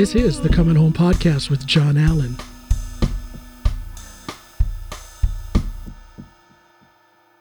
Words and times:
This 0.00 0.14
is 0.14 0.40
the 0.40 0.48
Coming 0.48 0.76
Home 0.76 0.94
Podcast 0.94 1.50
with 1.50 1.66
John 1.66 1.98
Alan. 1.98 2.34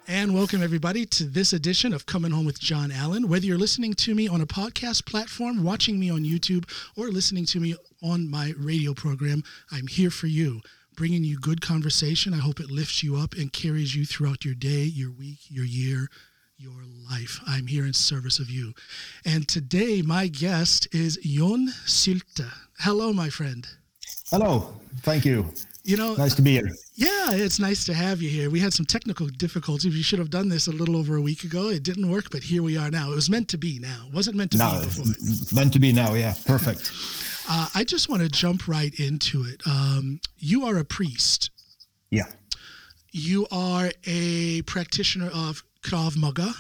And 0.09 0.35
welcome, 0.35 0.61
everybody, 0.61 1.05
to 1.05 1.23
this 1.23 1.53
edition 1.53 1.93
of 1.93 2.05
Coming 2.05 2.31
Home 2.31 2.45
with 2.45 2.59
John 2.59 2.91
Alan. 2.91 3.29
Whether 3.29 3.45
you're 3.45 3.57
listening 3.57 3.93
to 3.93 4.13
me 4.13 4.27
on 4.27 4.41
a 4.41 4.45
podcast 4.45 5.05
platform, 5.05 5.63
watching 5.63 6.01
me 6.01 6.09
on 6.09 6.25
YouTube, 6.25 6.69
or 6.97 7.07
listening 7.07 7.45
to 7.45 7.61
me 7.61 7.77
on 8.03 8.29
my 8.29 8.53
radio 8.57 8.93
program, 8.93 9.41
I'm 9.71 9.87
here 9.87 10.11
for 10.11 10.27
you, 10.27 10.59
bringing 10.97 11.23
you 11.23 11.39
good 11.39 11.61
conversation. 11.61 12.33
I 12.33 12.39
hope 12.39 12.59
it 12.59 12.69
lifts 12.69 13.01
you 13.01 13.15
up 13.15 13.35
and 13.35 13.53
carries 13.53 13.95
you 13.95 14.03
throughout 14.03 14.43
your 14.43 14.53
day, 14.53 14.83
your 14.83 15.11
week, 15.11 15.39
your 15.47 15.63
year, 15.63 16.09
your 16.59 16.83
life. 17.09 17.39
I'm 17.47 17.67
here 17.67 17.85
in 17.85 17.93
service 17.93 18.37
of 18.37 18.49
you. 18.49 18.73
And 19.25 19.47
today, 19.47 20.01
my 20.01 20.27
guest 20.27 20.87
is 20.91 21.17
John 21.23 21.69
Sylte. 21.85 22.51
Hello, 22.79 23.13
my 23.13 23.29
friend. 23.29 23.65
Hello. 24.29 24.75
Thank 25.03 25.23
you. 25.23 25.45
You 25.85 25.95
know, 25.95 26.15
nice 26.15 26.35
to 26.35 26.41
be 26.41 26.51
here. 26.51 26.69
Yeah, 26.95 27.31
it's 27.31 27.59
nice 27.59 27.85
to 27.85 27.93
have 27.93 28.21
you 28.21 28.29
here. 28.29 28.49
We 28.49 28.59
had 28.59 28.73
some 28.73 28.85
technical 28.85 29.27
difficulties. 29.27 29.93
We 29.93 30.01
should 30.01 30.19
have 30.19 30.29
done 30.29 30.49
this 30.49 30.67
a 30.67 30.71
little 30.71 30.97
over 30.97 31.15
a 31.15 31.21
week 31.21 31.45
ago. 31.45 31.69
It 31.69 31.83
didn't 31.83 32.11
work, 32.11 32.29
but 32.29 32.43
here 32.43 32.61
we 32.61 32.77
are 32.77 32.91
now. 32.91 33.13
It 33.13 33.15
was 33.15 33.29
meant 33.29 33.47
to 33.49 33.57
be 33.57 33.79
now. 33.79 34.07
It 34.07 34.13
wasn't 34.13 34.35
meant 34.35 34.51
to 34.51 34.57
no, 34.57 34.79
be 34.79 34.85
before. 34.85 35.55
Meant 35.55 35.71
to 35.73 35.79
be 35.79 35.93
now, 35.93 36.13
yeah. 36.13 36.35
Perfect. 36.45 36.91
uh, 37.49 37.69
I 37.73 37.85
just 37.85 38.09
want 38.09 38.21
to 38.21 38.29
jump 38.29 38.67
right 38.67 38.93
into 38.99 39.45
it. 39.45 39.61
Um, 39.65 40.19
you 40.37 40.65
are 40.65 40.77
a 40.77 40.83
priest. 40.83 41.51
Yeah. 42.09 42.27
You 43.11 43.47
are 43.49 43.91
a 44.05 44.61
practitioner 44.63 45.29
of 45.33 45.63
Krav 45.89 46.15
Maga. 46.17 46.53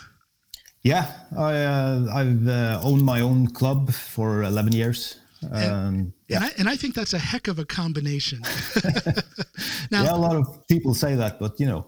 Yeah, 0.81 1.11
I, 1.37 1.55
uh, 1.55 2.07
I've 2.13 2.47
uh, 2.47 2.79
owned 2.83 3.03
my 3.03 3.21
own 3.21 3.47
club 3.47 3.91
for 3.93 4.43
11 4.43 4.73
years. 4.73 5.17
And, 5.41 5.71
um, 5.71 6.13
yeah. 6.27 6.37
and, 6.37 6.45
I, 6.45 6.51
and 6.57 6.69
I 6.69 6.75
think 6.75 6.95
that's 6.95 7.13
a 7.13 7.19
heck 7.19 7.47
of 7.47 7.59
a 7.59 7.65
combination. 7.65 8.41
now, 9.91 10.03
yeah, 10.03 10.15
a 10.15 10.17
lot 10.17 10.35
of 10.35 10.67
people 10.67 10.93
say 10.93 11.15
that, 11.15 11.39
but 11.39 11.59
you 11.59 11.67
know. 11.67 11.85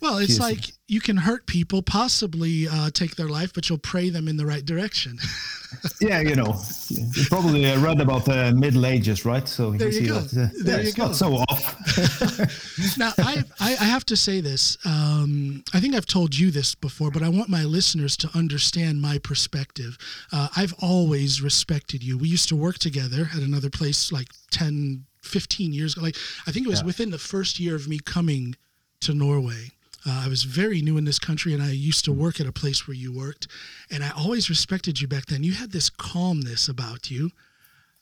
Well, 0.00 0.18
it's 0.18 0.38
like 0.38 0.72
you 0.86 1.00
can 1.00 1.16
hurt 1.16 1.46
people, 1.46 1.82
possibly 1.82 2.68
uh, 2.68 2.90
take 2.90 3.16
their 3.16 3.28
life, 3.28 3.52
but 3.52 3.68
you'll 3.68 3.78
pray 3.78 4.10
them 4.10 4.28
in 4.28 4.36
the 4.36 4.46
right 4.46 4.64
direction. 4.64 5.18
yeah, 6.00 6.20
you 6.20 6.34
know, 6.34 6.58
you 6.88 7.24
probably 7.28 7.64
read 7.76 8.00
about 8.00 8.24
the 8.24 8.52
Middle 8.52 8.86
Ages, 8.86 9.24
right? 9.24 9.46
So 9.46 9.72
there 9.72 9.88
you, 9.90 10.00
you 10.00 10.08
go. 10.08 10.20
That, 10.20 10.50
uh, 10.50 10.64
there 10.64 10.76
yeah, 10.76 10.82
you 10.82 10.88
it's 10.88 10.96
go. 10.96 11.06
not 11.06 11.16
so 11.16 11.34
off. 11.34 12.98
now, 12.98 13.12
I, 13.18 13.44
I, 13.60 13.72
I 13.72 13.84
have 13.84 14.04
to 14.06 14.16
say 14.16 14.40
this. 14.40 14.78
Um, 14.84 15.62
I 15.74 15.80
think 15.80 15.94
I've 15.94 16.06
told 16.06 16.36
you 16.36 16.50
this 16.50 16.74
before, 16.74 17.10
but 17.10 17.22
I 17.22 17.28
want 17.28 17.48
my 17.48 17.64
listeners 17.64 18.16
to 18.18 18.30
understand 18.34 19.02
my 19.02 19.18
perspective. 19.18 19.98
Uh, 20.32 20.48
I've 20.56 20.74
always 20.80 21.42
respected 21.42 22.02
you. 22.02 22.16
We 22.16 22.28
used 22.28 22.48
to 22.50 22.56
work 22.56 22.78
together 22.78 23.28
at 23.34 23.42
another 23.42 23.70
place 23.70 24.12
like 24.12 24.28
10, 24.52 25.04
15 25.22 25.72
years 25.72 25.94
ago. 25.94 26.02
Like 26.04 26.16
I 26.46 26.52
think 26.52 26.66
it 26.66 26.70
was 26.70 26.80
yeah. 26.80 26.86
within 26.86 27.10
the 27.10 27.18
first 27.18 27.60
year 27.60 27.74
of 27.74 27.88
me 27.88 27.98
coming 27.98 28.56
to 29.00 29.14
Norway. 29.14 29.72
Uh, 30.06 30.22
I 30.24 30.28
was 30.28 30.44
very 30.44 30.80
new 30.80 30.96
in 30.96 31.04
this 31.04 31.18
country 31.18 31.54
and 31.54 31.62
I 31.62 31.70
used 31.70 32.04
to 32.04 32.12
work 32.12 32.40
at 32.40 32.46
a 32.46 32.52
place 32.52 32.86
where 32.86 32.96
you 32.96 33.12
worked. 33.12 33.48
And 33.90 34.04
I 34.04 34.10
always 34.10 34.48
respected 34.48 35.00
you 35.00 35.08
back 35.08 35.26
then. 35.26 35.42
You 35.42 35.52
had 35.52 35.72
this 35.72 35.90
calmness 35.90 36.68
about 36.68 37.10
you. 37.10 37.30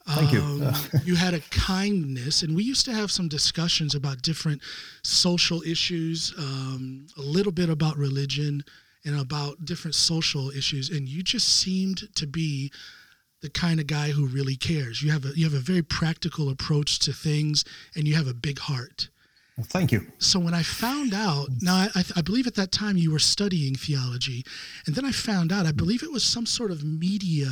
Thank 0.08 0.34
um, 0.34 0.62
you. 0.62 1.00
you 1.05 1.14
had 1.16 1.34
a 1.34 1.41
kindness, 1.50 2.42
and 2.42 2.55
we 2.55 2.62
used 2.62 2.84
to 2.84 2.94
have 2.94 3.11
some 3.11 3.27
discussions 3.27 3.97
about 3.97 4.22
different 4.22 4.62
social 5.03 5.62
issues, 5.62 6.33
um, 6.38 7.08
a 7.16 7.22
little 7.22 7.50
bit 7.50 7.69
about 7.69 7.97
religion, 7.97 8.64
and 9.05 9.19
about 9.19 9.64
different 9.64 9.97
social 9.97 10.50
issues. 10.50 10.91
And 10.91 11.08
you 11.08 11.25
just 11.25 11.60
seemed 11.60 12.14
to 12.14 12.27
be 12.27 12.70
the 13.42 13.50
kind 13.50 13.81
of 13.81 13.87
guy 13.87 14.10
who 14.10 14.26
really 14.26 14.56
cares. 14.56 15.03
You 15.03 15.10
have 15.10 15.25
a 15.25 15.37
you 15.37 15.44
have 15.44 15.54
a 15.54 15.59
very 15.59 15.82
practical 15.82 16.50
approach 16.50 17.00
to 17.00 17.12
things, 17.12 17.65
and 17.97 18.06
you 18.06 18.15
have 18.15 18.28
a 18.28 18.34
big 18.34 18.60
heart. 18.60 19.09
Well, 19.56 19.67
thank 19.69 19.91
you. 19.91 20.06
So 20.19 20.39
when 20.39 20.53
I 20.53 20.62
found 20.62 21.15
out, 21.15 21.49
now 21.62 21.89
I, 21.94 22.05
I, 22.15 22.21
believe 22.21 22.47
at 22.47 22.56
that 22.56 22.72
time 22.72 22.99
you 22.99 23.11
were 23.11 23.19
studying 23.19 23.75
theology, 23.75 24.44
and 24.87 24.94
then 24.94 25.06
I 25.06 25.12
found 25.12 25.50
out, 25.50 25.65
I 25.65 25.72
believe 25.72 26.03
it 26.03 26.12
was 26.12 26.25
some 26.25 26.44
sort 26.44 26.71
of 26.71 26.84
media. 26.84 27.49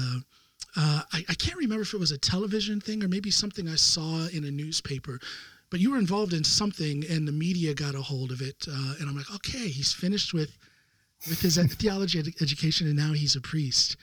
Uh, 0.76 1.02
I, 1.12 1.24
I 1.30 1.34
can't 1.34 1.56
remember 1.56 1.80
if 1.80 1.94
it 1.94 2.00
was 2.00 2.12
a 2.12 2.18
television 2.18 2.78
thing 2.78 3.02
or 3.02 3.08
maybe 3.08 3.30
something 3.30 3.68
I 3.68 3.76
saw 3.76 4.26
in 4.26 4.44
a 4.44 4.50
newspaper, 4.50 5.18
but 5.70 5.80
you 5.80 5.92
were 5.92 5.98
involved 5.98 6.34
in 6.34 6.44
something, 6.44 7.04
and 7.08 7.26
the 7.26 7.32
media 7.32 7.72
got 7.72 7.94
a 7.94 8.02
hold 8.02 8.32
of 8.32 8.42
it, 8.42 8.66
uh, 8.68 8.94
and 9.00 9.08
I'm 9.08 9.16
like, 9.16 9.34
okay, 9.36 9.68
he's 9.68 9.94
finished 9.94 10.34
with 10.34 10.58
with 11.28 11.40
his 11.40 11.56
theology 11.56 12.18
ed- 12.18 12.34
education, 12.40 12.86
and 12.86 12.96
now 12.96 13.12
he's 13.12 13.36
a 13.36 13.40
priest. 13.40 13.96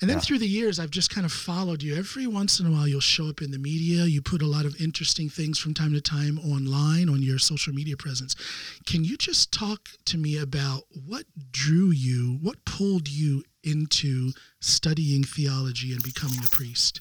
And 0.00 0.08
then 0.08 0.18
yeah. 0.18 0.20
through 0.20 0.38
the 0.38 0.48
years, 0.48 0.78
I've 0.78 0.90
just 0.90 1.10
kind 1.10 1.24
of 1.24 1.32
followed 1.32 1.82
you. 1.82 1.96
Every 1.96 2.26
once 2.26 2.60
in 2.60 2.66
a 2.66 2.70
while, 2.70 2.86
you'll 2.86 3.00
show 3.00 3.28
up 3.28 3.42
in 3.42 3.50
the 3.50 3.58
media. 3.58 4.04
You 4.04 4.22
put 4.22 4.42
a 4.42 4.46
lot 4.46 4.64
of 4.64 4.80
interesting 4.80 5.28
things 5.28 5.58
from 5.58 5.74
time 5.74 5.92
to 5.92 6.00
time 6.00 6.38
online 6.38 7.08
on 7.08 7.22
your 7.22 7.38
social 7.38 7.72
media 7.72 7.96
presence. 7.96 8.34
Can 8.86 9.04
you 9.04 9.16
just 9.16 9.52
talk 9.52 9.88
to 10.06 10.18
me 10.18 10.38
about 10.38 10.82
what 11.06 11.24
drew 11.50 11.90
you, 11.90 12.38
what 12.42 12.64
pulled 12.64 13.08
you 13.08 13.42
into 13.62 14.30
studying 14.60 15.24
theology 15.24 15.92
and 15.92 16.02
becoming 16.02 16.38
a 16.44 16.48
priest? 16.48 17.00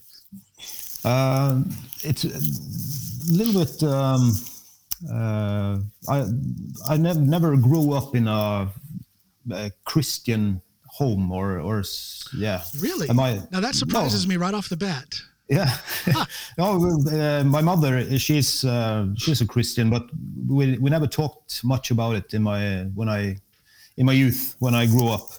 Uh, 1.06 1.62
it's 2.04 2.26
a 2.26 3.34
little 3.34 3.64
bit. 3.64 3.84
Um, 3.84 4.32
uh, 5.10 5.80
I 6.10 6.26
I 6.90 6.98
never 6.98 7.22
never 7.22 7.56
grew 7.56 7.94
up 7.94 8.16
in 8.16 8.28
a 8.28 8.70
a 9.52 9.72
Christian 9.86 10.62
home 10.86 11.32
or 11.32 11.60
or 11.60 11.84
yeah. 12.36 12.64
Really? 12.80 13.10
Am 13.10 13.20
I, 13.20 13.42
now 13.52 13.60
that 13.60 13.76
surprises 13.76 14.26
no. 14.26 14.30
me 14.30 14.38
right 14.38 14.54
off 14.54 14.70
the 14.70 14.78
bat. 14.78 15.16
Yeah. 15.48 15.76
no, 16.58 16.98
uh, 17.12 17.44
my 17.44 17.62
mother 17.62 18.18
she's 18.20 18.64
uh, 18.64 19.08
she's 19.18 19.42
a 19.42 19.48
Christian, 19.48 19.90
but 19.90 20.04
we 20.48 20.78
we 20.78 20.90
never 20.90 21.08
talked 21.08 21.64
much 21.64 21.92
about 21.92 22.16
it 22.16 22.34
in 22.34 22.44
my 22.44 22.84
when 22.96 23.10
I 23.10 23.38
in 23.98 24.06
my 24.06 24.14
youth 24.14 24.56
when 24.60 24.76
I 24.76 24.86
grew 24.86 25.10
up. 25.10 25.30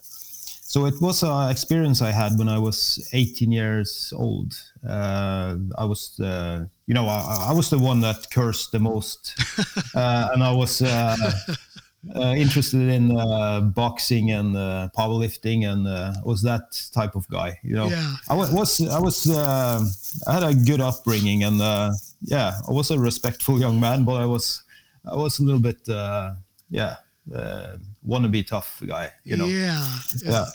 So 0.71 0.87
it 0.87 1.01
was 1.01 1.25
an 1.25 1.51
experience 1.51 2.01
I 2.01 2.13
had 2.13 2.39
when 2.39 2.49
I 2.49 2.57
was 2.57 3.05
18 3.13 3.51
years 3.51 4.13
old. 4.17 4.55
Uh, 4.89 5.57
I 5.77 5.85
was, 5.85 6.21
uh, 6.21 6.65
you 6.87 6.95
know, 6.95 7.09
I, 7.09 7.49
I, 7.49 7.53
was 7.53 7.71
the 7.71 7.79
one 7.79 8.01
that 8.03 8.31
cursed 8.31 8.71
the 8.71 8.79
most, 8.79 9.35
uh, 9.97 10.29
and 10.33 10.45
I 10.45 10.53
was 10.53 10.81
uh, 10.81 11.17
uh, 12.17 12.35
interested 12.37 12.89
in 12.89 13.17
uh, 13.17 13.61
boxing 13.61 14.31
and 14.31 14.57
uh, 14.57 14.89
powerlifting, 14.97 15.71
and 15.71 15.87
uh, 15.87 16.15
was 16.25 16.43
that 16.43 16.81
type 16.93 17.15
of 17.15 17.29
guy. 17.29 17.59
You 17.63 17.77
know, 17.77 17.89
yeah. 17.89 18.15
I 18.29 18.35
was 18.35 18.81
I 18.89 18.99
was 18.99 19.29
uh, 19.29 19.85
I 20.27 20.33
had 20.33 20.43
a 20.43 20.55
good 20.55 20.81
upbringing, 20.81 21.45
and 21.45 21.61
uh, 21.61 21.93
yeah, 22.23 22.55
I 22.67 22.73
was 22.73 22.91
a 22.91 22.99
respectful 22.99 23.61
young 23.61 23.79
man, 23.79 24.05
but 24.05 24.15
I 24.15 24.25
was 24.25 24.63
I 25.05 25.15
was 25.15 25.39
a 25.41 25.43
little 25.43 25.61
bit 25.61 25.81
yeah 26.71 26.97
to 28.25 28.29
be 28.31 28.43
tough 28.43 28.83
guy. 28.87 29.13
You 29.25 29.37
know, 29.37 29.47
yeah, 29.47 29.87
yeah. 30.25 30.47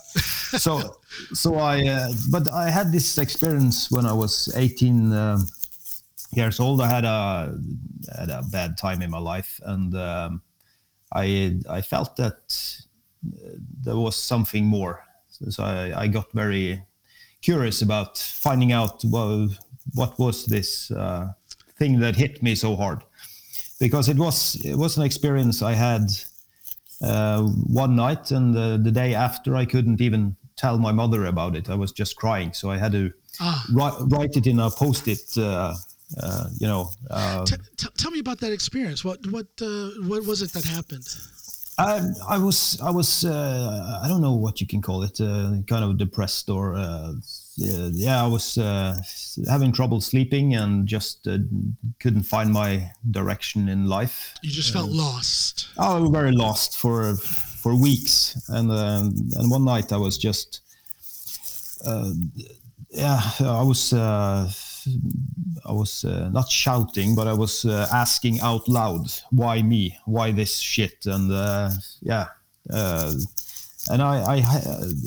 so 0.57 0.97
so 1.33 1.59
I 1.59 2.11
but 2.31 2.51
I 2.51 2.71
had 2.71 2.91
this 2.91 3.17
experience 3.17 3.91
when 3.91 4.05
I 4.05 4.13
was 4.13 4.51
18. 4.55 5.13
Um, 5.13 5.47
years 6.35 6.59
old, 6.59 6.81
I 6.81 6.87
had 6.87 7.05
a 7.05 7.57
had 8.17 8.29
a 8.29 8.43
bad 8.51 8.77
time 8.77 9.01
in 9.01 9.09
my 9.09 9.19
life, 9.19 9.59
and 9.63 9.95
um, 9.95 10.41
I 11.15 11.57
I 11.69 11.81
felt 11.81 12.15
that 12.17 12.37
uh, 13.25 13.49
there 13.83 13.95
was 13.95 14.15
something 14.15 14.65
more. 14.65 15.03
So, 15.29 15.49
so 15.49 15.63
I, 15.63 16.03
I, 16.03 16.07
got 16.07 16.31
very 16.33 16.81
curious 17.41 17.81
about 17.81 18.17
finding 18.17 18.71
out 18.71 19.03
well, 19.05 19.49
what 19.93 20.17
was 20.19 20.45
this 20.45 20.91
uh, 20.91 21.33
thing 21.77 21.99
that 21.99 22.15
hit 22.15 22.43
me 22.43 22.55
so 22.55 22.75
hard, 22.75 23.03
because 23.79 24.09
it 24.09 24.17
was 24.17 24.55
it 24.63 24.75
was 24.75 24.97
an 24.97 25.03
experience 25.03 25.61
I 25.61 25.73
had 25.73 26.11
uh, 27.01 27.43
one 27.43 27.95
night, 27.95 28.31
and 28.31 28.53
the, 28.53 28.79
the 28.81 28.91
day 28.91 29.13
after 29.13 29.55
I 29.55 29.65
couldn't 29.65 30.01
even 30.01 30.35
tell 30.55 30.77
my 30.77 30.91
mother 30.91 31.25
about 31.25 31.55
it. 31.55 31.69
I 31.69 31.75
was 31.75 31.91
just 31.91 32.15
crying, 32.15 32.53
so 32.53 32.69
I 32.71 32.77
had 32.77 32.91
to 32.93 33.11
ah. 33.39 33.65
write, 33.73 33.93
write 34.07 34.37
it 34.37 34.47
in 34.47 34.59
a 34.59 34.69
post-it. 34.69 35.37
Uh, 35.37 35.75
uh, 36.21 36.47
you 36.57 36.67
know. 36.67 36.89
Uh, 37.09 37.45
t- 37.45 37.55
t- 37.77 37.87
tell 37.97 38.11
me 38.11 38.19
about 38.19 38.39
that 38.39 38.51
experience. 38.51 39.03
What 39.03 39.19
what 39.31 39.47
uh, 39.61 39.89
what 40.03 40.25
was 40.25 40.41
it 40.41 40.53
that 40.53 40.65
happened? 40.65 41.07
I 41.77 42.01
I 42.27 42.37
was 42.37 42.79
I 42.81 42.89
was 42.89 43.25
uh, 43.25 43.99
I 44.03 44.07
don't 44.07 44.21
know 44.21 44.35
what 44.35 44.61
you 44.61 44.67
can 44.67 44.81
call 44.81 45.03
it, 45.03 45.19
uh, 45.19 45.61
kind 45.67 45.83
of 45.83 45.97
depressed 45.97 46.49
or 46.49 46.75
uh, 46.75 47.13
yeah 47.57 48.23
I 48.23 48.27
was 48.27 48.55
having 49.49 49.71
trouble 49.73 49.99
sleeping 49.99 50.55
and 50.55 50.87
just 50.87 51.27
couldn't 51.99 52.23
find 52.23 52.51
my 52.51 52.91
direction 53.11 53.67
in 53.67 53.87
life. 53.87 54.35
You 54.41 54.51
just 54.51 54.71
felt 54.71 54.91
lost. 54.91 55.67
I 55.77 55.99
was 55.99 56.11
very 56.11 56.31
lost 56.31 56.77
for 56.77 57.15
for 57.15 57.75
weeks, 57.75 58.41
and 58.49 58.71
and 58.71 59.51
one 59.51 59.65
night 59.65 59.91
I 59.91 59.97
was 59.97 60.17
just 60.17 60.61
yeah 62.89 63.19
I 63.39 63.63
was 63.63 63.91
I 65.65 65.71
was 65.71 66.05
uh, 66.05 66.29
not 66.29 66.49
shouting, 66.49 67.15
but 67.15 67.27
I 67.27 67.33
was 67.33 67.65
uh, 67.65 67.87
asking 67.91 68.39
out 68.41 68.67
loud, 68.67 69.11
"Why 69.31 69.61
me? 69.61 69.97
Why 70.05 70.31
this 70.31 70.57
shit?" 70.59 71.05
And 71.05 71.31
uh, 71.31 71.71
yeah, 72.01 72.27
uh, 72.71 73.13
and 73.89 74.01
I, 74.01 74.35
I, 74.35 74.39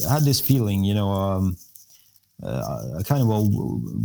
had 0.08 0.22
this 0.22 0.40
feeling, 0.40 0.84
you 0.84 0.94
know, 0.94 1.10
um, 1.10 1.56
uh, 2.42 2.98
a 2.98 3.04
kind 3.04 3.22
of 3.22 3.30
a 3.30 3.42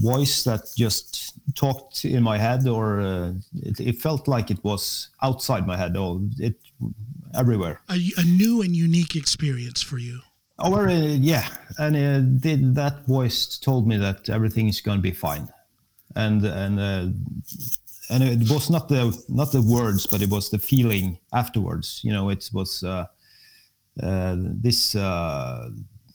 voice 0.02 0.44
that 0.44 0.62
just 0.76 1.36
talked 1.56 2.06
in 2.06 2.24
my 2.24 2.38
head, 2.38 2.68
or 2.68 3.00
uh, 3.00 3.34
it, 3.62 3.80
it, 3.80 4.02
felt 4.02 4.28
like 4.28 4.50
it 4.50 4.64
was 4.64 5.10
outside 5.22 5.68
my 5.68 5.78
head, 5.78 5.96
or 5.96 6.20
it 6.40 6.56
everywhere. 7.36 7.82
A, 7.90 8.00
a 8.18 8.24
new 8.24 8.62
and 8.62 8.76
unique 8.76 9.16
experience 9.16 9.82
for 9.82 10.00
you. 10.00 10.20
Oh, 10.60 10.76
uh, 10.76 10.90
yeah, 10.90 11.48
and 11.78 11.96
uh, 11.96 12.20
did 12.40 12.76
that 12.76 13.06
voice 13.06 13.58
told 13.58 13.88
me 13.88 13.98
that 13.98 14.30
everything 14.30 14.68
is 14.68 14.82
going 14.82 14.98
to 14.98 15.02
be 15.02 15.12
fine, 15.12 15.48
and 16.16 16.46
and 16.46 16.80
uh, 16.80 17.08
and 18.10 18.24
it 18.24 18.50
was 18.50 18.70
not 18.70 18.90
the 18.90 19.18
not 19.30 19.52
the 19.52 19.62
words, 19.62 20.08
but 20.08 20.22
it 20.22 20.30
was 20.30 20.50
the 20.50 20.60
feeling 20.60 21.18
afterwards. 21.34 22.02
You 22.04 22.12
know, 22.12 22.30
it 22.30 22.50
was 22.54 22.84
uh, 22.84 23.06
uh, 24.02 24.36
this 24.38 24.96
uh, 24.96 25.70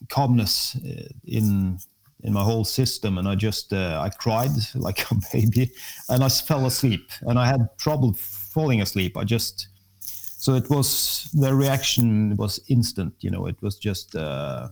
calmness 0.08 0.76
in 1.24 1.78
in 2.24 2.32
my 2.32 2.42
whole 2.42 2.64
system, 2.64 3.18
and 3.18 3.28
I 3.28 3.34
just 3.34 3.72
I 3.72 4.10
cried 4.18 4.50
like 4.74 5.10
a 5.10 5.16
baby, 5.32 5.70
and 6.08 6.22
I 6.22 6.28
fell 6.28 6.66
asleep, 6.66 7.10
and 7.22 7.38
I 7.38 7.46
had 7.46 7.68
trouble 7.78 8.12
falling 8.14 8.82
asleep. 8.82 9.16
I 9.16 9.24
just 9.24 9.68
so 10.38 10.54
it 10.54 10.70
was 10.70 11.28
the 11.34 11.52
reaction 11.52 12.36
was 12.36 12.60
instant 12.68 13.12
you 13.20 13.30
know 13.30 13.46
it 13.46 13.60
was 13.60 13.76
just 13.76 14.14
uh, 14.14 14.68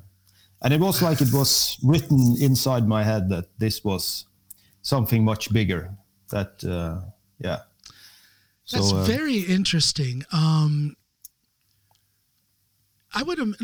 and 0.63 0.73
it 0.73 0.81
was 0.81 1.03
like 1.03 1.21
it 1.21 1.33
was 1.33 1.77
written 1.83 2.37
inside 2.41 2.87
my 2.87 3.03
head 3.03 3.29
that 3.29 3.47
this 3.59 3.85
was 3.85 4.27
something 4.87 5.25
much 5.25 5.53
bigger 5.53 5.91
that 6.31 6.63
uh, 6.65 7.01
yeah 7.39 7.61
so, 8.65 8.77
that's 8.77 8.93
uh, 8.93 9.05
very 9.05 9.39
interesting 9.39 10.25
um, 10.33 10.97
i 13.15 13.23
would 13.23 13.41
um, 13.41 13.55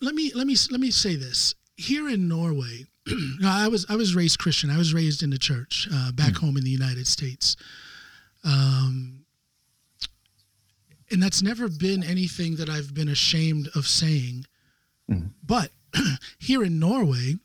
let 0.00 0.14
me 0.14 0.32
let 0.34 0.46
me 0.46 0.56
let 0.70 0.80
me 0.80 0.90
say 0.90 1.14
this 1.16 1.54
here 1.76 2.08
in 2.08 2.26
norway 2.28 2.86
i 3.44 3.68
was 3.68 3.84
i 3.88 3.96
was 3.96 4.14
raised 4.14 4.38
christian 4.38 4.70
i 4.70 4.78
was 4.78 4.94
raised 4.94 5.22
in 5.22 5.30
the 5.30 5.38
church 5.38 5.88
uh, 5.92 6.10
back 6.12 6.32
mm. 6.32 6.38
home 6.38 6.56
in 6.56 6.64
the 6.64 6.70
united 6.70 7.06
states 7.06 7.56
um, 8.44 9.26
and 11.10 11.22
that's 11.22 11.42
never 11.42 11.68
been 11.68 12.02
anything 12.02 12.56
that 12.56 12.68
I've 12.68 12.94
been 12.94 13.08
ashamed 13.08 13.68
of 13.74 13.86
saying. 13.86 14.46
Mm. 15.10 15.30
But 15.44 15.70
here 16.38 16.62
in 16.64 16.78
Norway, 16.78 17.36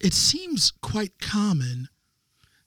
it 0.00 0.12
seems 0.12 0.72
quite 0.82 1.18
common 1.20 1.88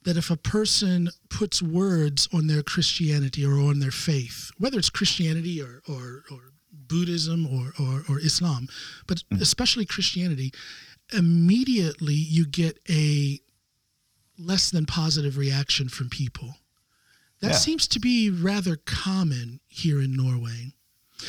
that 0.04 0.18
if 0.18 0.30
a 0.30 0.38
person 0.38 1.10
puts 1.30 1.62
words 1.62 2.28
on 2.34 2.48
their 2.48 2.64
Christianity 2.64 3.46
or 3.46 3.60
on 3.60 3.80
their 3.80 3.92
faith, 3.92 4.52
whether 4.58 4.80
it's 4.80 4.90
Christianity 4.90 5.62
or, 5.62 5.82
or, 5.88 6.24
or 6.32 6.54
Buddhism 6.72 7.46
or, 7.46 7.74
or, 7.80 8.04
or, 8.10 8.20
Islam, 8.20 8.68
but 9.08 9.24
mm. 9.32 9.42
especially 9.42 9.86
Christianity, 9.86 10.52
immediately 11.14 12.14
you 12.14 12.46
get 12.46 12.80
a 12.90 13.40
less 14.38 14.72
than 14.72 14.86
positive 14.86 15.38
reaction 15.38 15.90
from 15.90 16.10
people. 16.10 16.56
That 17.42 17.52
yeah. 17.52 17.58
seems 17.58 17.88
to 17.90 18.00
be 18.00 18.30
rather 18.30 18.78
common 18.78 19.60
here 19.68 20.02
in 20.02 20.16
Norway. 20.16 20.74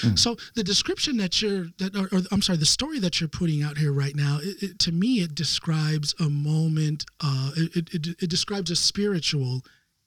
Mm. 0.03 0.19
So 0.19 0.37
the 0.55 0.63
description 0.63 1.17
that 1.19 1.43
you're 1.43 1.67
that 1.79 1.97
or, 1.97 2.09
or, 2.17 2.23
I'm 2.31 2.43
sorry, 2.43 2.59
the 2.59 2.67
story 2.67 2.99
that 3.01 3.21
you're 3.21 3.29
putting 3.29 3.63
out 3.63 3.77
here 3.77 3.93
right 3.93 4.15
now, 4.15 4.39
it, 4.43 4.63
it, 4.63 4.79
to 4.81 4.93
me, 4.93 5.21
it 5.21 5.35
describes 5.35 6.15
a 6.21 6.29
moment. 6.29 7.05
Uh, 7.21 7.51
it, 7.57 7.95
it, 7.95 8.07
it 8.23 8.31
describes 8.31 8.71
a 8.71 8.77
spiritual 8.77 9.63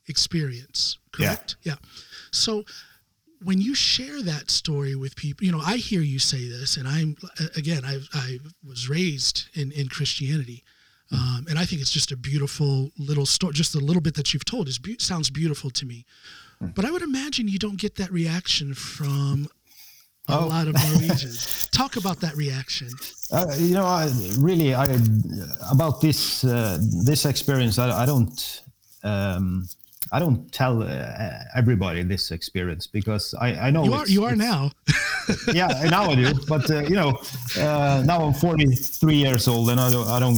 experience. 0.07 0.97
Correct? 1.12 1.57
Yeah. 1.63 1.74
yeah. 1.74 1.89
So 2.31 2.63
when 3.44 3.59
you 3.59 3.75
share 3.75 4.21
that 4.24 4.50
story 4.50 4.95
with 4.95 5.15
people, 5.15 5.45
you 5.45 5.51
know, 5.51 5.62
I 5.63 5.77
hear 5.77 6.01
you 6.01 6.19
say 6.19 6.47
this, 6.47 6.77
and 6.77 6.88
I'm 6.88 7.18
again, 7.56 7.83
I 7.86 8.00
I 8.13 8.39
was 8.65 8.89
raised 8.89 9.50
in 9.53 9.71
in 9.71 9.89
Christianity. 9.89 10.63
Um, 11.12 11.45
and 11.47 11.59
I 11.59 11.65
think 11.65 11.81
it's 11.81 11.91
just 11.91 12.12
a 12.12 12.18
beautiful 12.18 12.91
little 12.97 13.27
story. 13.27 13.53
Just 13.53 13.75
a 13.75 13.79
little 13.79 14.01
bit 14.01 14.15
that 14.15 14.33
you've 14.33 14.45
told 14.45 14.68
is 14.68 14.79
be- 14.79 14.97
sounds 15.00 15.29
beautiful 15.29 15.69
to 15.69 15.86
me. 15.86 16.06
Hmm. 16.59 16.68
But 16.68 16.86
I 16.86 16.91
would 16.91 17.03
imagine 17.03 17.47
you 17.47 17.59
don't 17.59 17.79
get 17.79 17.95
that 17.95 18.12
reaction 18.12 18.74
from 18.74 19.47
a 20.30 20.40
oh. 20.40 20.48
lot 20.48 20.68
of 20.68 20.75
Norwegians. 20.75 21.68
Talk 21.72 21.98
about 21.98 22.20
that 22.22 22.36
reaction. 22.36 22.90
Uh, 23.31 23.54
you 23.58 23.74
know, 23.74 23.86
I 23.86 24.12
really, 24.38 24.74
I 24.74 24.86
about 25.72 26.02
this 26.02 26.44
uh, 26.44 26.78
this 27.06 27.25
experience. 27.25 27.78
I, 27.80 28.04
I 28.04 28.06
don't. 28.06 28.62
Um, 29.04 29.68
I 30.11 30.19
don't 30.19 30.51
tell 30.51 30.83
uh, 30.83 31.29
everybody 31.55 32.03
this 32.03 32.31
experience 32.31 32.88
because 32.88 33.33
I, 33.39 33.55
I 33.55 33.71
know 33.71 33.83
you 33.83 33.94
are 33.94 34.07
you 34.07 34.25
are 34.25 34.35
now. 34.35 34.71
yeah, 35.53 35.67
now 35.89 36.03
I 36.09 36.15
do. 36.15 36.33
But 36.47 36.69
uh, 36.69 36.81
you 36.81 36.95
know, 36.95 37.19
uh, 37.57 38.03
now 38.05 38.23
I'm 38.23 38.33
43 38.33 39.15
years 39.15 39.47
old, 39.47 39.69
and 39.69 39.79
I 39.79 39.89
don't. 39.91 40.07
I 40.07 40.19
don't. 40.19 40.38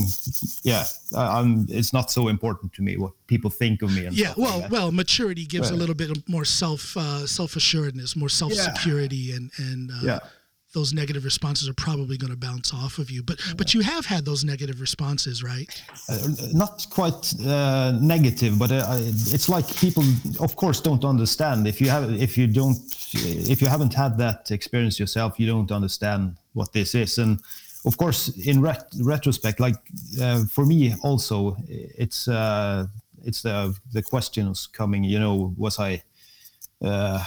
Yeah, 0.63 0.85
I, 1.15 1.39
am 1.39 1.65
It's 1.69 1.93
not 1.93 2.11
so 2.11 2.27
important 2.27 2.73
to 2.73 2.81
me 2.81 2.97
what 2.97 3.13
people 3.27 3.49
think 3.49 3.81
of 3.81 3.93
me. 3.93 4.07
yeah. 4.11 4.33
well, 4.37 4.59
like 4.59 4.71
well, 4.71 4.91
maturity 4.91 5.45
gives 5.45 5.71
a 5.71 5.75
little 5.75 5.95
bit 5.95 6.29
more 6.29 6.45
self 6.45 6.95
uh, 6.95 7.25
self 7.25 7.55
assuredness, 7.55 8.15
more 8.15 8.29
self 8.29 8.53
security, 8.53 9.17
yeah. 9.17 9.35
and 9.35 9.51
and 9.57 9.91
uh, 9.91 9.99
yeah 10.03 10.19
those 10.75 10.93
negative 10.93 11.23
responses 11.23 11.67
are 11.67 11.73
probably 11.73 12.17
going 12.17 12.31
to 12.31 12.37
bounce 12.37 12.71
off 12.73 12.99
of 12.99 13.09
you. 13.09 13.23
But 13.23 13.37
but 13.57 13.73
you 13.73 13.81
have 13.81 14.05
had 14.05 14.25
those 14.25 14.43
negative 14.43 14.79
responses, 14.87 15.41
right? 15.41 15.69
Uh, 16.09 16.17
not 16.53 16.85
quite 16.89 17.33
uh, 17.41 17.97
negative, 18.15 18.59
but 18.59 18.71
uh, 18.71 18.99
it's 19.35 19.49
like 19.55 19.67
people, 19.77 20.03
of 20.39 20.55
course, 20.55 20.81
don't 20.81 21.05
understand. 21.05 21.65
If 21.65 21.77
you 21.81 21.89
have, 21.89 22.03
if 22.27 22.37
you 22.37 22.45
don't, 22.59 22.77
if 23.51 23.61
you 23.61 23.67
haven't 23.75 23.93
had 23.93 24.17
that 24.17 24.51
experience 24.51 24.99
yourself, 24.99 25.39
you 25.39 25.47
don't 25.47 25.71
understand 25.71 26.37
what 26.53 26.73
this 26.73 26.93
is. 26.93 27.17
And 27.17 27.39
of 27.85 27.97
course, 27.97 28.29
in 28.45 28.61
ret- 28.61 28.93
retrospect, 29.01 29.59
like 29.59 29.77
uh, 30.21 30.45
for 30.55 30.65
me 30.65 30.93
also, 31.03 31.55
it's 32.03 32.27
uh, 32.27 32.87
it's 33.23 33.41
the 33.41 33.75
the 33.93 34.03
questions 34.03 34.67
coming. 34.67 35.03
You 35.03 35.19
know, 35.19 35.53
was 35.57 35.79
I 35.79 36.03
uh, 36.81 37.23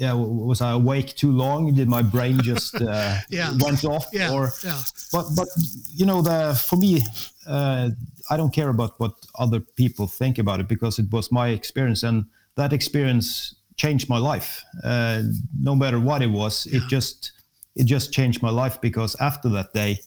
yeah, 0.00 0.14
was 0.14 0.62
I 0.62 0.70
awake 0.72 1.14
too 1.14 1.30
long? 1.30 1.74
Did 1.74 1.86
my 1.86 2.00
brain 2.00 2.40
just 2.40 2.74
uh, 2.74 3.16
yeah. 3.28 3.52
went 3.60 3.84
off? 3.84 4.06
Yeah. 4.14 4.32
Or, 4.32 4.50
yeah. 4.64 4.80
But 5.12 5.26
but 5.36 5.48
you 5.94 6.06
know, 6.06 6.22
the 6.22 6.58
for 6.68 6.76
me, 6.76 7.02
uh, 7.46 7.90
I 8.30 8.36
don't 8.38 8.52
care 8.52 8.70
about 8.70 8.98
what 8.98 9.12
other 9.38 9.60
people 9.60 10.06
think 10.06 10.38
about 10.38 10.58
it 10.58 10.68
because 10.68 10.98
it 10.98 11.12
was 11.12 11.30
my 11.30 11.48
experience, 11.48 12.02
and 12.02 12.24
that 12.56 12.72
experience 12.72 13.56
changed 13.76 14.08
my 14.08 14.16
life. 14.16 14.64
Uh, 14.82 15.22
no 15.60 15.76
matter 15.76 16.00
what 16.00 16.22
it 16.22 16.30
was, 16.30 16.66
yeah. 16.66 16.78
it 16.78 16.88
just 16.88 17.32
it 17.76 17.84
just 17.84 18.10
changed 18.10 18.42
my 18.42 18.50
life 18.50 18.80
because 18.80 19.14
after 19.20 19.50
that 19.50 19.74
day, 19.74 20.00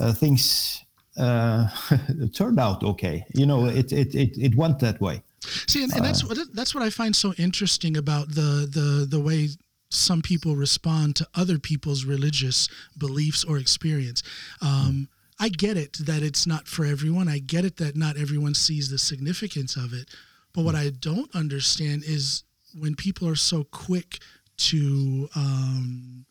uh, 0.00 0.14
things 0.14 0.82
uh, 1.18 1.68
turned 2.32 2.58
out 2.58 2.82
okay. 2.82 3.26
You 3.34 3.44
know, 3.44 3.66
it 3.66 3.92
it 3.92 4.14
it, 4.14 4.38
it 4.38 4.54
went 4.56 4.78
that 4.78 5.02
way. 5.02 5.22
See, 5.66 5.82
and, 5.82 5.92
and 5.92 6.04
that's 6.04 6.24
uh, 6.24 6.28
what 6.28 6.38
that's 6.54 6.74
what 6.74 6.82
I 6.82 6.90
find 6.90 7.14
so 7.14 7.32
interesting 7.34 7.96
about 7.96 8.28
the 8.28 8.68
the 8.70 9.06
the 9.08 9.20
way 9.20 9.48
some 9.90 10.22
people 10.22 10.56
respond 10.56 11.16
to 11.16 11.28
other 11.34 11.58
people's 11.58 12.04
religious 12.04 12.68
beliefs 12.96 13.44
or 13.44 13.58
experience. 13.58 14.22
Um, 14.62 15.08
I 15.38 15.48
get 15.48 15.76
it 15.76 15.98
that 16.06 16.22
it's 16.22 16.46
not 16.46 16.66
for 16.66 16.84
everyone. 16.84 17.28
I 17.28 17.38
get 17.38 17.64
it 17.64 17.76
that 17.76 17.96
not 17.96 18.16
everyone 18.16 18.54
sees 18.54 18.88
the 18.88 18.98
significance 18.98 19.76
of 19.76 19.92
it. 19.92 20.08
But 20.54 20.64
what 20.64 20.74
I 20.74 20.90
don't 20.90 21.34
understand 21.34 22.04
is 22.06 22.44
when 22.78 22.94
people 22.94 23.28
are 23.28 23.36
so 23.36 23.64
quick 23.64 24.18
to 24.56 25.28
um, 25.34 26.24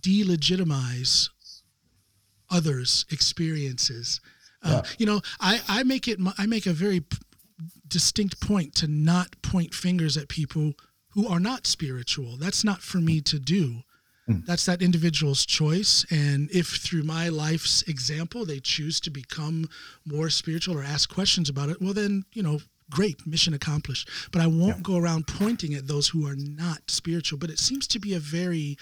delegitimize 0.00 1.28
others' 2.50 3.04
experiences. 3.10 4.20
Uh, 4.62 4.82
yeah. 4.84 4.90
You 4.98 5.06
know, 5.06 5.20
I, 5.40 5.60
I 5.68 5.82
make 5.82 6.08
it. 6.08 6.18
I 6.38 6.46
make 6.46 6.66
a 6.66 6.72
very 6.72 7.04
distinct 7.88 8.40
point 8.40 8.74
to 8.76 8.86
not 8.86 9.40
point 9.42 9.74
fingers 9.74 10.16
at 10.16 10.28
people 10.28 10.74
who 11.10 11.26
are 11.26 11.40
not 11.40 11.66
spiritual. 11.66 12.36
That's 12.36 12.64
not 12.64 12.82
for 12.82 12.98
me 12.98 13.20
to 13.22 13.38
do. 13.38 13.82
Hmm. 14.26 14.40
That's 14.46 14.66
that 14.66 14.82
individual's 14.82 15.46
choice. 15.46 16.04
And 16.10 16.50
if 16.50 16.66
through 16.66 17.04
my 17.04 17.28
life's 17.28 17.82
example 17.82 18.44
they 18.44 18.60
choose 18.60 19.00
to 19.00 19.10
become 19.10 19.68
more 20.04 20.30
spiritual 20.30 20.78
or 20.78 20.82
ask 20.82 21.12
questions 21.12 21.48
about 21.48 21.68
it, 21.68 21.80
well, 21.80 21.94
then, 21.94 22.24
you 22.32 22.42
know, 22.42 22.60
great, 22.90 23.26
mission 23.26 23.54
accomplished. 23.54 24.08
But 24.32 24.42
I 24.42 24.46
won't 24.46 24.76
yeah. 24.76 24.82
go 24.82 24.96
around 24.96 25.26
pointing 25.26 25.74
at 25.74 25.86
those 25.86 26.08
who 26.08 26.26
are 26.26 26.36
not 26.36 26.90
spiritual. 26.90 27.38
But 27.38 27.50
it 27.50 27.58
seems 27.58 27.86
to 27.88 27.98
be 27.98 28.14
a 28.14 28.20
very 28.20 28.76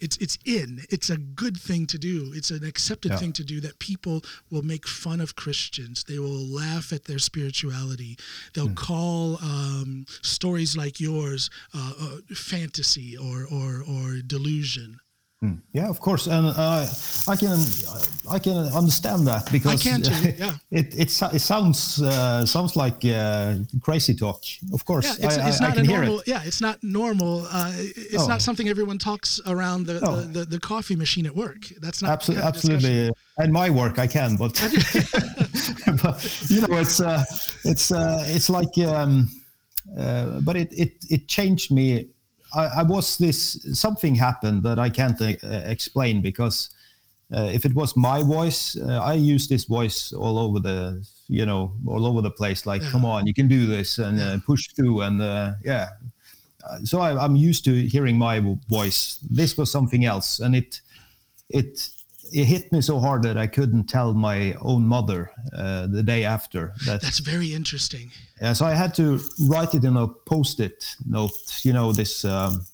it's 0.00 0.16
it's 0.18 0.38
in. 0.44 0.80
It's 0.90 1.10
a 1.10 1.16
good 1.16 1.56
thing 1.56 1.86
to 1.86 1.98
do. 1.98 2.32
It's 2.34 2.50
an 2.50 2.64
accepted 2.64 3.12
yeah. 3.12 3.16
thing 3.18 3.32
to 3.34 3.44
do 3.44 3.60
that 3.60 3.78
people 3.78 4.22
will 4.50 4.62
make 4.62 4.86
fun 4.86 5.20
of 5.20 5.36
christians. 5.36 6.04
They 6.04 6.18
will 6.18 6.46
laugh 6.46 6.92
at 6.92 7.04
their 7.04 7.18
spirituality. 7.18 8.18
They'll 8.54 8.68
mm. 8.68 8.76
call 8.76 9.38
um, 9.42 10.06
stories 10.22 10.76
like 10.76 11.00
yours 11.00 11.50
uh, 11.74 11.92
uh, 12.00 12.34
fantasy 12.34 13.16
or 13.16 13.46
or 13.50 13.82
or 13.88 14.20
delusion 14.26 15.00
Hmm. 15.44 15.56
Yeah, 15.74 15.90
of 15.90 16.00
course, 16.00 16.26
and 16.26 16.46
uh, 16.56 16.86
I 17.28 17.36
can 17.36 17.58
I 18.30 18.38
can 18.38 18.56
understand 18.72 19.26
that 19.26 19.52
because 19.52 19.82
too. 19.82 19.90
Yeah, 20.38 20.54
it 20.70 20.94
it, 20.94 21.10
it 21.34 21.40
sounds 21.40 22.00
uh, 22.00 22.46
sounds 22.46 22.76
like 22.76 23.04
uh, 23.04 23.56
crazy 23.82 24.14
talk. 24.14 24.40
Of 24.72 24.86
course, 24.86 25.18
yeah, 25.18 25.26
it's, 25.26 25.36
I, 25.36 25.48
it's 25.48 25.60
I, 25.60 25.68
not 25.68 25.78
I 25.78 25.82
normal. 25.82 26.20
It. 26.20 26.28
Yeah, 26.28 26.40
it's 26.46 26.62
not 26.62 26.82
normal. 26.82 27.46
Uh, 27.50 27.72
it's 27.76 28.24
oh. 28.24 28.26
not 28.26 28.40
something 28.40 28.70
everyone 28.70 28.96
talks 28.96 29.38
around 29.46 29.84
the, 29.84 30.00
oh. 30.02 30.16
the, 30.16 30.38
the, 30.38 30.44
the, 30.46 30.60
coffee 30.60 30.96
machine 30.96 31.26
at 31.26 31.36
work. 31.36 31.66
That's 31.82 32.00
not 32.00 32.10
absolutely 32.12 32.46
absolutely. 32.46 33.10
and 33.36 33.52
my 33.52 33.68
work 33.68 33.98
I 33.98 34.06
can, 34.06 34.36
but, 34.36 34.54
but 36.02 36.16
you 36.48 36.62
know, 36.62 36.78
it's 36.78 37.00
uh, 37.02 37.22
it's 37.64 37.92
uh, 37.92 38.24
it's 38.28 38.48
like, 38.48 38.78
um, 38.78 39.28
uh, 39.98 40.40
but 40.40 40.56
it 40.56 40.72
it 40.72 40.92
it 41.10 41.28
changed 41.28 41.70
me. 41.70 42.08
I, 42.54 42.80
I 42.80 42.82
was 42.82 43.16
this 43.18 43.58
something 43.72 44.14
happened 44.14 44.62
that 44.62 44.78
I 44.78 44.90
can't 44.90 45.20
uh, 45.20 45.34
explain 45.66 46.22
because 46.22 46.70
uh, 47.34 47.50
if 47.52 47.64
it 47.64 47.74
was 47.74 47.96
my 47.96 48.22
voice, 48.22 48.76
uh, 48.76 49.00
I 49.02 49.14
use 49.14 49.48
this 49.48 49.64
voice 49.64 50.12
all 50.12 50.38
over 50.38 50.60
the 50.60 51.06
you 51.28 51.46
know 51.46 51.72
all 51.86 52.06
over 52.06 52.22
the 52.22 52.30
place. 52.30 52.66
Like, 52.66 52.82
Yeah. 52.82 52.90
come 52.90 53.04
on, 53.04 53.26
you 53.26 53.34
can 53.34 53.48
do 53.48 53.66
this 53.66 53.98
and 53.98 54.20
uh, 54.20 54.38
push 54.46 54.68
through 54.76 55.02
and 55.02 55.20
uh, 55.22 55.52
yeah. 55.64 55.88
Uh, 56.64 56.78
so 56.84 57.00
I, 57.00 57.22
I'm 57.22 57.36
used 57.36 57.64
to 57.66 57.72
hearing 57.86 58.16
my 58.16 58.40
voice. 58.68 59.18
This 59.30 59.56
was 59.58 59.70
something 59.70 60.04
else, 60.04 60.40
and 60.40 60.54
it 60.56 60.80
it 61.48 61.90
it 62.32 62.44
hit 62.44 62.72
me 62.72 62.80
so 62.80 62.98
hard 62.98 63.22
that 63.22 63.36
I 63.36 63.46
couldn't 63.46 63.84
tell 63.84 64.14
my 64.14 64.54
own 64.60 64.86
mother 64.86 65.30
uh, 65.56 65.86
the 65.86 66.02
day 66.02 66.24
after 66.24 66.72
that. 66.86 67.00
That's 67.00 67.18
very 67.18 67.54
interesting. 67.54 68.10
Yeah, 68.40 68.52
so 68.52 68.66
I 68.66 68.74
had 68.74 68.94
to 68.94 69.20
write 69.40 69.74
it 69.74 69.84
in 69.84 69.96
a 69.96 70.08
post-it 70.08 70.84
note. 71.06 71.32
You 71.62 71.72
know 71.72 71.92
this. 71.92 72.24
Um, 72.24 72.66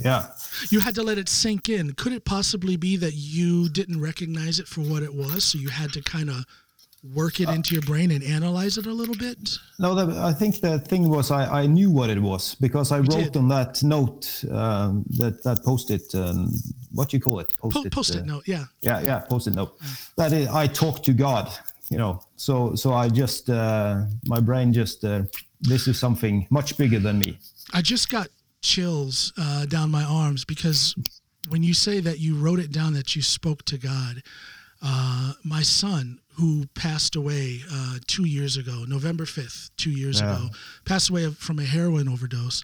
yeah. 0.00 0.26
You 0.70 0.80
had 0.80 0.94
to 0.96 1.02
let 1.02 1.18
it 1.18 1.28
sink 1.28 1.68
in. 1.68 1.92
Could 1.94 2.12
it 2.12 2.24
possibly 2.24 2.76
be 2.76 2.96
that 2.96 3.14
you 3.14 3.68
didn't 3.68 4.00
recognize 4.00 4.58
it 4.58 4.68
for 4.68 4.82
what 4.82 5.02
it 5.02 5.14
was, 5.14 5.44
so 5.44 5.58
you 5.58 5.68
had 5.68 5.92
to 5.94 6.02
kind 6.02 6.30
of 6.30 6.44
work 7.14 7.40
Uh, 7.40 7.44
it 7.44 7.48
into 7.54 7.74
your 7.74 7.82
brain 7.82 8.10
and 8.10 8.22
analyze 8.24 8.78
it 8.78 8.86
a 8.86 8.92
little 8.92 9.14
bit? 9.14 9.58
No, 9.78 9.94
the, 9.94 10.20
I 10.20 10.32
think 10.32 10.60
the 10.60 10.78
thing 10.78 11.08
was 11.08 11.30
I, 11.30 11.62
I 11.62 11.66
knew 11.66 11.90
what 11.90 12.10
it 12.10 12.20
was 12.20 12.54
because 12.56 12.92
I 12.92 12.98
wrote 12.98 13.32
did. 13.32 13.36
on 13.36 13.48
that 13.48 13.82
note 13.82 14.44
um, 14.50 15.04
that 15.18 15.42
that 15.44 15.62
post-it. 15.64 16.14
Um, 16.14 16.52
what 16.92 17.10
do 17.10 17.16
you 17.16 17.22
call 17.22 17.40
it? 17.40 17.48
Post-it. 17.58 17.92
post-it 17.92 18.22
uh, 18.22 18.24
note, 18.24 18.44
yeah. 18.46 18.64
yeah 18.80 19.00
yeah 19.00 19.18
post-it 19.20 19.54
note 19.54 19.78
that 20.16 20.32
is, 20.32 20.48
i 20.48 20.66
talk 20.66 21.02
to 21.02 21.12
god 21.12 21.50
you 21.90 21.98
know 21.98 22.20
so 22.36 22.74
so 22.74 22.94
i 22.94 23.06
just 23.08 23.50
uh, 23.50 24.02
my 24.26 24.40
brain 24.40 24.72
just 24.72 25.04
uh, 25.04 25.22
this 25.60 25.86
is 25.88 25.98
something 25.98 26.46
much 26.50 26.78
bigger 26.78 26.98
than 26.98 27.18
me 27.18 27.38
I 27.72 27.82
just 27.82 28.10
got 28.10 28.28
chills 28.62 29.32
uh, 29.38 29.66
down 29.66 29.90
my 29.90 30.04
arms 30.04 30.44
because 30.44 30.94
when 31.48 31.62
you 31.62 31.74
say 31.74 32.00
that 32.00 32.18
you 32.20 32.36
wrote 32.36 32.58
it 32.58 32.72
down 32.72 32.92
that 32.94 33.16
you 33.16 33.22
spoke 33.22 33.64
to 33.66 33.78
God, 33.78 34.22
uh, 34.82 35.32
my 35.44 35.62
son, 35.62 36.20
who 36.36 36.66
passed 36.74 37.16
away 37.16 37.60
uh, 37.72 37.98
two 38.06 38.24
years 38.26 38.56
ago, 38.56 38.84
November 38.86 39.24
5th, 39.24 39.70
two 39.76 39.90
years 39.90 40.20
Yeah. 40.20 40.34
ago, 40.36 40.48
passed 40.84 41.08
away 41.10 41.30
from 41.30 41.58
a 41.58 41.64
heroin 41.64 42.08
overdose. 42.08 42.62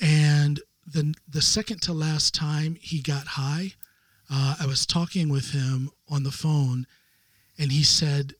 And 0.00 0.60
the, 0.86 1.14
the 1.28 1.42
second 1.42 1.82
to 1.82 1.92
last 1.92 2.34
time 2.34 2.76
he 2.80 3.00
got 3.00 3.26
high, 3.26 3.72
uh, 4.30 4.56
I 4.60 4.66
was 4.66 4.86
talking 4.86 5.28
with 5.28 5.50
him 5.50 5.90
on 6.08 6.22
the 6.22 6.30
phone, 6.30 6.86
and 7.58 7.70
he 7.70 7.82
said, 7.82 8.34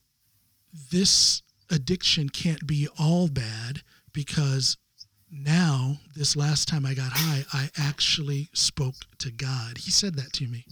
This 0.91 1.43
addiction 1.71 2.29
can't 2.29 2.67
be 2.67 2.89
all 2.99 3.29
bad 3.29 3.83
because 4.13 4.77
now 5.31 5.99
this 6.15 6.37
last 6.37 6.69
time 6.69 6.85
i 6.85 6.93
got 6.93 7.11
high 7.11 7.43
i 7.55 7.71
actually 7.79 8.51
spoke 8.53 8.97
to 9.17 9.31
god 9.31 9.79
he 9.79 9.91
said 9.91 10.15
that 10.17 10.31
to 10.35 10.47
me 10.47 10.67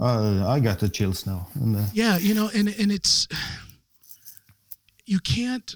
uh, 0.00 0.46
i 0.48 0.58
got 0.60 0.78
the 0.78 0.88
chills 0.88 1.26
now. 1.26 1.48
And 1.54 1.76
uh, 1.76 1.84
yeah 1.92 2.18
you 2.18 2.34
know 2.34 2.50
and 2.54 2.68
and 2.68 2.90
it's 2.92 3.28
you 5.06 5.18
can't 5.20 5.74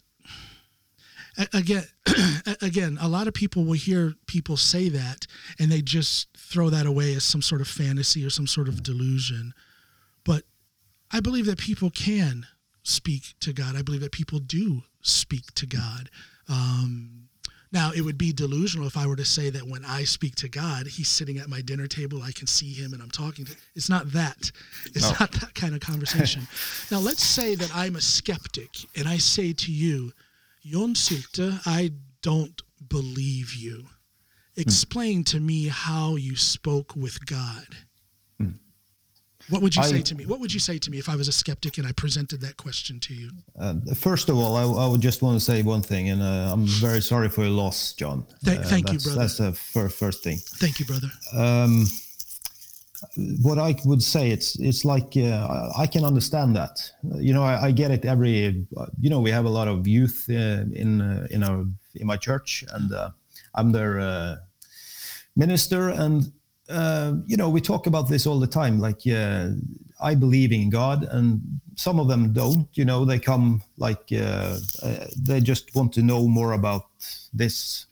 again 1.52 1.84
again 2.62 2.98
a 3.00 3.08
lot 3.08 3.28
of 3.28 3.34
people 3.34 3.64
will 3.64 3.74
hear 3.74 4.14
people 4.26 4.56
say 4.56 4.88
that 4.88 5.26
and 5.58 5.70
they 5.70 5.82
just 5.82 6.28
throw 6.36 6.70
that 6.70 6.86
away 6.86 7.14
as 7.14 7.24
some 7.24 7.42
sort 7.42 7.60
of 7.60 7.68
fantasy 7.68 8.24
or 8.24 8.30
some 8.30 8.46
sort 8.46 8.68
of 8.68 8.82
delusion. 8.82 9.52
But 10.24 10.44
i 11.12 11.20
believe 11.20 11.46
that 11.46 11.58
people 11.58 11.90
can 11.90 12.46
speak 12.82 13.34
to 13.40 13.52
god. 13.52 13.76
I 13.76 13.82
believe 13.82 14.00
that 14.00 14.12
people 14.12 14.38
do 14.38 14.82
speak 15.02 15.52
to 15.54 15.66
god. 15.66 16.10
Um, 16.48 17.28
now 17.72 17.90
it 17.94 18.00
would 18.02 18.18
be 18.18 18.32
delusional 18.32 18.86
if 18.86 18.96
i 18.96 19.06
were 19.06 19.16
to 19.16 19.24
say 19.24 19.50
that 19.50 19.66
when 19.66 19.84
i 19.84 20.04
speak 20.04 20.34
to 20.34 20.48
god 20.48 20.86
he's 20.86 21.08
sitting 21.08 21.38
at 21.38 21.48
my 21.48 21.60
dinner 21.60 21.86
table 21.86 22.22
i 22.22 22.32
can 22.32 22.46
see 22.46 22.72
him 22.72 22.92
and 22.92 23.02
i'm 23.02 23.10
talking 23.10 23.44
to 23.44 23.52
him. 23.52 23.58
it's 23.74 23.88
not 23.90 24.10
that 24.12 24.50
it's 24.86 25.10
No. 25.10 25.16
not 25.20 25.32
that 25.32 25.54
kind 25.54 25.74
of 25.74 25.80
conversation 25.80 26.46
now 26.90 26.98
let's 26.98 27.22
say 27.22 27.54
that 27.54 27.70
i'm 27.74 27.96
a 27.96 28.00
skeptic 28.00 28.70
and 28.96 29.08
i 29.08 29.16
say 29.16 29.52
to 29.52 29.72
you 29.72 30.12
John 30.64 30.94
Sylte, 30.94 31.60
I 31.64 31.92
don't 32.22 32.60
believe 32.88 33.54
you. 33.54 33.82
Hmm. 34.56 34.60
Explain 34.60 35.22
to 35.24 35.38
me 35.38 35.68
how 35.68 36.16
you 36.16 36.34
spoke 36.34 36.96
with 36.96 37.24
God. 37.24 37.68
What 39.48 39.62
would 39.62 39.76
you 39.76 39.82
I- 39.82 39.90
say 39.90 40.02
to 40.02 40.14
me? 40.14 40.26
What 40.26 40.40
would 40.40 40.52
you 40.52 40.60
say 40.60 40.78
to 40.78 40.90
me 40.90 40.98
if 40.98 41.08
I 41.08 41.16
was 41.16 41.28
a 41.28 41.32
skeptic 41.32 41.78
and 41.78 41.86
I 41.86 41.92
presented 41.92 42.40
that 42.40 42.56
question 42.56 42.98
to 43.00 43.14
you? 43.14 43.30
uh, 43.60 43.74
first 43.94 44.28
of 44.28 44.36
all 44.36 44.56
I, 44.56 44.84
I 44.84 44.86
would 44.90 45.00
just 45.00 45.22
want 45.22 45.38
to 45.38 45.44
say 45.44 45.62
one 45.62 45.82
thing 45.82 46.10
and 46.10 46.20
uh, 46.22 46.52
i'm 46.52 46.66
very 46.66 47.00
sorry 47.00 47.28
for 47.28 47.42
your 47.42 47.50
loss 47.62 47.94
john 47.94 48.26
Thank- 48.44 48.60
Uh, 48.60 48.68
thank 48.68 48.92
you, 48.92 48.98
brother. 48.98 49.20
that's 49.20 49.38
the 49.38 49.52
fir- 49.52 49.88
first 50.02 50.22
thing 50.24 50.38
Thank 50.62 50.78
you, 50.80 50.86
brother. 50.86 51.10
um, 51.34 51.86
what 53.42 53.58
I 53.58 53.74
would 53.84 54.02
say, 54.02 54.30
it's 54.30 54.56
it's 54.58 54.84
like 54.84 55.16
uh, 55.16 55.70
I 55.76 55.86
can 55.86 56.04
understand 56.04 56.56
that. 56.56 56.74
You 57.26 57.32
know, 57.34 57.44
I, 57.44 57.66
I 57.68 57.70
get 57.72 57.90
it 57.90 58.04
every. 58.04 58.66
You 59.00 59.10
know, 59.10 59.20
we 59.20 59.30
have 59.30 59.44
a 59.44 59.50
lot 59.50 59.68
of 59.68 59.86
youth 59.86 60.26
uh, 60.30 60.64
in 60.82 61.00
uh, 61.00 61.26
in 61.30 61.42
our 61.42 61.58
in 61.94 62.06
my 62.06 62.16
church, 62.16 62.64
and 62.72 62.92
uh, 62.92 63.10
I'm 63.54 63.70
their 63.72 64.00
uh, 64.00 64.36
minister, 65.36 65.90
and 65.90 66.32
uh, 66.68 67.14
you 67.26 67.36
know, 67.36 67.48
we 67.48 67.60
talk 67.60 67.86
about 67.86 68.08
this 68.08 68.26
all 68.26 68.40
the 68.40 68.46
time. 68.46 68.78
Like, 68.80 69.00
uh, 69.06 69.50
I 70.00 70.14
believe 70.14 70.52
in 70.52 70.68
God, 70.70 71.04
and 71.10 71.40
some 71.76 72.00
of 72.00 72.08
them 72.08 72.32
don't. 72.32 72.68
You 72.74 72.84
know, 72.84 73.04
they 73.04 73.18
come 73.18 73.62
like 73.78 74.02
uh, 74.12 74.58
uh, 74.82 75.06
they 75.16 75.40
just 75.40 75.74
want 75.74 75.92
to 75.94 76.02
know 76.02 76.26
more 76.28 76.52
about 76.52 76.86
this 77.32 77.86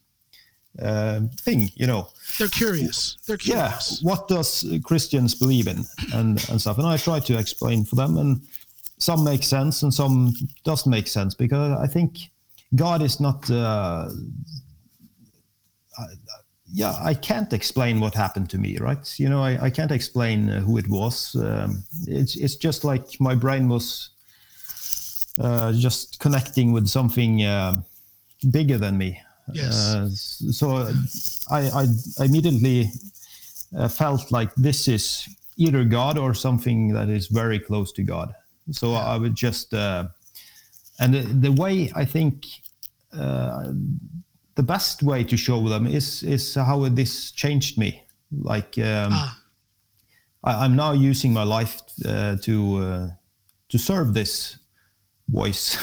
uh, 0.82 1.20
thing. 1.40 1.70
You 1.76 1.86
know 1.86 2.08
They're 2.38 2.48
curious. 2.48 3.16
They're 3.26 3.38
curious. 3.38 4.00
yeah 4.02 4.08
what 4.10 4.26
does 4.28 4.64
christians 4.82 5.34
believe 5.34 5.68
in 5.68 5.84
and 6.12 6.44
and 6.50 6.60
stuff 6.60 6.78
and 6.78 6.86
i 6.86 6.96
try 6.96 7.20
to 7.20 7.38
explain 7.38 7.84
for 7.84 7.94
them 7.96 8.18
and 8.18 8.40
some 8.98 9.22
make 9.22 9.44
sense 9.44 9.82
and 9.84 9.94
some 9.94 10.32
doesn't 10.64 10.90
make 10.90 11.06
sense 11.06 11.34
because 11.34 11.78
i 11.78 11.86
think 11.86 12.18
god 12.74 13.02
is 13.02 13.20
not 13.20 13.48
uh, 13.50 14.08
I, 15.98 16.04
yeah 16.74 16.96
i 17.00 17.14
can't 17.14 17.52
explain 17.52 18.00
what 18.00 18.14
happened 18.14 18.50
to 18.50 18.58
me 18.58 18.76
right 18.78 19.18
you 19.18 19.28
know 19.28 19.42
i, 19.42 19.66
I 19.66 19.70
can't 19.70 19.92
explain 19.92 20.50
uh, 20.50 20.60
who 20.60 20.76
it 20.78 20.88
was 20.88 21.34
um, 21.36 21.84
it's, 22.06 22.36
it's 22.36 22.56
just 22.56 22.84
like 22.84 23.06
my 23.20 23.34
brain 23.34 23.68
was 23.68 24.10
uh, 25.38 25.72
just 25.72 26.20
connecting 26.20 26.72
with 26.72 26.86
something 26.86 27.42
uh, 27.42 27.74
bigger 28.50 28.78
than 28.78 28.98
me 28.98 29.20
Yes. 29.52 29.74
uh, 29.74 30.08
so 30.52 30.88
I, 31.50 31.86
I 32.18 32.24
immediately 32.24 32.90
uh, 33.76 33.88
felt 33.88 34.30
like 34.32 34.54
this 34.54 34.88
is 34.88 35.28
either 35.56 35.84
God 35.84 36.18
or 36.18 36.34
something 36.34 36.92
that 36.94 37.08
is 37.08 37.26
very 37.26 37.58
close 37.58 37.92
to 37.92 38.02
God. 38.02 38.34
So 38.70 38.94
I 38.94 39.18
would 39.18 39.34
just, 39.34 39.74
uh, 39.74 40.08
and 40.98 41.14
the, 41.14 41.20
the 41.20 41.52
way 41.52 41.92
I 41.94 42.04
think 42.04 42.46
uh, 43.12 43.72
the 44.54 44.62
best 44.62 45.02
way 45.02 45.24
to 45.24 45.36
show 45.36 45.68
them 45.68 45.86
is 45.86 46.22
is 46.22 46.54
how 46.54 46.88
this 46.88 47.32
changed 47.32 47.78
me. 47.78 48.02
Like 48.30 48.78
um, 48.78 49.12
Ah, 49.12 49.38
I, 50.44 50.64
I'm 50.64 50.76
now 50.76 50.92
using 50.92 51.32
my 51.32 51.44
life 51.44 51.80
uh, 52.04 52.36
to 52.42 52.76
uh, 52.76 53.08
to 53.68 53.78
serve 53.78 54.14
this 54.14 54.58
voice. 55.28 55.78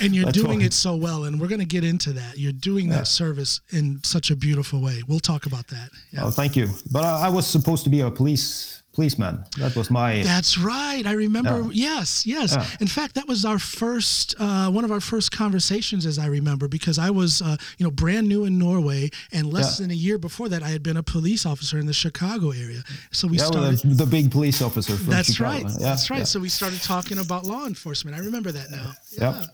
and 0.00 0.14
you're 0.14 0.32
doing 0.42 0.60
it 0.60 0.72
so 0.72 0.96
well. 0.96 1.24
And 1.24 1.40
we're 1.40 1.48
going 1.48 1.60
to 1.60 1.74
get 1.76 1.84
into 1.84 2.12
that. 2.12 2.38
You're 2.38 2.52
doing 2.52 2.88
that 2.90 3.06
service 3.06 3.60
in 3.70 4.00
such 4.04 4.30
a 4.30 4.36
beautiful 4.36 4.80
way. 4.80 5.02
We'll 5.08 5.20
talk 5.20 5.46
about 5.46 5.66
that. 5.68 5.90
Yeah. 6.12 6.24
Oh, 6.24 6.30
thank 6.30 6.56
you. 6.56 6.68
But 6.90 7.04
I, 7.04 7.26
I 7.26 7.28
was 7.30 7.46
supposed 7.46 7.84
to 7.84 7.90
be 7.90 8.00
a 8.00 8.10
police 8.10 8.81
policeman. 8.92 9.44
That 9.58 9.74
was 9.74 9.90
my. 9.90 10.22
That's 10.22 10.58
right. 10.58 11.02
I 11.06 11.12
remember. 11.12 11.62
Yeah. 11.72 11.92
Yes, 11.92 12.26
yes. 12.26 12.54
Yeah. 12.54 12.66
In 12.80 12.86
fact, 12.86 13.14
that 13.14 13.26
was 13.26 13.44
our 13.44 13.58
first, 13.58 14.34
uh, 14.38 14.70
one 14.70 14.84
of 14.84 14.92
our 14.92 15.00
first 15.00 15.32
conversations, 15.32 16.04
as 16.06 16.18
I 16.18 16.26
remember, 16.26 16.68
because 16.68 16.98
I 16.98 17.10
was, 17.10 17.40
uh, 17.42 17.56
you 17.78 17.84
know, 17.84 17.90
brand 17.90 18.28
new 18.28 18.44
in 18.44 18.58
Norway, 18.58 19.10
and 19.32 19.52
less 19.52 19.78
Yeah. 19.80 19.84
than 19.84 19.90
a 19.92 19.94
year 19.94 20.18
before 20.18 20.48
that, 20.50 20.62
I 20.62 20.68
had 20.68 20.82
been 20.82 20.96
a 20.98 21.02
police 21.02 21.46
officer 21.46 21.78
in 21.78 21.86
the 21.86 21.92
Chicago 21.92 22.50
area. 22.50 22.82
So 23.12 23.28
we 23.28 23.36
yeah, 23.38 23.44
well, 23.50 23.52
started. 23.76 23.96
the, 23.98 24.04
the 24.04 24.10
big 24.10 24.30
police 24.30 24.60
officer 24.62 24.94
from 24.96 25.06
That's 25.06 25.32
Chicago. 25.34 25.64
right. 25.68 25.78
That's 25.78 26.10
right. 26.10 26.26
So 26.26 26.38
we 26.40 26.48
started 26.48 26.80
talking 26.82 27.18
about 27.18 27.44
law 27.46 27.66
enforcement. 27.66 28.16
I 28.16 28.20
remember 28.20 28.52
that 28.52 28.70
now. 28.70 28.92
Yeah. 29.18 29.46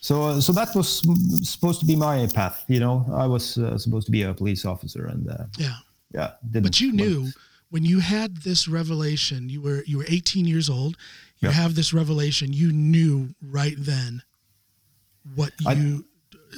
So, 0.00 0.22
uh, 0.24 0.40
so 0.40 0.52
that 0.52 0.74
was 0.74 1.00
supposed 1.48 1.80
to 1.80 1.86
be 1.86 1.96
my 1.96 2.26
path. 2.34 2.64
You 2.68 2.80
know, 2.80 3.06
I 3.14 3.26
was 3.26 3.56
uh, 3.56 3.78
supposed 3.78 4.04
to 4.06 4.12
be 4.12 4.22
a 4.24 4.34
police 4.34 4.66
officer, 4.66 5.06
and 5.06 5.30
uh, 5.30 5.44
Yeah. 5.56 5.76
yeah. 6.12 6.32
But 6.60 6.78
you 6.80 6.92
knew 6.92 7.32
when 7.74 7.84
you 7.84 7.98
had 7.98 8.36
this 8.48 8.68
revelation, 8.68 9.48
you 9.48 9.60
were 9.60 9.82
you 9.84 9.98
were 9.98 10.06
18 10.08 10.44
years 10.46 10.70
old. 10.70 10.96
You 11.40 11.48
Yeah. 11.48 11.62
have 11.62 11.74
this 11.74 11.92
revelation. 11.92 12.52
You 12.52 12.70
knew 12.70 13.34
right 13.42 13.74
then 13.76 14.22
what 15.34 15.52
I- 15.66 15.72
you. 15.72 16.04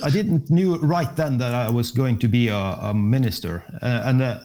I 0.04 0.10
didn't 0.10 0.50
knew 0.50 0.76
right 0.96 1.12
then 1.16 1.38
that 1.38 1.54
I 1.54 1.70
was 1.70 1.90
going 1.90 2.18
to 2.18 2.28
be 2.28 2.48
a, 2.48 2.64
a 2.90 2.92
minister, 2.92 3.54
uh, 3.80 4.08
and 4.08 4.20
uh, 4.20 4.40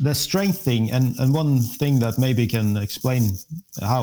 the 0.00 0.14
strength 0.14 0.58
thing, 0.68 0.90
and 0.90 1.04
and 1.20 1.32
one 1.32 1.60
thing 1.80 2.00
that 2.00 2.18
maybe 2.18 2.44
can 2.56 2.76
explain 2.76 3.22
how 3.80 4.02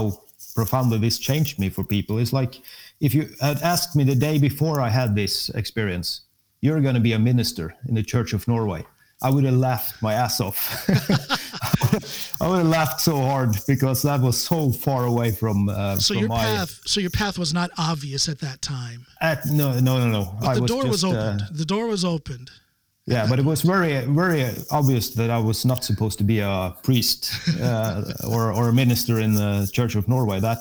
profoundly 0.55 0.99
this 0.99 1.19
changed 1.19 1.59
me 1.59 1.69
for 1.69 1.83
people 1.83 2.21
is 2.21 2.31
like 2.31 2.53
if 3.01 3.13
you 3.13 3.23
had 3.41 3.61
asked 3.73 3.95
me 3.97 4.03
the 4.05 4.19
day 4.27 4.37
before 4.39 4.77
I 4.87 4.89
had 4.99 5.09
this 5.13 5.49
experience, 5.61 6.21
you're 6.61 6.81
going 6.87 6.95
to 7.01 7.05
be 7.09 7.13
a 7.15 7.19
minister 7.19 7.65
in 7.89 7.95
the 7.95 8.03
Church 8.13 8.31
of 8.33 8.47
Norway. 8.47 8.81
I 9.21 9.29
would 9.29 9.45
have 9.45 9.53
laughed 9.55 10.01
my 10.01 10.13
ass 10.13 10.41
off. 10.41 10.85
I 12.41 12.47
would 12.47 12.57
have 12.57 12.67
laughed 12.67 12.99
so 12.99 13.17
hard 13.21 13.55
because 13.67 14.01
that 14.01 14.19
was 14.19 14.37
so 14.41 14.71
far 14.71 15.05
away 15.05 15.31
from. 15.31 15.69
Uh, 15.69 15.95
So 15.97 16.13
from 16.13 16.19
your 16.21 16.29
my, 16.29 16.43
path, 16.43 16.79
so 16.85 16.99
your 16.99 17.09
path 17.11 17.37
was 17.37 17.53
not 17.53 17.71
obvious 17.77 18.27
at 18.27 18.39
that 18.39 18.61
time. 18.61 19.05
At, 19.21 19.45
no, 19.45 19.79
no, 19.79 19.97
no, 19.99 20.09
no. 20.09 20.35
But 20.41 20.47
I 20.49 20.59
the 20.59 20.67
door 20.67 20.85
was 20.85 21.01
just, 21.01 21.13
uh, 21.13 21.17
opened. 21.17 21.41
the 21.51 21.65
door 21.65 21.87
was 21.87 22.03
opened. 22.03 22.51
yeah, 23.05 23.25
but 23.29 23.39
it 23.39 23.45
was 23.45 23.61
very, 23.61 24.03
very 24.05 24.49
obvious 24.71 25.13
that 25.15 25.29
I 25.29 25.37
was 25.37 25.63
not 25.65 25.83
supposed 25.85 26.17
to 26.17 26.23
be 26.23 26.39
a 26.39 26.75
priest 26.83 27.31
uh, 27.61 28.03
or 28.27 28.51
or 28.51 28.69
a 28.69 28.73
minister 28.73 29.19
in 29.19 29.35
the 29.35 29.69
Church 29.73 29.95
of 29.95 30.07
Norway. 30.07 30.39
That 30.41 30.59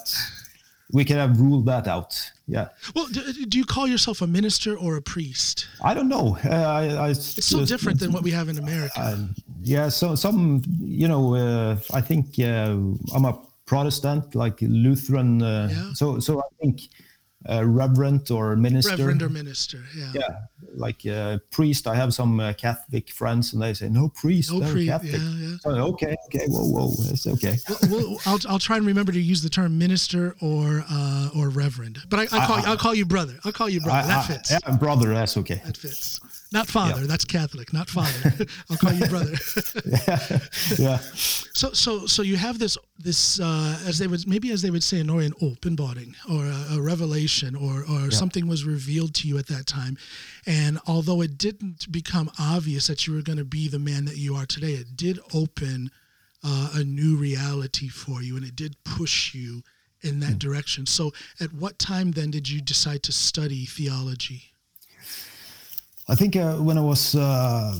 we 0.92 1.04
could 1.04 1.16
have 1.16 1.40
ruled 1.40 1.66
that 1.66 1.86
out. 1.88 2.14
Yeah, 2.46 2.68
Well, 2.94 3.06
do, 3.06 3.20
do 3.46 3.56
you 3.58 3.64
call 3.64 3.86
yourself 3.88 4.20
a 4.20 4.26
minister 4.26 4.76
or 4.76 4.96
a 4.96 5.02
priest? 5.02 5.66
I 5.82 5.94
don't 5.94 6.08
know. 6.08 6.36
Uh, 6.44 6.50
I, 6.50 6.82
I, 7.06 7.08
It's 7.10 7.46
so 7.46 7.64
different 7.64 7.98
than 7.98 8.12
what 8.12 8.22
we 8.22 8.30
have 8.32 8.48
in 8.50 8.58
America. 8.58 9.28
yeah, 9.62 9.88
so 9.88 10.14
some, 10.14 10.62
you 10.80 11.08
know, 11.08 11.34
uh, 11.34 11.76
I 11.94 12.00
think 12.02 12.38
uh, 12.38 12.76
I'm 13.14 13.24
a 13.24 13.38
Protestant, 13.64 14.34
like 14.34 14.58
Lutheran. 14.60 15.40
Uh, 15.42 15.68
Yeah. 15.70 15.92
So, 15.94 16.18
so 16.20 16.40
I 16.40 16.48
think 16.60 16.80
uh, 17.48 17.64
reverend 17.64 18.30
or 18.30 18.56
minister. 18.56 18.90
Reverend 18.90 19.22
or 19.22 19.28
minister, 19.28 19.82
yeah. 19.96 20.12
yeah, 20.14 20.28
like 20.74 21.04
uh, 21.06 21.38
priest. 21.50 21.86
I 21.86 21.94
have 21.94 22.14
some 22.14 22.40
uh, 22.40 22.52
Catholic 22.54 23.10
friends, 23.10 23.52
and 23.52 23.62
they 23.62 23.74
say 23.74 23.88
no 23.88 24.08
priest, 24.08 24.52
No 24.52 24.60
they're 24.60 24.72
priest, 24.72 24.90
Catholic. 24.90 25.12
yeah, 25.20 25.48
yeah. 25.48 25.56
So, 25.60 25.70
okay, 25.70 26.16
okay, 26.26 26.46
whoa, 26.48 26.66
whoa, 26.66 26.92
it's 27.10 27.26
okay. 27.26 27.56
well, 27.90 28.18
I'll, 28.26 28.38
I'll 28.48 28.58
try 28.58 28.76
and 28.76 28.86
remember 28.86 29.12
to 29.12 29.20
use 29.20 29.42
the 29.42 29.50
term 29.50 29.78
minister 29.78 30.36
or 30.40 30.84
uh, 30.90 31.30
or 31.36 31.48
reverend, 31.48 31.98
but 32.08 32.20
I, 32.20 32.22
I 32.24 32.46
call 32.46 32.66
I, 32.66 32.70
will 32.70 32.76
call 32.76 32.94
you 32.94 33.06
brother. 33.06 33.38
I'll 33.44 33.52
call 33.52 33.68
you 33.68 33.80
brother. 33.80 34.04
I- 34.04 34.06
that 34.06 34.26
fits. 34.26 34.50
yeah, 34.50 34.76
brother, 34.76 35.12
that's 35.12 35.36
okay. 35.38 35.60
That 35.64 35.76
fits. 35.76 36.20
Not 36.52 36.68
father. 36.68 37.06
That's 37.06 37.24
Catholic. 37.24 37.72
Not 37.72 37.88
father. 37.88 38.46
I'll 38.70 38.76
call 38.76 38.92
you 38.92 39.06
brother. 39.06 39.32
yeah, 40.78 40.98
so 41.54 41.72
so 41.72 42.06
so 42.06 42.22
you 42.22 42.36
have 42.36 42.58
this 42.58 42.76
this 42.98 43.40
uh, 43.40 43.78
as 43.86 43.98
they 43.98 44.06
would 44.06 44.26
maybe 44.28 44.50
as 44.52 44.62
they 44.62 44.70
would 44.70 44.84
say 44.84 45.00
in 45.00 45.08
an 45.08 45.32
openbaring 45.42 46.14
or 46.30 46.44
a, 46.46 46.78
a 46.78 46.82
revelation 46.82 47.56
or 47.56 47.84
or 47.88 48.10
something 48.10 48.46
was 48.46 48.64
revealed 48.64 49.14
to 49.14 49.28
you 49.28 49.38
at 49.38 49.46
that 49.46 49.66
time, 49.66 49.96
and 50.46 50.78
although 50.86 51.22
it 51.22 51.38
didn't 51.38 51.90
become 51.90 52.30
obvious 52.38 52.86
that 52.86 53.06
you 53.06 53.14
were 53.14 53.22
going 53.22 53.38
to 53.38 53.44
be 53.44 53.68
the 53.68 53.78
man 53.78 54.04
that 54.04 54.16
you 54.16 54.34
are 54.34 54.46
today, 54.46 54.72
it 54.72 54.96
did 54.96 55.18
open 55.32 55.90
uh, 56.44 56.70
a 56.74 56.84
new 56.84 57.16
reality 57.16 57.88
for 57.88 58.22
you, 58.22 58.36
and 58.36 58.44
it 58.44 58.56
did 58.56 58.76
push 58.84 59.34
you 59.34 59.62
in 60.02 60.20
that 60.20 60.38
direction. 60.38 60.86
So, 60.86 61.12
at 61.40 61.52
what 61.52 61.78
time 61.78 62.12
then 62.12 62.30
did 62.30 62.48
you 62.48 62.60
decide 62.60 63.02
to 63.04 63.12
study 63.12 63.64
theology? 63.64 64.51
I 66.08 66.14
think 66.14 66.36
uh, 66.36 66.54
when 66.56 66.76
I 66.78 66.80
was 66.80 67.14
uh, 67.14 67.74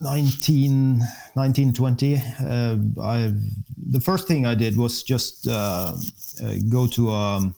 19, 0.00 1.00
19 1.36 1.72
20, 1.72 2.14
uh, 2.16 2.76
I, 3.02 3.32
the 3.90 4.00
first 4.00 4.26
thing 4.26 4.46
I 4.46 4.54
did 4.54 4.76
was 4.76 5.02
just 5.02 5.46
uh, 5.46 5.92
uh, 6.42 6.54
go 6.68 6.86
to 6.88 7.10
um, 7.10 7.54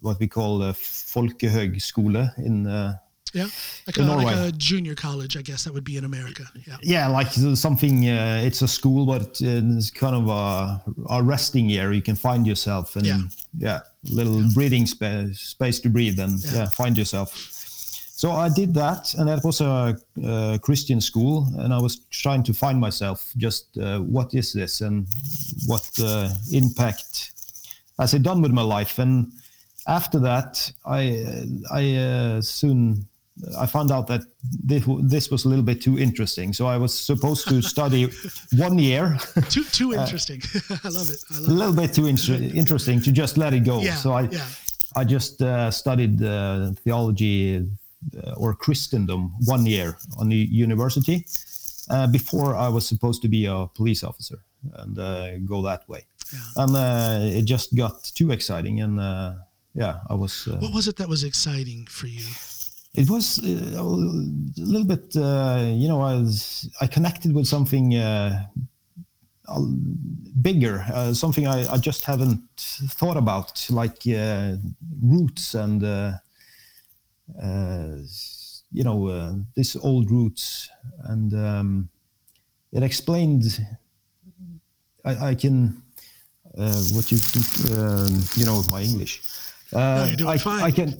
what 0.00 0.18
we 0.20 0.26
call 0.26 0.62
a 0.62 0.72
folkehøgskole 0.72 2.36
in 2.38 2.66
uh, 2.66 2.96
Yeah, 3.32 3.46
like 3.86 3.96
a, 3.98 4.02
like 4.02 4.36
a 4.36 4.52
junior 4.52 4.94
college, 4.96 5.36
I 5.36 5.42
guess 5.42 5.62
that 5.64 5.72
would 5.72 5.84
be 5.84 5.96
in 5.96 6.04
America. 6.04 6.44
Yeah. 6.66 6.76
yeah, 6.82 7.06
like 7.08 7.30
something. 7.54 8.08
Uh, 8.08 8.42
it's 8.44 8.62
a 8.62 8.68
school, 8.68 9.06
but 9.06 9.40
it's 9.40 9.90
kind 9.90 10.16
of 10.16 10.28
a, 10.28 10.82
a 11.08 11.22
resting 11.22 11.70
year. 11.70 11.92
You 11.92 12.02
can 12.02 12.16
find 12.16 12.46
yourself 12.46 12.96
and 12.96 13.06
Yeah. 13.06 13.20
yeah, 13.58 13.80
little 14.10 14.42
breathing 14.54 14.86
space, 14.86 15.38
space 15.40 15.80
to 15.82 15.88
breathe 15.88 16.18
and 16.18 16.40
Yeah. 16.40 16.54
yeah. 16.54 16.68
find 16.70 16.96
yourself. 16.98 17.30
So 18.20 18.32
I 18.32 18.50
did 18.50 18.74
that, 18.74 19.14
and 19.14 19.26
that 19.30 19.42
was 19.42 19.60
a, 19.62 19.96
uh 20.22 20.58
Christian 20.58 21.00
school, 21.00 21.46
and 21.58 21.72
I 21.72 21.80
was 21.86 21.94
trying 22.22 22.42
to 22.48 22.52
find 22.52 22.78
myself. 22.78 23.18
Just 23.38 23.78
uh, 23.78 24.00
what 24.16 24.34
is 24.34 24.52
this, 24.52 24.82
and 24.82 25.06
what 25.66 25.88
uh, 25.98 26.28
impact 26.52 27.32
has 27.98 28.12
it 28.12 28.22
done 28.22 28.42
with 28.42 28.52
my 28.52 28.66
life? 28.76 28.98
And 29.02 29.32
after 29.86 30.18
that, 30.20 30.72
I 30.84 31.00
I 31.70 31.82
uh, 31.96 32.42
soon 32.42 33.08
I 33.58 33.66
found 33.66 33.90
out 33.90 34.06
that 34.08 34.20
this, 34.68 34.84
this 35.14 35.30
was 35.30 35.46
a 35.46 35.48
little 35.48 35.64
bit 35.64 35.80
too 35.80 35.98
interesting. 35.98 36.52
So 36.52 36.66
I 36.66 36.76
was 36.76 36.92
supposed 36.92 37.48
to 37.48 37.62
study 37.74 38.04
one 38.58 38.78
year, 38.78 39.18
Too 39.48 39.64
too 39.64 39.94
interesting. 40.00 40.42
I 40.84 40.88
love 40.90 41.08
it. 41.10 41.20
I 41.30 41.38
a 41.38 41.40
love 41.40 41.48
it. 41.48 41.58
little 41.58 41.76
bit 41.82 41.94
too 41.94 42.06
inter- 42.06 42.58
interesting 42.58 43.00
to 43.02 43.12
just 43.12 43.38
let 43.38 43.54
it 43.54 43.64
go. 43.64 43.80
Yeah, 43.80 43.96
so 43.96 44.12
I 44.12 44.28
yeah. 44.30 44.46
I 44.94 45.04
just 45.04 45.40
uh, 45.40 45.70
studied 45.70 46.22
uh, 46.22 46.72
theology 46.84 47.56
uh, 47.56 47.60
or 48.36 48.54
Christendom 48.54 49.32
one 49.46 49.66
year 49.66 49.96
on 50.18 50.28
the 50.28 50.48
university 50.66 51.24
uh, 51.90 52.06
before 52.06 52.54
I 52.54 52.68
was 52.68 52.86
supposed 52.86 53.22
to 53.22 53.28
be 53.28 53.46
a 53.46 53.66
police 53.74 54.02
officer 54.04 54.38
and 54.74 54.98
uh, 54.98 55.38
go 55.38 55.62
that 55.62 55.88
way. 55.88 56.04
Yeah. 56.32 56.62
And 56.62 56.76
uh, 56.76 57.38
it 57.38 57.44
just 57.44 57.74
got 57.74 58.04
too 58.14 58.30
exciting, 58.30 58.80
and 58.82 59.00
uh, 59.00 59.34
yeah, 59.74 60.00
I 60.08 60.14
was. 60.14 60.46
Uh, 60.46 60.58
What 60.60 60.72
was 60.72 60.86
it 60.86 60.96
that 60.96 61.08
was 61.08 61.24
exciting 61.24 61.86
for 61.88 62.06
you? 62.06 62.24
it 62.94 63.08
was 63.08 63.38
uh, 63.38 63.78
a 63.78 63.82
little 63.82 64.84
bit, 64.86 65.14
uh, 65.16 65.62
you 65.64 65.88
know, 65.88 66.00
I 66.00 66.14
was 66.14 66.68
I 66.80 66.86
connected 66.86 67.32
with 67.32 67.46
something 67.46 67.94
uh, 67.94 68.46
uh, 69.48 69.60
bigger, 70.42 70.84
uh, 70.92 71.12
something 71.14 71.46
I, 71.46 71.72
I 71.72 71.78
just 71.78 72.04
haven't 72.04 72.42
thought 72.98 73.16
about, 73.16 73.64
like 73.70 74.02
uh, 74.08 74.56
roots 75.02 75.54
and 75.54 75.82
uh, 75.84 75.86
uh, 75.86 76.18
you 78.72 78.84
know 78.84 79.08
uh, 79.08 79.32
this 79.56 79.76
old 79.76 80.10
roots, 80.10 80.70
and 81.04 81.34
um, 81.34 81.88
it 82.72 82.82
explained. 82.82 83.44
I, 85.04 85.30
I 85.30 85.34
can 85.34 85.82
uh, 86.58 86.82
what 86.92 87.10
you 87.10 87.18
um, 87.76 88.22
you 88.36 88.44
know 88.44 88.62
my 88.70 88.82
English. 88.82 89.22
Uh, 89.72 90.06
you're 90.08 90.16
doing 90.16 90.30
I, 90.30 90.38
fine. 90.38 90.62
I 90.62 90.70
can 90.70 90.94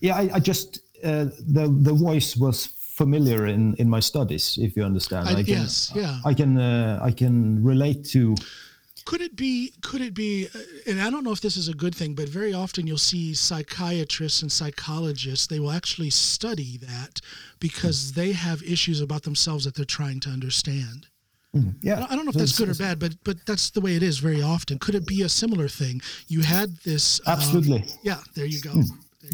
yeah 0.00 0.16
I, 0.16 0.30
I 0.34 0.40
just 0.40 0.80
uh, 1.04 1.26
the 1.46 1.68
the 1.82 1.92
voice 1.92 2.36
was 2.36 2.66
familiar 2.96 3.46
in 3.46 3.74
in 3.74 3.88
my 3.88 4.00
studies 4.00 4.58
if 4.58 4.76
you 4.76 4.84
understand 4.84 5.28
I- 5.28 5.42
can, 5.42 5.62
yes, 5.62 5.92
yeah. 5.94 6.18
i 6.24 6.32
can 6.32 6.56
uh, 6.58 6.98
i 7.02 7.12
can 7.12 7.62
relate 7.62 8.08
to 8.12 8.34
Could 9.06 9.22
it 9.22 9.34
be? 9.36 9.72
Could 9.82 10.02
it 10.02 10.14
be? 10.14 10.48
uh, 10.54 10.58
And 10.90 11.00
I 11.00 11.08
don't 11.10 11.24
know 11.24 11.32
if 11.32 11.40
this 11.40 11.56
is 11.56 11.68
a 11.68 11.74
good 11.74 11.94
thing, 11.94 12.14
but 12.14 12.28
very 12.28 12.52
often 12.52 12.86
you'll 12.86 12.98
see 13.14 13.32
psychiatrists 13.34 14.42
and 14.42 14.50
psychologists. 14.52 15.46
They 15.46 15.60
will 15.60 15.70
actually 15.80 16.10
study 16.10 16.76
that 16.78 17.20
because 17.58 18.12
they 18.12 18.32
have 18.32 18.62
issues 18.62 19.00
about 19.00 19.22
themselves 19.22 19.64
that 19.64 19.74
they're 19.76 19.84
trying 20.00 20.20
to 20.20 20.30
understand. 20.30 21.06
yeah 21.82 22.04
I 22.10 22.14
don't- 22.16 22.24
know 22.26 22.30
if 22.30 22.36
that's 22.36 22.58
good 22.58 22.68
or 22.68 22.74
bad, 22.74 22.98
but 22.98 23.12
but 23.28 23.36
that's 23.46 23.70
the 23.70 23.80
way 23.80 23.92
it 23.96 24.02
is 24.02 24.18
very 24.18 24.42
often. 24.54 24.78
Could 24.78 24.94
it 25.00 25.06
be 25.06 25.22
a 25.22 25.28
similar 25.28 25.68
thing? 25.68 25.96
You 26.34 26.40
had 26.42 26.68
this. 26.88 27.04
um, 27.26 27.32
absolutely 27.34 27.82
yeah. 28.02 28.20
There 28.34 28.44
you 28.54 28.60
go. 28.68 28.72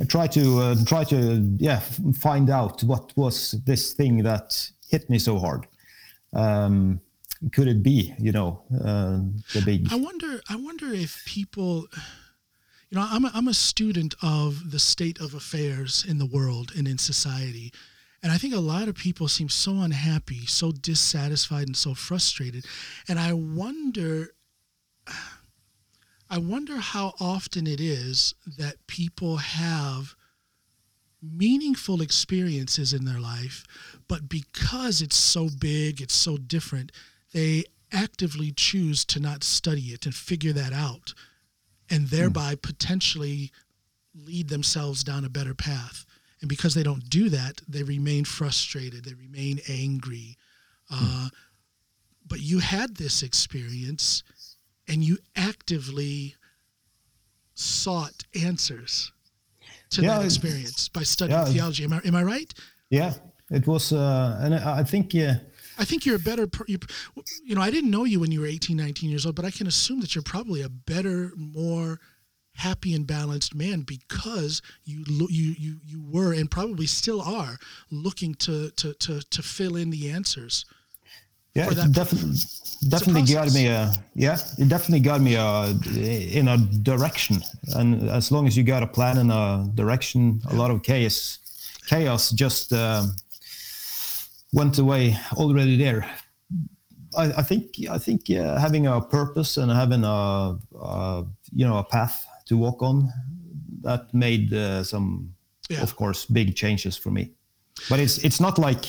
I 0.01 0.05
try 0.17 0.27
to 0.39 0.45
uh, 0.65 0.75
try 0.93 1.03
to 1.15 1.19
yeah 1.69 1.81
find 2.29 2.49
out 2.59 2.77
what 2.91 3.05
was 3.17 3.37
this 3.71 3.93
thing 3.99 4.23
that 4.31 4.47
hit 4.93 5.03
me 5.13 5.19
so 5.19 5.35
hard 5.47 5.63
um 6.45 7.01
could 7.51 7.67
it 7.67 7.83
be 7.83 8.15
you 8.19 8.31
know 8.31 8.63
uh, 8.85 9.19
the 9.53 9.63
big 9.65 9.93
I 9.93 9.97
wonder. 9.97 10.41
I 10.49 10.57
wonder 10.57 10.93
if 10.93 11.25
people, 11.27 11.87
you 12.91 12.99
know, 12.99 13.07
I'm 13.09 13.25
a, 13.25 13.31
I'm 13.35 13.49
a 13.49 13.55
student 13.55 14.15
of 14.23 14.71
the 14.71 14.79
state 14.79 15.21
of 15.21 15.35
affairs 15.35 16.05
in 16.07 16.19
the 16.19 16.27
world 16.27 16.73
and 16.77 16.87
in 16.87 16.99
society, 16.99 17.73
and 18.23 18.31
I 18.31 18.39
think 18.39 18.55
a 18.55 18.61
lot 18.61 18.89
of 18.89 18.95
people 18.95 19.29
seem 19.29 19.49
so 19.49 19.81
unhappy, 19.81 20.47
so 20.47 20.73
dissatisfied, 20.73 21.67
and 21.67 21.77
so 21.77 21.95
frustrated, 21.95 22.65
and 23.09 23.19
I 23.19 23.33
wonder. 23.33 24.35
I 26.31 26.39
wonder 26.39 26.79
how 26.79 27.13
often 27.21 27.67
it 27.67 27.79
is 27.79 28.35
that 28.57 28.87
people 28.87 29.37
have 29.37 30.15
meaningful 31.21 32.01
experiences 32.01 32.93
in 32.93 33.05
their 33.05 33.21
life, 33.21 33.65
but 34.09 34.29
because 34.31 35.03
it's 35.03 35.17
so 35.17 35.49
big, 35.61 36.01
it's 36.01 36.15
so 36.15 36.39
different, 36.39 36.91
they 37.33 37.65
actively 37.93 38.53
choose 38.53 39.05
to 39.07 39.21
not 39.21 39.45
study 39.45 39.93
it 39.93 40.07
and 40.07 40.15
figure 40.15 40.53
that 40.53 40.73
out, 40.73 41.15
and 41.91 42.09
thereby 42.09 42.55
potentially 42.55 43.51
lead 44.15 44.49
themselves 44.49 45.03
down 45.05 45.25
a 45.25 45.29
better 45.29 45.55
path. 45.55 46.05
And 46.41 46.49
because 46.49 46.75
they 46.75 46.83
don't 46.83 47.09
do 47.09 47.29
that, 47.31 47.61
they 47.69 47.83
remain 47.83 48.25
frustrated, 48.25 49.05
they 49.05 49.15
remain 49.15 49.61
angry. 49.69 50.37
Uh, 50.91 51.29
but 52.27 52.41
you 52.41 52.59
had 52.59 52.97
this 52.97 53.23
experience 53.23 54.23
and 54.89 55.05
you 55.05 55.19
actively 55.37 56.35
sought 57.55 58.25
answers 58.43 59.13
to 59.91 60.03
Yeah, 60.03 60.19
that 60.19 60.25
experience 60.25 60.89
by 60.89 61.03
studying 61.03 61.39
yeah. 61.39 61.45
theology. 61.47 61.85
Am 61.85 61.93
I, 61.93 62.01
am 62.05 62.15
I 62.17 62.23
right? 62.23 62.53
yeah 62.91 63.15
it 63.51 63.67
was 63.67 63.93
uh 63.93 64.39
and 64.43 64.55
i 64.55 64.81
I 64.81 64.85
think 64.85 65.15
yeah 65.15 65.37
I 65.83 65.85
think 65.85 66.07
you're 66.07 66.15
a 66.15 66.21
better, 66.21 66.47
per- 66.47 66.65
you, 66.69 66.79
you 67.45 67.57
know, 67.57 67.61
I 67.61 67.69
didn't 67.73 67.91
know 67.91 68.05
you 68.05 68.21
when 68.21 68.31
you 68.31 68.41
were 68.41 68.47
18, 68.47 68.77
19 68.77 69.11
years 69.11 69.27
old, 69.27 69.35
but 69.35 69.45
I 69.45 69.51
can 69.51 69.67
assume 69.67 70.01
that 70.01 70.15
you're 70.15 70.23
probably 70.23 70.63
a 70.63 70.69
better, 70.69 71.33
more 71.37 71.99
happy 72.55 72.95
and 72.95 73.05
balanced 73.05 73.53
man 73.53 73.81
because 73.81 74.63
you 74.85 75.05
you 75.09 75.55
you 75.59 75.77
you 75.85 76.03
were 76.09 76.35
and 76.35 76.51
probably 76.51 76.87
still 76.87 77.21
are 77.23 77.57
looking 77.91 78.35
to 78.35 78.71
to 78.77 78.93
to 78.95 79.23
to 79.31 79.43
fill 79.43 79.75
in 79.75 79.91
the 79.91 80.11
answers. 80.11 80.65
yeah 81.55 81.71
it 81.71 81.93
definitely 81.93 82.37
definitely 82.89 83.25
got 83.35 83.53
me 83.55 83.65
a 83.69 83.91
yeah 84.15 84.37
it 84.59 84.69
definitely 84.69 85.01
got 85.01 85.21
me 85.23 85.35
a 85.35 85.51
in 86.39 86.49
a 86.49 86.59
direction 86.83 87.41
and 87.79 87.89
as 88.11 88.31
long 88.31 88.47
as 88.47 88.55
you 88.57 88.63
got 88.75 88.83
a 88.83 88.91
plan 88.97 89.17
and 89.23 89.33
a 89.33 89.67
direction 89.75 90.41
a 90.51 90.55
lot 90.55 90.71
of 90.71 90.83
chaos 90.83 91.39
chaos 91.87 92.31
just 92.45 92.73
um, 92.73 93.17
went 94.53 94.79
away 94.79 95.17
already 95.33 95.77
there 95.77 96.05
I, 97.17 97.25
I 97.39 97.43
think 97.43 97.65
I 97.91 97.99
think 97.99 98.31
uh, 98.31 98.59
having 98.59 98.87
a 98.87 99.01
purpose 99.01 99.57
and 99.57 99.71
having 99.71 100.05
a, 100.05 100.59
a 100.81 101.25
you 101.53 101.67
know 101.67 101.79
a 101.79 101.85
path 101.85 102.27
to 102.47 102.57
walk 102.57 102.83
on 102.83 103.09
that 103.83 104.13
made 104.15 104.53
uh, 104.53 104.85
some 104.85 105.35
Yeah. 105.71 105.83
of 105.83 105.95
course 105.97 106.27
big 106.33 106.55
changes 106.55 106.97
for 106.99 107.11
me 107.13 107.31
but 107.89 108.01
it's 108.01 108.19
it's 108.25 108.41
not 108.41 108.59
like 108.59 108.85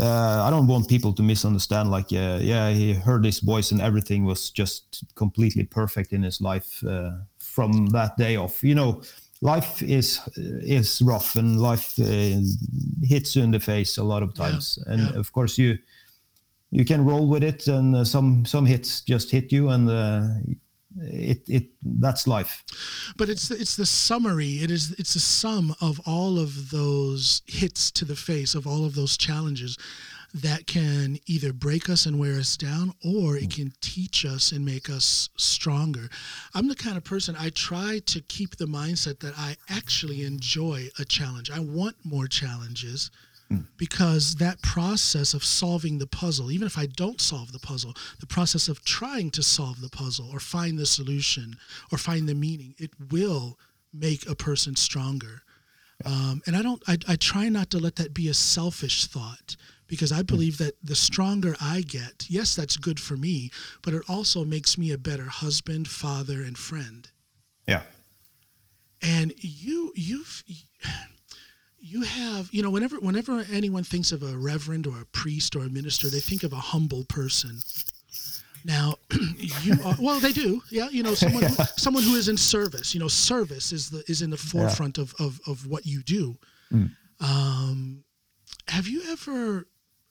uh, 0.00 0.42
I 0.46 0.50
don't 0.50 0.66
want 0.66 0.88
people 0.88 1.12
to 1.12 1.22
misunderstand. 1.22 1.90
Like, 1.90 2.12
uh, 2.12 2.38
yeah, 2.40 2.70
he 2.70 2.94
heard 2.94 3.24
his 3.24 3.40
voice 3.40 3.72
and 3.72 3.80
everything 3.80 4.24
was 4.24 4.50
just 4.50 5.04
completely 5.14 5.64
perfect 5.64 6.12
in 6.12 6.22
his 6.22 6.40
life 6.40 6.82
uh, 6.84 7.10
from 7.38 7.86
that 7.88 8.16
day 8.16 8.36
off. 8.36 8.62
You 8.62 8.74
know, 8.74 9.02
life 9.42 9.82
is 9.82 10.20
is 10.62 11.02
rough 11.02 11.36
and 11.36 11.60
life 11.60 11.98
uh, 11.98 12.40
hits 13.02 13.34
you 13.36 13.42
in 13.44 13.50
the 13.50 13.60
face 13.60 14.00
a 14.00 14.04
lot 14.04 14.22
of 14.22 14.30
Yeah, 14.36 14.50
times. 14.50 14.78
And 14.86 15.00
yeah. 15.02 15.20
of 15.20 15.32
course, 15.32 15.58
you 15.62 15.78
you 16.70 16.84
can 16.84 17.04
roll 17.04 17.28
with 17.28 17.42
it, 17.42 17.66
and 17.68 17.94
uh, 17.96 18.04
some 18.04 18.44
some 18.46 18.66
hits 18.66 19.02
just 19.02 19.30
hit 19.30 19.52
you, 19.52 19.68
and 19.70 19.88
uh, 19.90 20.22
it 21.00 21.42
it 21.48 21.64
that's 22.00 22.26
life. 22.26 22.62
but 23.16 23.28
it's 23.28 23.48
the, 23.48 23.54
it's 23.54 23.76
the 23.76 23.86
summary 23.86 24.62
it 24.62 24.70
is 24.70 24.94
it's 24.98 25.14
the 25.14 25.20
sum 25.20 25.74
of 25.80 26.00
all 26.06 26.38
of 26.38 26.70
those 26.70 27.42
hits 27.46 27.90
to 27.90 28.04
the 28.04 28.16
face 28.16 28.54
of 28.58 28.66
all 28.66 28.84
of 28.84 28.94
those 28.94 29.16
challenges 29.16 29.76
that 30.34 30.66
can 30.66 31.18
either 31.26 31.52
break 31.52 31.90
us 31.90 32.06
and 32.06 32.18
wear 32.18 32.38
us 32.38 32.56
down 32.56 32.94
or 33.04 33.36
it 33.36 33.50
can 33.50 33.72
teach 33.80 34.24
us 34.24 34.50
and 34.52 34.64
make 34.64 34.88
us 34.88 35.28
stronger. 35.36 36.08
I'm 36.54 36.68
the 36.68 36.74
kind 36.74 36.96
of 36.96 37.04
person 37.04 37.36
i 37.38 37.50
try 37.50 38.00
to 38.06 38.20
keep 38.22 38.56
the 38.56 38.64
mindset 38.64 39.20
that 39.20 39.34
i 39.36 39.56
actually 39.68 40.24
enjoy 40.24 40.88
a 40.98 41.04
challenge. 41.04 41.50
I 41.50 41.60
want 41.60 41.96
more 42.04 42.26
challenges 42.26 43.10
because 43.76 44.36
that 44.36 44.62
process 44.62 45.34
of 45.34 45.44
solving 45.44 45.98
the 45.98 46.06
puzzle, 46.06 46.50
even 46.50 46.66
if 46.66 46.78
I 46.78 46.86
don't 46.86 47.20
solve 47.20 47.52
the 47.52 47.58
puzzle, 47.58 47.94
the 48.20 48.26
process 48.26 48.68
of 48.68 48.84
trying 48.84 49.30
to 49.32 49.42
solve 49.42 49.80
the 49.80 49.90
puzzle 49.90 50.30
or 50.32 50.40
find 50.40 50.78
the 50.78 50.86
solution 50.86 51.56
or 51.90 51.98
find 51.98 52.28
the 52.28 52.34
meaning, 52.34 52.74
it 52.78 52.90
will 53.10 53.58
make 53.92 54.28
a 54.28 54.34
person 54.34 54.76
stronger. 54.76 55.42
Um, 56.04 56.42
and 56.46 56.56
I 56.56 56.62
don't, 56.62 56.82
I, 56.88 56.98
I 57.06 57.16
try 57.16 57.48
not 57.48 57.70
to 57.70 57.78
let 57.78 57.96
that 57.96 58.14
be 58.14 58.28
a 58.28 58.34
selfish 58.34 59.06
thought 59.06 59.56
because 59.92 60.10
I 60.10 60.22
believe 60.22 60.56
that 60.56 60.74
the 60.82 60.96
stronger 60.96 61.54
I 61.60 61.82
get, 61.82 62.24
yes, 62.26 62.54
that's 62.56 62.78
good 62.78 62.98
for 62.98 63.14
me, 63.14 63.50
but 63.82 63.92
it 63.92 64.00
also 64.08 64.42
makes 64.42 64.78
me 64.78 64.90
a 64.90 64.96
better 64.96 65.26
husband, 65.26 65.86
father, 65.86 66.40
and 66.42 66.56
friend. 66.56 67.10
Yeah. 67.68 67.82
and 69.02 69.34
you 69.38 69.92
you've 69.94 70.42
you 71.78 72.00
have 72.04 72.48
you 72.52 72.62
know 72.62 72.70
whenever 72.70 72.96
whenever 73.00 73.44
anyone 73.52 73.84
thinks 73.84 74.12
of 74.12 74.22
a 74.22 74.34
reverend 74.38 74.86
or 74.86 74.98
a 74.98 75.04
priest 75.04 75.54
or 75.56 75.60
a 75.64 75.68
minister 75.68 76.08
they 76.08 76.20
think 76.20 76.42
of 76.42 76.54
a 76.54 76.56
humble 76.72 77.04
person. 77.04 77.58
Now 78.64 78.94
you 79.36 79.74
are 79.84 79.94
well 80.00 80.20
they 80.20 80.32
do. 80.32 80.62
Yeah 80.70 80.88
you 80.90 81.02
know 81.02 81.12
someone 81.12 81.42
who, 81.42 81.54
someone 81.76 82.02
who 82.02 82.14
is 82.14 82.28
in 82.30 82.38
service 82.38 82.94
you 82.94 83.00
know 83.00 83.08
service 83.08 83.72
is 83.72 83.90
the 83.90 84.02
is 84.08 84.22
in 84.22 84.30
the 84.30 84.38
forefront 84.38 84.96
of, 84.96 85.14
of 85.20 85.38
of 85.46 85.66
what 85.66 85.84
you 85.84 86.02
do. 86.02 86.38
Um 87.20 88.04
have 88.68 88.86
you 88.88 89.02
ever 89.10 89.66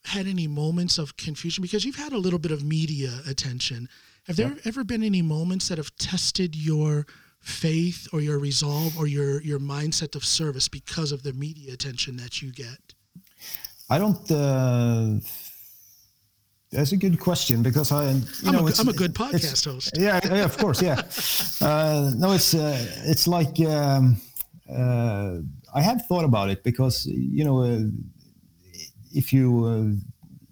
had 0.05 0.27
any 0.27 0.47
moments 0.47 0.97
of 0.97 1.15
confusion 1.17 1.61
because 1.61 1.85
you've 1.85 1.95
had 1.95 2.11
a 2.11 2.17
little 2.17 2.39
bit 2.39 2.51
of 2.51 2.63
media 2.63 3.19
attention 3.27 3.87
have 4.25 4.35
there 4.35 4.55
ever 4.65 4.83
been 4.83 5.03
any 5.03 5.21
moments 5.21 5.67
that 5.67 5.77
have 5.77 5.95
tested 5.97 6.55
your 6.55 7.05
faith 7.39 8.07
or 8.13 8.21
your 8.21 8.39
resolve 8.39 8.97
or 8.97 9.07
your 9.07 9.41
your 9.41 9.59
mindset 9.59 10.15
of 10.15 10.23
service 10.23 10.67
because 10.67 11.11
of 11.11 11.23
the 11.23 11.33
media 11.33 11.73
attention 11.73 12.17
that 12.17 12.41
you 12.41 12.51
get 12.51 12.93
I 13.91 13.97
don't. 13.97 14.31
Uh, 14.31 15.19
that's 16.71 16.93
a 16.93 16.97
good 16.97 17.19
question 17.19 17.61
because 17.61 17.91
I, 17.91 18.11
you 18.11 18.23
I'm, 18.45 18.53
know, 18.53 18.67
a, 18.69 18.71
I'm 18.79 18.87
a 18.87 18.93
good 18.93 19.13
podcast 19.13 19.65
host 19.65 19.97
yeah, 19.99 20.21
yeah, 20.23 20.45
of 20.45 20.57
course, 20.57 20.81
yeah. 20.81 21.01
Uh, 21.61 22.11
no, 22.15 22.31
it's 22.31 22.53
uh, 22.53 22.87
it's 23.03 23.27
like 23.27 23.59
um, 23.59 24.15
uh, 24.73 25.39
I 25.75 25.81
have 25.81 26.05
thought 26.07 26.23
about 26.23 26.49
it 26.49 26.63
because 26.63 27.05
you 27.05 27.43
know 27.43 27.63
uh, 27.63 27.81
if 29.13 29.31
you 29.33 29.65
uh, 29.65 29.85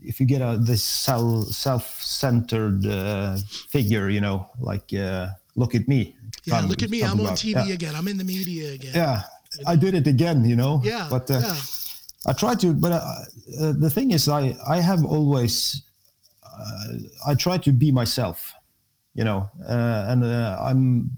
if 0.02 0.20
you 0.20 0.26
get 0.26 0.42
a 0.42 0.58
this 0.58 0.84
self 0.84 1.48
self 1.48 2.02
centered 2.02 2.86
uh, 2.86 3.38
figure, 3.70 4.10
you 4.10 4.22
know, 4.22 4.50
like 4.60 4.94
uh, 4.94 5.28
look 5.56 5.76
at 5.76 5.88
me. 5.88 6.16
yeah 6.46 6.62
look 6.62 6.82
at 6.84 6.90
me 6.90 7.02
i'm 7.04 7.20
on 7.20 7.26
about- 7.26 7.38
tv 7.38 7.56
yeah. 7.68 7.74
again 7.74 7.94
i'm 7.96 8.08
in 8.08 8.18
the 8.18 8.24
media 8.24 8.72
again 8.74 8.94
Yeah, 8.96 9.24
I 9.68 9.76
did 9.76 9.94
it 9.94 10.08
again, 10.08 10.46
you 10.46 10.56
know. 10.56 10.82
yeah 10.84 11.08
but 11.10 11.30
uh, 11.32 11.40
yeah 11.44 11.56
I 12.28 12.34
try 12.34 12.54
to, 12.56 12.74
but 12.74 12.92
uh, 12.92 13.00
uh, 13.00 13.74
the 13.80 13.90
thing 13.90 14.12
is, 14.12 14.28
I 14.28 14.52
I 14.68 14.82
have 14.84 15.06
always 15.08 15.84
uh, 16.44 17.32
I 17.32 17.34
try 17.36 17.58
to 17.58 17.72
be 17.72 17.92
myself, 17.92 18.54
you 19.16 19.24
know, 19.24 19.50
uh, 19.64 20.12
and 20.12 20.24
uh, 20.24 20.60
I'm 20.62 21.10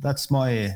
that's 0.00 0.30
my 0.30 0.72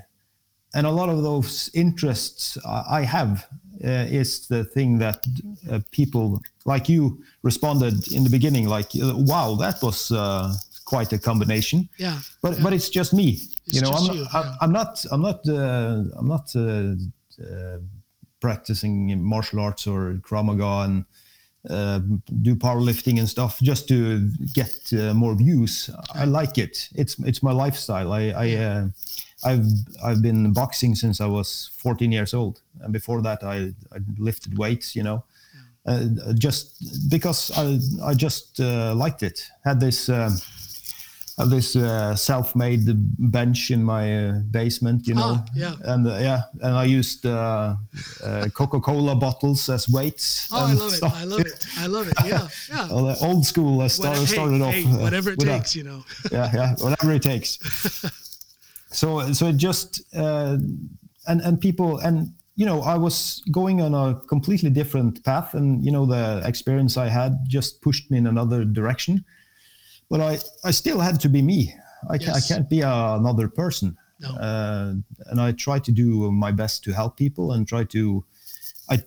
and 0.75 0.87
a 0.87 0.91
lot 1.01 1.09
of 1.09 1.23
those 1.23 1.71
interests 1.75 2.59
I 3.01 3.03
have 3.09 3.47
is 3.81 4.47
the 4.49 4.65
thing 4.65 4.99
that 4.99 5.27
uh, 5.71 5.81
people 5.91 6.41
like 6.65 6.89
you 6.89 7.23
responded 7.43 7.95
in 8.13 8.23
the 8.25 8.31
beginning, 8.31 8.69
like, 8.69 8.91
uh, 9.03 9.15
wow, 9.17 9.55
that 9.55 9.83
was 9.83 10.11
uh, 10.11 10.53
quite 10.85 11.13
a 11.13 11.19
combination. 11.19 11.89
Yeah 11.97 12.19
but 12.43 12.57
yeah. 12.57 12.63
but 12.63 12.73
it's 12.73 12.89
just 12.89 13.13
me 13.13 13.39
It's 13.67 13.77
you 13.77 13.81
know 13.81 13.93
just 13.93 14.11
i'm 14.11 14.17
you, 14.17 14.27
yeah. 14.33 14.55
I'm 14.61 14.73
not 14.73 15.05
i'm 15.11 15.23
not 15.23 15.49
uh, 15.49 16.05
i'm 16.17 16.29
not 16.29 16.55
uh, 16.57 16.95
uh, 17.43 17.79
practicing 18.41 19.23
martial 19.23 19.61
arts 19.61 19.87
or 19.87 20.21
krav 20.23 20.45
maga 20.45 20.85
and 20.85 21.05
uh, 21.69 22.01
do 22.41 22.57
powerlifting 22.57 23.19
and 23.19 23.29
stuff 23.29 23.61
just 23.61 23.87
to 23.89 24.31
get 24.55 24.75
uh, 24.95 25.13
more 25.13 25.35
views. 25.35 25.91
I 26.15 26.25
like 26.25 26.57
it. 26.57 26.89
It's 26.95 27.19
it's 27.19 27.43
my 27.43 27.53
lifestyle. 27.53 28.13
I 28.13 28.31
i 28.31 28.55
uh, 28.55 28.89
I've 29.45 29.67
I've 30.05 30.23
been 30.23 30.53
boxing 30.53 30.95
since 30.95 31.21
I 31.21 31.27
was 31.27 31.71
14 31.79 32.13
years 32.13 32.35
old, 32.35 32.61
and 32.81 32.93
before 32.93 33.23
that 33.23 33.43
I, 33.43 33.73
I 33.93 33.99
lifted 34.19 34.59
weights. 34.59 34.95
You 34.95 35.03
know, 35.03 35.25
uh, 35.87 36.33
just 36.35 37.11
because 37.11 37.51
I 37.57 37.79
I 38.05 38.15
just 38.15 38.61
uh, 38.61 38.95
liked 38.95 39.23
it. 39.23 39.51
Had 39.65 39.81
this 39.81 40.09
um, 40.09 40.37
had 41.39 41.49
this 41.49 41.75
uh, 41.75 42.15
self-made 42.15 42.85
bench 43.33 43.71
in 43.71 43.83
my 43.83 44.29
uh, 44.29 44.33
basement, 44.51 45.07
you 45.07 45.15
know. 45.15 45.37
Ah, 45.39 45.45
yeah. 45.55 45.75
And 45.85 46.07
uh, 46.07 46.19
yeah, 46.21 46.43
and 46.61 46.75
I 46.75 46.85
used 46.85 47.25
uh, 47.25 47.77
uh, 48.23 48.49
Coca-Cola 48.53 49.15
bottles 49.17 49.69
as 49.71 49.89
weights. 49.89 50.49
oh 50.53 50.67
i 50.67 50.73
love 50.75 50.93
it 50.93 51.03
i 51.03 51.25
love 51.25 51.41
it 51.41 51.67
i 51.79 51.87
love 51.87 52.09
it 52.09 52.15
yeah 52.25 52.49
yeah 52.69 52.89
Well, 52.93 53.09
uh, 53.09 53.17
old 53.23 53.47
school. 53.47 53.81
I 53.81 53.89
started, 53.89 54.21
hey, 54.29 54.35
started 54.35 54.61
off 54.63 54.75
hey, 54.75 54.85
uh, 54.85 54.99
whatever 54.99 55.31
it 55.31 55.41
takes 55.41 55.75
you 55.75 55.85
know 55.85 56.05
yeah, 56.33 56.51
yeah, 56.53 56.75
whatever 56.77 57.13
it 57.15 57.23
takes. 57.23 57.59
So, 58.93 59.33
so 59.33 59.47
it 59.49 59.57
just 59.57 60.03
uh, 60.17 60.59
and 61.27 61.41
and 61.41 61.61
people 61.61 61.99
and 61.99 62.33
you 62.57 62.67
know 62.67 62.83
I 62.83 62.97
was 62.97 63.43
going 63.51 63.81
on 63.81 63.95
a 63.95 64.21
completely 64.27 64.71
different 64.71 65.25
path, 65.25 65.55
and 65.55 65.85
you 65.85 65.93
know 65.93 66.07
the 66.07 66.43
experience 66.45 66.97
I 66.97 67.09
had 67.09 67.39
just 67.49 67.81
pushed 67.83 68.11
me 68.11 68.19
in 68.19 68.27
another 68.27 68.65
direction. 68.65 69.25
But 70.09 70.21
I 70.21 70.39
I 70.65 70.73
still 70.73 71.01
had 71.01 71.21
to 71.21 71.29
be 71.29 71.43
me. 71.43 71.75
I, 72.09 72.19
ca- 72.19 72.33
I 72.33 72.41
can't 72.41 72.69
be 72.69 72.81
a, 72.81 73.15
another 73.15 73.49
person. 73.49 73.97
No. 74.21 74.31
Uh, 74.31 74.95
and 75.27 75.41
I 75.41 75.53
try 75.53 75.79
to 75.79 75.93
do 75.93 76.31
my 76.31 76.53
best 76.53 76.85
to 76.85 76.93
help 76.93 77.17
people 77.17 77.53
and 77.53 77.67
try 77.67 77.85
to. 77.85 78.25
I, 78.89 79.03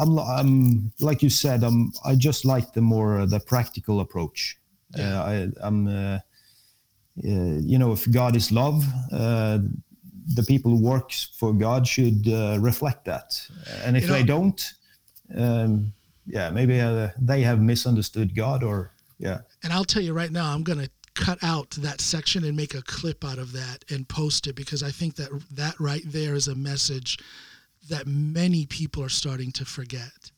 I'm, 0.00 0.18
I'm 0.18 0.92
like 1.00 1.22
you 1.22 1.30
said. 1.30 1.62
I'm. 1.62 1.92
I 2.04 2.14
just 2.16 2.44
like 2.44 2.72
the 2.72 2.80
more 2.80 3.20
uh, 3.20 3.26
the 3.26 3.40
practical 3.40 4.00
approach. 4.00 4.58
Yeah. 4.96 5.20
Uh, 5.20 5.24
I, 5.24 5.66
I'm. 5.66 5.88
Uh, 7.24 7.58
you 7.60 7.78
know, 7.78 7.92
if 7.92 8.10
God 8.10 8.36
is 8.36 8.52
love, 8.52 8.84
uh, 9.12 9.58
the 10.34 10.42
people 10.42 10.70
who 10.70 10.80
work 10.82 11.12
for 11.38 11.52
God 11.52 11.86
should 11.86 12.28
uh, 12.28 12.58
reflect 12.60 13.04
that. 13.06 13.40
And 13.84 13.96
if 13.96 14.02
You 14.04 14.08
know- 14.08 14.14
they 14.14 14.22
don't, 14.22 14.72
um, 15.34 15.92
yeah, 16.26 16.50
maybe 16.50 16.80
uh, 16.80 17.08
they 17.18 17.42
have 17.42 17.60
misunderstood 17.60 18.34
God, 18.34 18.62
or 18.62 18.92
yeah, 19.18 19.40
And 19.64 19.72
I'll 19.72 19.84
tell 19.84 20.02
you 20.02 20.12
right 20.12 20.30
now, 20.30 20.52
I'm 20.54 20.62
going 20.62 20.78
to 20.78 20.90
cut 21.14 21.38
out 21.42 21.70
that 21.70 22.00
section 22.00 22.44
and 22.44 22.56
make 22.56 22.74
a 22.74 22.82
clip 22.82 23.24
out 23.24 23.38
of 23.38 23.50
that 23.52 23.84
and 23.90 24.08
post 24.08 24.46
it 24.46 24.54
because 24.54 24.84
I 24.84 24.90
think 24.92 25.16
that 25.16 25.30
that 25.50 25.74
right 25.80 26.04
there 26.06 26.34
is 26.34 26.46
a 26.46 26.54
message 26.54 27.18
that 27.88 28.06
many 28.06 28.66
people 28.66 29.02
are 29.02 29.08
starting 29.08 29.50
to 29.52 29.64
forget. 29.64 30.30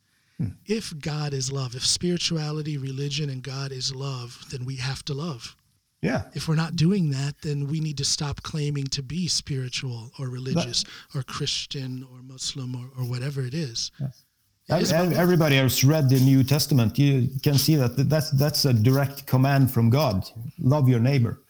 if 0.64 0.98
God 0.98 1.34
is 1.34 1.52
love, 1.52 1.74
if 1.74 1.84
spirituality, 1.84 2.78
religion, 2.78 3.28
and 3.28 3.42
God 3.42 3.72
is 3.72 3.94
love, 3.94 4.42
then 4.50 4.64
we 4.64 4.76
have 4.76 5.04
to 5.04 5.12
love. 5.12 5.54
Yeah. 6.02 6.22
If 6.34 6.48
we're 6.48 6.54
not 6.56 6.76
doing 6.76 7.10
that, 7.10 7.34
then 7.42 7.66
we 7.66 7.78
need 7.80 7.98
to 7.98 8.04
stop 8.04 8.42
claiming 8.42 8.84
to 8.86 9.02
be 9.02 9.28
spiritual 9.28 10.10
or 10.18 10.28
religious 10.28 10.84
or 11.14 11.22
Christian 11.22 12.06
or 12.10 12.22
Muslim 12.22 12.74
or, 12.74 12.86
or 12.98 13.04
whatever 13.08 13.42
it 13.42 13.52
is. 13.52 13.90
It 14.00 14.82
is 14.82 14.90
about 14.92 15.00
Ev- 15.06 15.10
love. 15.10 15.18
Everybody 15.18 15.56
has 15.56 15.84
read 15.84 16.08
the 16.08 16.20
New 16.20 16.42
Testament, 16.42 16.98
you 16.98 17.28
can 17.42 17.58
see 17.58 17.74
that 17.76 17.96
that's 18.08 18.30
that's 18.30 18.64
a 18.64 18.72
direct 18.72 19.26
command 19.26 19.70
from 19.70 19.90
God. 19.90 20.26
Love 20.58 20.88
your 20.88 21.00
neighbor, 21.00 21.42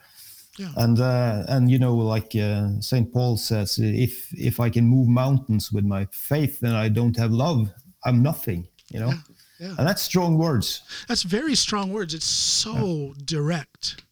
Yeah. 0.59 0.73
and 0.77 0.99
uh, 0.99 1.45
and 1.49 1.71
you 1.71 1.79
know, 1.79 1.95
like 1.95 2.35
uh, 2.35 2.81
Saint 2.81 3.13
Paul 3.13 3.37
says, 3.37 3.79
if 3.79 4.33
if 4.33 4.59
I 4.59 4.71
can 4.71 4.85
move 4.87 5.07
mountains 5.07 5.71
with 5.71 5.85
my 5.85 6.07
faith 6.11 6.63
and 6.63 6.75
I 6.75 6.89
don't 6.89 7.17
have 7.19 7.31
love, 7.31 7.71
I'm 8.05 8.23
nothing. 8.23 8.67
You 8.91 9.01
know, 9.01 9.13
yeah. 9.61 9.75
and 9.79 9.87
that's 9.87 10.03
strong 10.03 10.39
words. 10.39 10.83
That's 11.07 11.23
very 11.23 11.55
strong 11.55 11.93
words. 11.93 12.15
It's 12.15 12.25
so 12.65 13.15
direct. 13.25 14.03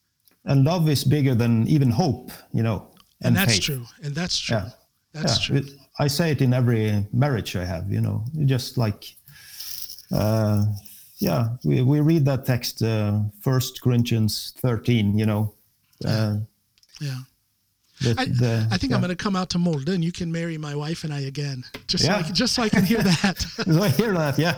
And 0.48 0.64
love 0.64 0.88
is 0.88 1.04
bigger 1.04 1.34
than 1.36 1.68
even 1.68 1.90
hope. 1.90 2.32
You 2.52 2.62
know, 2.64 2.88
And 3.20 3.36
that's 3.36 3.52
faith. 3.54 3.62
true. 3.62 3.84
And 4.02 4.14
that's 4.14 4.38
true. 4.38 4.56
Yeah. 4.56 4.70
That's 5.12 5.48
Yeah, 5.50 5.60
true. 5.60 5.70
I 6.00 6.08
say 6.08 6.30
it 6.32 6.40
in 6.42 6.52
every 6.54 7.06
marriage 7.12 7.54
I 7.56 7.64
have, 7.64 7.90
you 7.92 8.00
know, 8.00 8.24
just 8.46 8.78
like, 8.78 9.04
uh, 10.12 10.64
yeah, 11.18 11.48
we, 11.64 11.82
we 11.82 12.00
read 12.00 12.24
that 12.26 12.44
text, 12.46 12.82
uh, 12.82 13.20
First 13.40 13.80
Corinthians 13.82 14.54
13, 14.62 15.18
you 15.18 15.26
know. 15.26 15.54
Uh, 16.04 16.36
Yeah. 17.00 17.18
the, 18.00 18.14
I, 18.16 18.24
the- 18.26 18.68
I 18.70 18.78
think 18.78 18.90
yeah. 18.90 18.96
I'm 18.96 19.02
going 19.02 19.16
to 19.16 19.24
come 19.24 19.34
out 19.36 19.50
to 19.50 19.58
Molde 19.58 19.88
and 19.88 20.04
you 20.04 20.12
can 20.12 20.30
marry 20.30 20.56
my 20.56 20.74
wife 20.74 21.02
and 21.04 21.12
I 21.12 21.20
again. 21.22 21.64
Just, 21.88 22.04
Yeah. 22.04 22.12
so, 22.14 22.18
I 22.18 22.22
can, 22.22 22.34
just 22.34 22.54
so 22.54 22.62
I 22.62 22.68
can 22.68 22.84
hear 22.84 23.02
that. 23.02 23.44
I 23.66 23.88
hear 23.88 24.12
that, 24.14 24.38
yeah. 24.38 24.56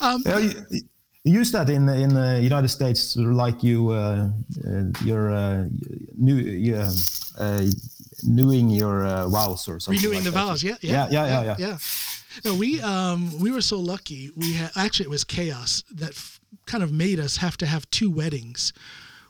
um, 0.06 0.22
Yeah, 0.24 0.38
you, 0.38 0.66
you 0.70 0.80
use 1.24 1.52
that 1.52 1.68
in 1.70 1.88
in 1.88 2.14
the 2.14 2.40
United 2.42 2.68
States, 2.68 3.16
like 3.16 3.62
you 3.62 3.90
uh, 3.90 4.28
uh, 4.66 4.84
you're 5.04 5.30
uh, 5.32 5.66
new, 6.18 6.36
you, 6.36 6.76
um, 6.76 6.94
uh, 7.38 7.64
renewing 8.26 8.70
your 8.70 9.04
uh, 9.06 9.28
vows 9.28 9.68
or 9.68 9.78
something. 9.80 10.00
renewing 10.02 10.24
like 10.24 10.24
the 10.24 10.30
that. 10.30 10.46
vows. 10.46 10.62
Yeah, 10.62 10.76
Yeah, 10.80 11.08
yeah, 11.10 11.26
yeah, 11.26 11.42
yeah. 11.44 11.56
yeah. 11.58 11.78
No, 12.44 12.54
we 12.54 12.80
um 12.80 13.38
we 13.40 13.50
were 13.50 13.60
so 13.62 13.78
lucky. 13.78 14.30
We 14.36 14.54
had 14.54 14.70
actually 14.74 15.06
it 15.06 15.10
was 15.10 15.24
chaos 15.24 15.82
that 15.94 16.10
f- 16.10 16.40
kind 16.66 16.82
of 16.82 16.90
made 16.90 17.20
us 17.20 17.36
have 17.38 17.56
to 17.58 17.66
have 17.66 17.84
two 17.90 18.10
weddings. 18.10 18.72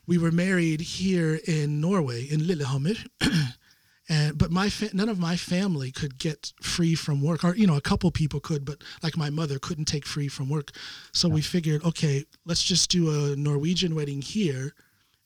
We 0.07 0.19
were 0.19 0.31
married 0.33 0.81
here 0.81 1.41
in 1.47 1.81
Norway 1.81 2.23
in 2.31 2.47
Lillehammer, 2.47 2.95
and 4.09 4.37
but 4.37 4.51
my 4.51 4.69
fa- 4.69 4.91
none 4.93 5.09
of 5.09 5.19
my 5.19 5.37
family 5.37 5.93
could 5.93 6.19
get 6.19 6.53
free 6.61 6.95
from 6.95 7.23
work, 7.23 7.45
or 7.45 7.55
you 7.55 7.67
know 7.67 7.77
a 7.77 7.81
couple 7.81 8.11
people 8.11 8.41
could, 8.41 8.65
but 8.65 8.83
like 9.03 9.17
my 9.17 9.31
mother 9.31 9.59
couldn't 9.59 9.85
take 9.87 10.07
free 10.07 10.29
from 10.29 10.49
work. 10.49 10.73
So 11.13 11.29
we 11.29 11.41
figured, 11.41 11.85
okay, 11.85 12.25
let's 12.45 12.63
just 12.63 12.91
do 12.91 13.11
a 13.11 13.37
Norwegian 13.37 13.95
wedding 13.95 14.23
here, 14.23 14.75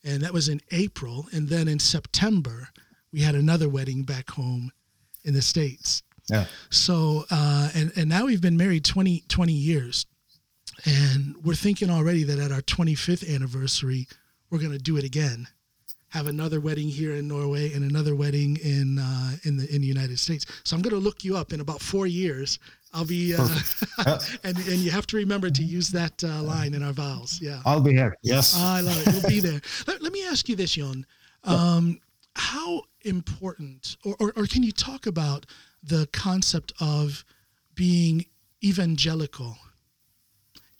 and 0.04 0.22
that 0.22 0.32
was 0.32 0.48
in 0.48 0.60
April, 0.70 1.26
and 1.32 1.48
then 1.48 1.68
in 1.68 1.78
September 1.78 2.68
we 3.12 3.20
had 3.20 3.34
another 3.34 3.68
wedding 3.68 4.02
back 4.02 4.30
home 4.30 4.72
in 5.24 5.34
the 5.34 5.42
states. 5.42 6.02
Yeah. 6.28 6.46
So, 6.70 7.24
uh, 7.30 7.70
and, 7.74 7.92
and 7.96 8.08
now 8.08 8.26
we've 8.26 8.40
been 8.40 8.56
married 8.56 8.84
20, 8.84 9.24
20 9.28 9.52
years. 9.52 10.06
And 10.84 11.36
we're 11.42 11.54
thinking 11.54 11.90
already 11.90 12.24
that 12.24 12.38
at 12.38 12.52
our 12.52 12.60
25th 12.60 13.34
anniversary, 13.34 14.06
we're 14.50 14.58
going 14.58 14.72
to 14.72 14.78
do 14.78 14.96
it 14.96 15.04
again. 15.04 15.48
Have 16.10 16.28
another 16.28 16.60
wedding 16.60 16.88
here 16.88 17.14
in 17.14 17.26
Norway 17.26 17.72
and 17.72 17.84
another 17.84 18.14
wedding 18.14 18.56
in 18.62 18.98
uh, 18.98 19.32
in 19.44 19.56
the 19.56 19.74
in 19.74 19.80
the 19.80 19.86
United 19.86 20.18
States. 20.18 20.46
So 20.64 20.76
I'm 20.76 20.82
going 20.82 20.94
to 20.94 21.00
look 21.00 21.24
you 21.24 21.36
up 21.36 21.52
in 21.52 21.60
about 21.60 21.80
four 21.80 22.06
years. 22.06 22.58
I'll 22.94 23.04
be, 23.04 23.34
uh, 23.34 23.48
and 24.44 24.56
and 24.56 24.78
you 24.78 24.90
have 24.90 25.06
to 25.08 25.16
remember 25.16 25.50
to 25.50 25.62
use 25.62 25.90
that 25.90 26.22
uh, 26.24 26.42
line 26.42 26.72
in 26.72 26.82
our 26.82 26.92
vows. 26.92 27.38
Yeah. 27.42 27.60
I'll 27.66 27.80
be 27.80 27.92
here. 27.92 28.16
Yes. 28.22 28.56
I 28.56 28.80
love 28.80 29.06
it. 29.06 29.12
You'll 29.12 29.28
be 29.28 29.40
there. 29.40 29.60
Let, 29.86 30.00
let 30.02 30.12
me 30.12 30.26
ask 30.26 30.48
you 30.48 30.56
this, 30.56 30.72
John. 30.72 31.04
Um, 31.44 32.00
how 32.34 32.82
important, 33.02 33.96
or, 34.04 34.16
or, 34.18 34.32
or 34.36 34.46
can 34.46 34.62
you 34.62 34.72
talk 34.72 35.06
about 35.06 35.46
the 35.82 36.08
concept 36.12 36.72
of 36.80 37.24
being 37.74 38.26
evangelical 38.64 39.56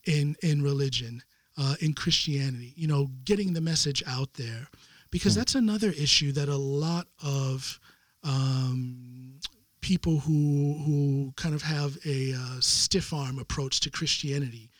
in 0.04 0.36
in 0.42 0.62
religion, 0.62 1.22
uh, 1.58 1.74
in 1.80 1.92
Christianity? 1.92 2.72
You 2.76 2.88
know, 2.88 3.08
getting 3.24 3.52
the 3.52 3.60
message 3.60 4.02
out 4.06 4.34
there, 4.34 4.68
because 5.16 5.34
that's 5.34 5.54
another 5.54 5.90
issue 5.90 6.32
that 6.32 6.48
a 6.48 6.56
lot 6.56 7.06
of 7.22 7.80
um, 8.22 9.40
people 9.80 10.18
who 10.18 10.74
who 10.84 11.32
kind 11.36 11.54
of 11.54 11.62
have 11.62 11.96
a 12.04 12.34
uh, 12.34 12.60
stiff 12.60 13.12
arm 13.12 13.38
approach 13.38 13.80
to 13.80 13.90
Christianity, 13.90 14.70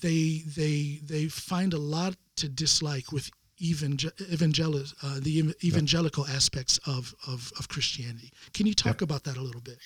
they 0.00 0.42
they 0.56 1.00
they 1.02 1.26
find 1.26 1.72
a 1.74 1.78
lot 1.78 2.14
to 2.36 2.48
dislike 2.48 3.12
with 3.12 3.30
evangel- 3.60 4.12
evangel- 4.32 4.84
uh, 5.02 5.18
the 5.20 5.40
ev- 5.40 5.54
evangelical 5.64 6.26
aspects 6.26 6.78
of, 6.86 7.14
of 7.26 7.52
of 7.58 7.68
Christianity. 7.68 8.30
Can 8.52 8.66
you 8.66 8.74
talk 8.74 9.02
about 9.02 9.24
that 9.24 9.36
a 9.36 9.42
little 9.42 9.62
bit? 9.62 9.78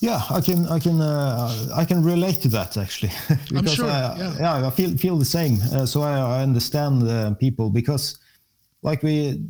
Yeah, 0.00 0.20
I 0.28 0.40
can, 0.40 0.66
I 0.66 0.78
can, 0.80 1.00
uh, 1.00 1.68
I 1.74 1.84
can 1.84 2.02
relate 2.02 2.42
to 2.42 2.48
that 2.48 2.76
actually. 2.76 3.12
because 3.48 3.74
sure, 3.74 3.88
I, 3.88 4.34
yeah. 4.38 4.66
I 4.66 4.70
feel 4.70 4.96
feel 4.96 5.16
the 5.16 5.24
same. 5.24 5.54
Uh, 5.72 5.86
so 5.86 6.02
I, 6.02 6.18
I 6.38 6.42
understand 6.42 7.08
uh, 7.08 7.34
people 7.34 7.70
because, 7.70 8.18
like 8.84 9.02
we 9.02 9.42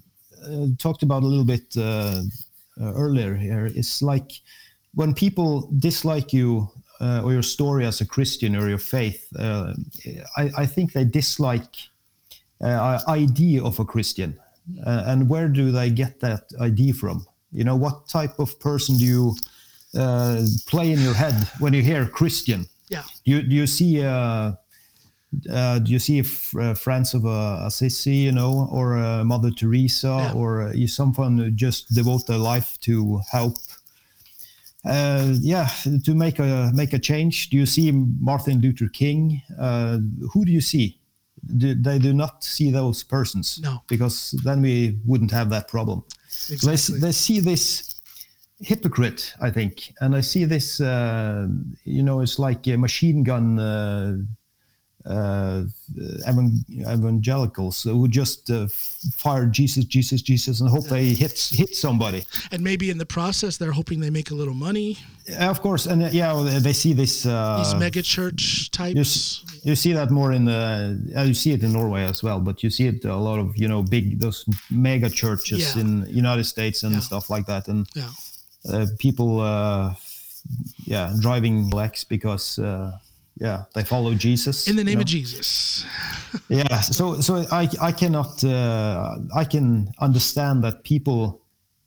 uh, 0.42 0.66
talked 0.79 1.03
about 1.03 1.23
a 1.23 1.27
little 1.27 1.44
bit 1.44 1.77
uh, 1.77 2.23
uh, 2.81 2.92
earlier 2.94 3.35
here, 3.35 3.66
it's 3.66 4.01
like 4.01 4.31
when 4.94 5.12
people 5.12 5.68
dislike 5.79 6.33
you 6.33 6.68
uh, 7.01 7.20
or 7.25 7.33
your 7.33 7.42
story 7.42 7.85
as 7.85 8.01
a 8.01 8.07
Christian 8.07 8.57
or 8.57 8.68
your 8.68 8.79
faith. 8.79 9.29
Uh, 9.38 9.75
I, 10.37 10.51
I 10.59 10.66
think 10.66 10.92
they 10.92 11.05
dislike 11.05 11.75
uh, 12.62 13.01
idea 13.09 13.62
of 13.62 13.79
a 13.81 13.85
Christian, 13.85 14.38
uh, 14.87 15.03
and 15.07 15.29
where 15.29 15.49
do 15.49 15.70
they 15.70 15.90
get 15.90 16.20
that 16.20 16.44
idea 16.61 16.94
from? 16.94 17.27
You 17.53 17.64
know, 17.64 17.77
what 17.77 18.09
type 18.09 18.38
of 18.38 18.59
person 18.61 18.97
do 18.97 19.05
you 19.05 19.37
uh, 19.99 20.42
play 20.66 20.92
in 20.92 21.01
your 21.01 21.14
head 21.14 21.35
when 21.59 21.73
you 21.75 21.83
hear 21.83 22.07
Christian? 22.07 22.66
Yeah, 22.88 23.03
Do 23.25 23.33
you, 23.33 23.42
do 23.42 23.55
you 23.55 23.66
see 23.66 24.05
uh, 24.05 24.53
uh, 25.51 25.79
do 25.79 25.92
you 25.92 25.99
see 25.99 26.20
F- 26.20 26.55
uh, 26.57 26.75
Francis 26.75 27.14
of 27.14 27.27
uh, 27.27 27.61
Assisi, 27.66 28.16
you 28.16 28.33
know, 28.33 28.68
or 28.70 28.97
uh, 28.99 29.25
Mother 29.25 29.51
Teresa, 29.51 30.09
Yeah. 30.09 30.33
or 30.33 30.73
is 30.73 30.94
someone 30.97 31.38
who 31.38 31.51
just 31.51 31.94
devote 31.94 32.27
their 32.27 32.38
life 32.38 32.79
to 32.81 33.20
help? 33.31 33.57
Uh, 34.85 35.33
yeah, 35.40 35.68
to 36.05 36.14
make 36.14 36.38
a 36.38 36.70
make 36.75 36.92
a 36.92 36.99
change. 36.99 37.49
Do 37.51 37.57
you 37.57 37.66
see 37.66 37.90
Martin 38.20 38.61
Luther 38.61 38.88
King? 38.88 39.40
Uh, 39.59 39.99
who 40.33 40.44
do 40.44 40.53
you 40.53 40.61
see? 40.61 40.99
Do, 41.57 41.75
they 41.75 41.99
do 41.99 42.12
not 42.12 42.44
see 42.44 42.70
those 42.70 43.03
persons. 43.03 43.61
No. 43.62 43.83
because 43.88 44.33
then 44.44 44.62
we 44.62 44.99
wouldn't 45.07 45.31
have 45.31 45.49
that 45.51 45.68
problem. 45.68 46.03
They, 46.49 46.55
exactly. 46.55 47.01
they 47.01 47.12
see 47.12 47.40
this 47.40 47.94
hypocrite, 48.61 49.35
I 49.40 49.51
think, 49.51 49.92
and 50.01 50.14
I 50.14 50.20
see 50.23 50.44
this. 50.47 50.81
Uh, 50.81 51.49
you 51.85 52.03
know, 52.03 52.20
it's 52.20 52.38
like 52.38 52.66
a 52.66 52.77
machine 52.77 53.25
gun 53.25 53.59
uh, 55.07 55.64
evangelicals 56.87 57.83
who 57.83 58.09
just 58.09 58.51
uh, 58.51 58.67
fire 59.17 59.47
Jesus, 59.47 59.85
Jesus, 59.85 60.23
Jesus, 60.23 60.61
and 60.61 60.69
hope 60.71 60.87
they 60.87 61.07
hit 61.14 61.38
hit 61.53 61.75
somebody. 61.75 62.25
and 62.53 62.62
maybe 62.62 62.90
in 62.90 62.99
the 62.99 63.07
process, 63.07 63.57
they're 63.57 63.73
hoping 63.73 64.01
they 64.01 64.11
make 64.11 64.31
a 64.31 64.35
little 64.35 64.55
money. 64.55 64.99
Of 65.38 65.61
course, 65.61 65.87
and 65.87 66.03
uh, 66.03 66.09
yeah, 66.12 66.59
they 66.61 66.73
see 66.73 66.93
this. 66.93 67.25
Uh, 67.27 67.57
These 67.59 67.75
mega 67.75 68.03
church 68.03 68.43
you, 68.64 68.71
types. 68.95 69.01
s- 69.01 69.61
you 69.64 69.75
see 69.77 69.93
that 69.95 70.11
more 70.11 70.33
in 70.33 70.45
the 70.45 70.99
uh, 71.17 71.23
you 71.23 71.35
see 71.35 71.53
it 71.53 71.62
in 71.62 71.73
Norway 71.73 72.05
as 72.05 72.23
well, 72.23 72.40
but 72.40 72.62
you 72.62 72.71
see 72.71 72.87
it 72.88 73.05
a 73.05 73.17
lot 73.17 73.38
of 73.38 73.57
you 73.57 73.69
know 73.69 73.83
big 73.83 74.19
those 74.21 74.45
mega 74.71 75.09
churches 75.11 75.61
Yeah. 75.75 75.81
in 75.83 76.07
United 76.09 76.45
States 76.45 76.83
and 76.83 76.93
Yeah. 76.95 77.01
stuff 77.01 77.31
like 77.31 77.47
that, 77.47 77.69
and 77.69 77.87
Yeah, 77.95 78.11
uh, 78.73 78.87
people 78.99 79.40
uh, 79.40 79.95
yeah 80.87 81.14
driving 81.21 81.71
Lex 81.71 82.05
because 82.05 82.59
uh, 82.59 82.93
yeah 83.40 83.64
they 83.75 83.83
follow 83.85 84.14
Jesus 84.14 84.68
in 84.68 84.77
the 84.77 84.83
you 84.83 84.87
name 84.87 84.99
know. 84.99 85.01
of 85.03 85.07
Jesus. 85.07 85.85
yeah 86.49 86.81
so 86.81 87.20
so 87.20 87.44
I 87.51 87.68
I 87.81 87.92
cannot 87.92 88.42
uh, 88.44 89.16
I 89.35 89.44
can 89.44 89.92
understand 90.01 90.62
that 90.64 90.83
people 90.85 91.40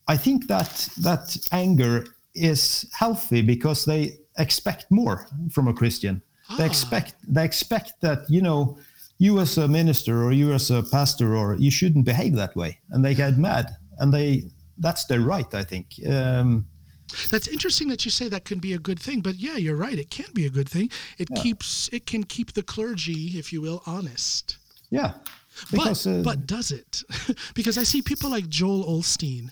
I 0.07 0.17
think 0.17 0.47
that 0.47 0.89
that 1.03 1.37
anger 1.51 2.05
is 2.33 2.85
healthy 2.93 3.41
because 3.41 3.85
they 3.85 4.17
expect 4.37 4.85
more 4.89 5.27
from 5.51 5.67
a 5.67 5.73
Christian 5.73 6.21
they 6.57 6.63
Ah. 6.63 6.67
expect 6.71 7.13
they 7.27 7.43
expect 7.43 7.91
that 8.01 8.19
you 8.29 8.41
know 8.41 8.77
you 9.19 9.39
as 9.39 9.57
a 9.57 9.67
minister 9.67 10.23
or 10.23 10.31
you 10.31 10.53
as 10.53 10.69
a 10.71 10.81
pastor 10.83 11.35
or 11.35 11.55
you 11.55 11.71
shouldn't 11.71 12.05
behave 12.05 12.35
that 12.35 12.55
way 12.55 12.77
and 12.91 13.03
they 13.03 13.15
get 13.15 13.37
mad 13.37 13.65
and 13.99 14.13
they 14.13 14.43
that's 14.77 15.05
their 15.05 15.21
right 15.21 15.53
I 15.53 15.63
think 15.65 15.85
um, 16.07 16.65
That's 17.29 17.47
interesting 17.47 17.87
that 17.89 18.03
you 18.05 18.11
say 18.11 18.29
that 18.29 18.43
can 18.45 18.59
be 18.59 18.73
a 18.73 18.79
good 18.79 18.99
thing, 18.99 19.21
but 19.21 19.35
yeah, 19.35 19.57
you're 19.57 19.75
right. 19.77 19.97
It 19.97 20.09
can 20.09 20.31
be 20.33 20.45
a 20.45 20.49
good 20.49 20.69
thing. 20.69 20.89
It 21.17 21.29
keeps 21.41 21.89
it 21.93 22.05
can 22.05 22.23
keep 22.23 22.53
the 22.53 22.63
clergy, 22.63 23.37
if 23.39 23.51
you 23.53 23.61
will, 23.61 23.81
honest. 23.85 24.57
yeah 24.89 25.13
because 25.71 26.03
but 26.05 26.11
uh, 26.11 26.21
but 26.23 26.45
does 26.47 26.71
it? 26.71 27.03
because 27.55 27.77
I 27.77 27.83
see 27.83 28.01
people 28.01 28.29
like 28.29 28.47
Joel 28.49 28.83
Osteen. 28.85 29.51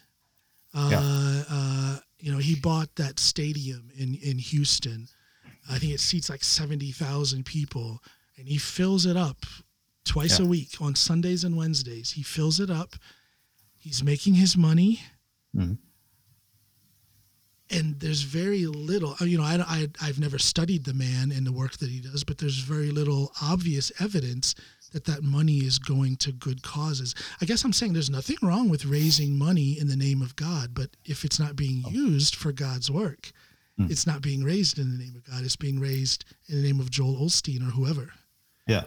Uh, 0.73 0.89
Yeah. 0.91 1.43
uh, 1.49 1.97
you 2.19 2.31
know, 2.31 2.37
he 2.39 2.55
bought 2.55 2.89
that 2.95 3.19
stadium 3.19 3.89
in 3.97 4.15
in 4.15 4.37
Houston, 4.37 5.07
I 5.69 5.79
think 5.79 5.93
it 5.93 5.99
seats 5.99 6.29
like 6.29 6.43
seventy 6.43 6.91
thousand 6.91 7.45
people, 7.45 8.01
and 8.37 8.47
he 8.47 8.57
fills 8.57 9.05
it 9.05 9.17
up 9.17 9.45
twice 10.03 10.39
Yeah. 10.39 10.45
a 10.45 10.49
week 10.49 10.75
on 10.81 10.95
Sundays 10.95 11.43
and 11.43 11.55
Wednesdays. 11.57 12.11
He 12.11 12.23
fills 12.23 12.59
it 12.59 12.69
up. 12.69 12.95
He's 13.77 14.03
making 14.03 14.35
his 14.35 14.55
money. 14.57 15.01
Mhm. 15.55 15.77
And 17.71 17.99
there's 17.99 18.21
very 18.21 18.67
little, 18.67 19.15
you 19.21 19.37
know, 19.37 19.43
I, 19.43 19.57
I, 19.67 19.87
I've 20.01 20.19
never 20.19 20.37
studied 20.37 20.85
the 20.85 20.93
man 20.93 21.31
and 21.31 21.47
the 21.47 21.51
work 21.51 21.77
that 21.77 21.89
he 21.89 21.99
does, 21.99 22.23
but 22.23 22.37
there's 22.37 22.59
very 22.59 22.91
little 22.91 23.31
obvious 23.41 23.91
evidence 23.99 24.53
that 24.91 25.05
that 25.05 25.23
money 25.23 25.57
is 25.57 25.79
going 25.79 26.15
to 26.17 26.31
good 26.31 26.61
causes. 26.61 27.15
I 27.41 27.45
guess 27.45 27.63
I'm 27.63 27.73
saying 27.73 27.93
there's 27.93 28.09
nothing 28.09 28.37
wrong 28.43 28.69
with 28.69 28.85
raising 28.85 29.37
money 29.37 29.79
in 29.79 29.87
the 29.87 29.95
name 29.95 30.21
of 30.21 30.35
God, 30.35 30.73
but 30.73 30.89
if 31.05 31.25
it's 31.25 31.39
not 31.39 31.55
being 31.55 31.83
used 31.89 32.35
for 32.35 32.51
God's 32.51 32.91
work, 32.91 33.31
it's 33.77 34.07
not 34.07 34.21
being 34.21 34.41
raised 34.41 34.79
in 34.79 34.89
the 34.89 35.03
name 35.03 35.15
of 35.17 35.25
God. 35.29 35.43
It's 35.43 35.57
being 35.57 35.81
raised 35.81 36.23
in 36.47 36.55
the 36.55 36.63
name 36.63 36.79
of 36.79 36.89
Joel 36.89 37.15
Osteen 37.15 37.61
or 37.61 37.71
whoever. 37.71 38.09
Yeah. 38.67 38.83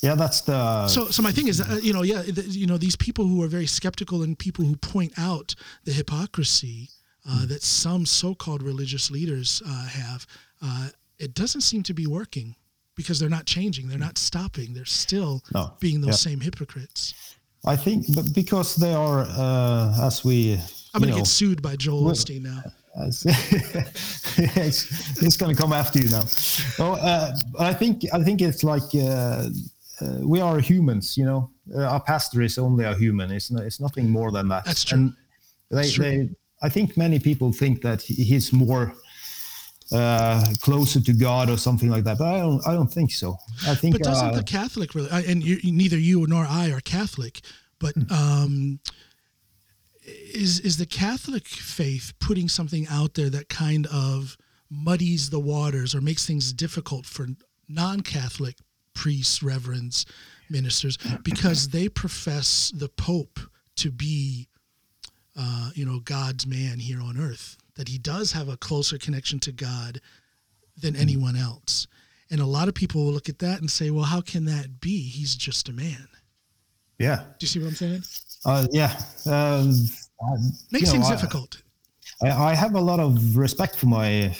Yeah, 0.00 0.16
that's 0.16 0.40
the 0.40 0.88
So, 0.88 1.06
so 1.06 1.22
my 1.22 1.30
thing 1.30 1.46
is, 1.46 1.60
uh, 1.60 1.78
you 1.80 1.92
know, 1.92 2.02
yeah, 2.02 2.22
th- 2.22 2.48
you 2.48 2.66
know, 2.66 2.76
these 2.76 2.96
people 2.96 3.24
who 3.26 3.40
are 3.42 3.46
very 3.46 3.66
skeptical 3.66 4.22
and 4.22 4.36
people 4.38 4.64
who 4.64 4.74
point 4.76 5.12
out 5.16 5.54
the 5.84 5.92
hypocrisy 5.92 6.90
uh, 7.28 7.46
that 7.46 7.62
some 7.62 8.04
so-called 8.06 8.62
religious 8.62 9.10
leaders 9.10 9.62
uh, 9.66 9.86
have, 9.86 10.26
uh, 10.62 10.88
it 11.18 11.34
doesn't 11.34 11.62
seem 11.62 11.82
to 11.82 11.94
be 11.94 12.06
working 12.06 12.54
because 12.96 13.18
they're 13.18 13.28
not 13.38 13.46
changing, 13.46 13.88
they're 13.88 13.98
not 13.98 14.18
stopping, 14.18 14.74
they're 14.74 14.84
still 14.84 15.42
No. 15.52 15.72
being 15.80 16.00
those 16.00 16.24
Yeah. 16.24 16.30
same 16.32 16.40
hypocrites. 16.40 17.14
I 17.66 17.76
think 17.76 18.14
but 18.14 18.34
because 18.34 18.76
they 18.76 18.92
are 18.92 19.20
uh, 19.20 20.06
as 20.06 20.22
we 20.24 20.60
I'm 20.92 21.00
going 21.00 21.12
to 21.14 21.18
get 21.20 21.26
sued 21.26 21.62
by 21.62 21.76
Joel 21.76 22.04
Well- 22.04 22.14
Osteen 22.14 22.42
now. 22.42 22.62
it's, 24.56 25.22
it's 25.22 25.36
going 25.36 25.54
to 25.54 25.60
come 25.60 25.72
after 25.72 25.98
you 25.98 26.08
now. 26.10 26.24
Oh, 26.78 26.92
uh, 26.94 27.34
I 27.58 27.72
think 27.74 28.04
I 28.12 28.22
think 28.22 28.40
it's 28.40 28.62
like 28.64 28.82
uh, 28.94 29.48
uh, 30.00 30.18
we 30.20 30.40
are 30.40 30.58
humans, 30.60 31.16
you 31.16 31.24
know. 31.24 31.50
Uh, 31.74 31.84
our 31.84 32.00
pastor 32.00 32.42
is 32.42 32.58
only 32.58 32.84
a 32.84 32.94
human. 32.94 33.30
It's 33.32 33.50
no, 33.50 33.62
it's 33.62 33.80
nothing 33.80 34.08
more 34.10 34.30
than 34.30 34.48
that. 34.48 34.64
That's 34.64 34.84
true. 34.84 34.98
And 34.98 35.12
they, 35.70 35.76
That's 35.76 35.92
true. 35.92 36.04
they, 36.04 36.30
I 36.62 36.68
think 36.68 36.96
many 36.96 37.18
people 37.18 37.52
think 37.52 37.82
that 37.82 38.00
he's 38.02 38.52
more 38.52 38.94
uh, 39.92 40.44
closer 40.62 41.00
to 41.00 41.12
God 41.12 41.50
or 41.50 41.58
something 41.58 41.90
like 41.90 42.04
that, 42.04 42.18
but 42.18 42.34
I 42.34 42.38
don't. 42.38 42.66
I 42.66 42.72
don't 42.72 42.92
think 42.92 43.10
so. 43.10 43.36
I 43.66 43.74
think. 43.74 43.94
But 43.94 44.02
doesn't 44.02 44.28
uh, 44.28 44.32
the 44.32 44.42
Catholic 44.42 44.94
really? 44.94 45.10
And 45.10 45.42
you, 45.42 45.58
neither 45.62 45.98
you 45.98 46.26
nor 46.26 46.46
I 46.46 46.70
are 46.70 46.80
Catholic, 46.80 47.40
but 47.78 47.94
Hmm. 47.94 48.12
um, 48.12 48.80
is 50.06 50.60
is 50.60 50.76
the 50.78 50.86
Catholic 50.86 51.46
faith 51.46 52.12
putting 52.18 52.48
something 52.48 52.86
out 52.88 53.14
there 53.14 53.30
that 53.30 53.48
kind 53.48 53.86
of 53.88 54.36
muddies 54.70 55.30
the 55.30 55.40
waters 55.40 55.94
or 55.94 56.00
makes 56.00 56.26
things 56.26 56.52
difficult 56.52 57.06
for 57.06 57.28
non-Catholic 57.68 58.56
priests, 58.94 59.42
reverends, 59.42 60.06
ministers 60.50 60.96
because 61.22 61.68
they 61.68 61.88
profess 61.88 62.72
the 62.74 62.88
Pope 62.88 63.38
to 63.76 63.90
be, 63.90 64.48
uh, 65.36 65.70
you 65.74 65.84
know, 65.84 66.00
God's 66.00 66.46
man 66.46 66.78
here 66.78 67.00
on 67.00 67.18
earth. 67.18 67.56
That 67.76 67.88
he 67.88 67.98
does 67.98 68.32
have 68.32 68.48
a 68.48 68.56
closer 68.56 68.98
connection 68.98 69.40
to 69.40 69.52
God 69.52 70.00
than 70.80 70.94
anyone 70.96 71.36
else. 71.36 71.86
And 72.30 72.40
a 72.40 72.46
lot 72.46 72.68
of 72.68 72.74
people 72.74 73.04
will 73.04 73.12
look 73.12 73.28
at 73.28 73.38
that 73.40 73.60
and 73.60 73.70
say, 73.70 73.90
well, 73.90 74.04
how 74.04 74.20
can 74.20 74.44
that 74.46 74.80
be? 74.80 75.00
He's 75.08 75.34
just 75.34 75.68
a 75.68 75.72
man. 75.72 76.08
yeah. 76.98 77.16
Do 77.38 77.44
you 77.44 77.48
see 77.48 77.58
what 77.60 77.68
I'm 77.68 77.74
saying? 77.74 78.02
Uh, 78.44 78.66
yeah. 78.70 78.96
Um, 79.26 79.70
Makes 80.70 80.86
know, 80.86 80.92
things 80.92 81.06
I- 81.10 81.14
difficult. 81.16 81.62
I, 82.22 82.30
I 82.30 82.54
have 82.54 82.74
a 82.74 82.80
lot 82.80 83.00
of 83.00 83.36
respect 83.36 83.76
for 83.76 83.86
my 83.86 84.34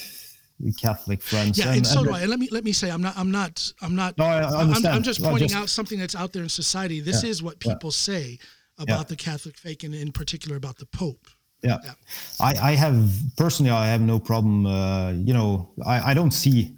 Catholic 0.80 1.20
friends. 1.20 1.58
Yeah, 1.58 1.72
and, 1.74 1.86
so 1.86 2.04
do 2.04 2.12
I. 2.12 2.20
And 2.20 2.30
let 2.30 2.38
me 2.38 2.48
let 2.52 2.62
me 2.64 2.72
say, 2.72 2.88
I'm 2.90 3.02
not, 3.02 3.18
I'm 3.18 3.30
not, 3.32 3.72
I'm 3.82 3.96
not. 3.96 4.16
No, 4.16 4.24
I 4.24 4.42
I'm, 4.44 4.54
understand. 4.68 4.94
I'm 4.94 5.02
just 5.02 5.22
pointing 5.22 5.48
just- 5.48 5.60
out 5.60 5.68
something 5.68 5.98
that's 5.98 6.14
out 6.14 6.32
there 6.32 6.42
in 6.44 6.48
society. 6.48 7.00
This 7.00 7.24
Yeah, 7.24 7.30
is 7.30 7.42
what 7.42 7.56
yeah. 7.64 7.72
people 7.74 7.90
say 7.90 8.38
about 8.78 9.08
the 9.08 9.16
Catholic 9.16 9.56
faith, 9.56 9.84
and 9.84 9.94
in 9.94 10.12
particular 10.12 10.56
about 10.56 10.76
the 10.78 10.86
Pope. 10.86 11.28
Yeah. 11.62 11.78
Yeah. 11.84 11.92
I, 12.40 12.72
I 12.72 12.72
have 12.72 13.10
personally, 13.36 13.70
I 13.70 13.86
have 13.86 14.00
no 14.00 14.18
problem. 14.18 14.66
Uh, 14.66 15.12
you 15.12 15.32
know, 15.32 15.70
I, 15.86 16.10
I 16.10 16.14
don't 16.14 16.32
see 16.32 16.76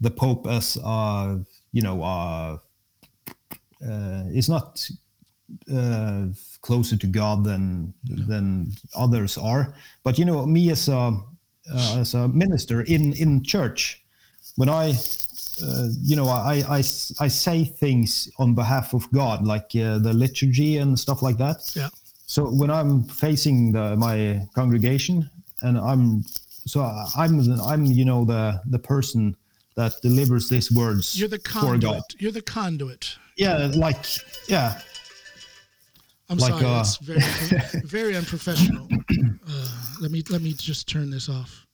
the 0.00 0.10
Pope 0.10 0.46
as, 0.46 0.78
uh, 0.84 1.38
you 1.72 1.82
know, 1.82 2.02
uh, 2.02 2.58
uh, 3.84 4.24
is 4.32 4.48
not 4.48 4.88
uh, 5.72 6.26
closer 6.60 6.96
to 6.96 7.06
God 7.06 7.44
than 7.44 7.94
than 8.04 8.72
others 8.94 9.38
are. 9.38 9.74
But 10.04 10.18
you 10.18 10.24
know, 10.24 10.46
me 10.46 10.70
as 10.70 10.88
a 10.88 11.18
uh, 11.72 11.96
as 11.98 12.14
a 12.14 12.28
minister 12.28 12.82
in 12.82 13.12
in 13.14 13.42
church, 13.42 14.04
when 14.56 14.68
I 14.68 14.94
uh, 15.62 15.88
you 16.02 16.16
know, 16.16 16.28
I, 16.28 16.62
I, 16.68 16.78
I 16.78 17.28
say 17.28 17.64
things 17.64 18.28
on 18.38 18.54
behalf 18.54 18.94
of 18.94 19.10
God, 19.12 19.46
like 19.46 19.70
uh, 19.74 19.98
the 19.98 20.12
liturgy 20.12 20.78
and 20.78 20.98
stuff 20.98 21.22
like 21.22 21.36
that. 21.38 21.70
Yeah. 21.74 21.88
So 22.26 22.44
when 22.44 22.70
I'm 22.70 23.04
facing 23.04 23.72
the, 23.72 23.96
my 23.96 24.46
congregation, 24.54 25.28
and 25.62 25.78
I'm 25.78 26.22
so 26.66 26.82
I'm 27.16 27.40
I'm 27.62 27.84
you 27.86 28.04
know 28.04 28.24
the 28.24 28.60
the 28.66 28.78
person 28.78 29.34
that 29.76 29.94
delivers 30.02 30.48
these 30.48 30.70
words 30.70 31.18
You're 31.18 31.28
the 31.28 31.38
for 31.38 31.48
God. 31.78 31.80
conduit. 31.80 32.04
You're 32.18 32.32
the 32.32 32.42
conduit. 32.42 33.16
Yeah, 33.36 33.70
like 33.74 34.04
yeah, 34.48 34.80
I'm 36.28 36.38
Like, 36.38 36.52
sorry. 36.52 36.64
uh, 36.66 36.76
That's 36.76 36.96
very, 36.98 37.20
very 37.84 38.16
unprofessional. 38.16 38.88
Uh, 39.48 39.68
let 40.00 40.10
me 40.10 40.22
let 40.28 40.42
me 40.42 40.52
just 40.52 40.88
turn 40.88 41.10
this 41.10 41.28
off. 41.28 41.66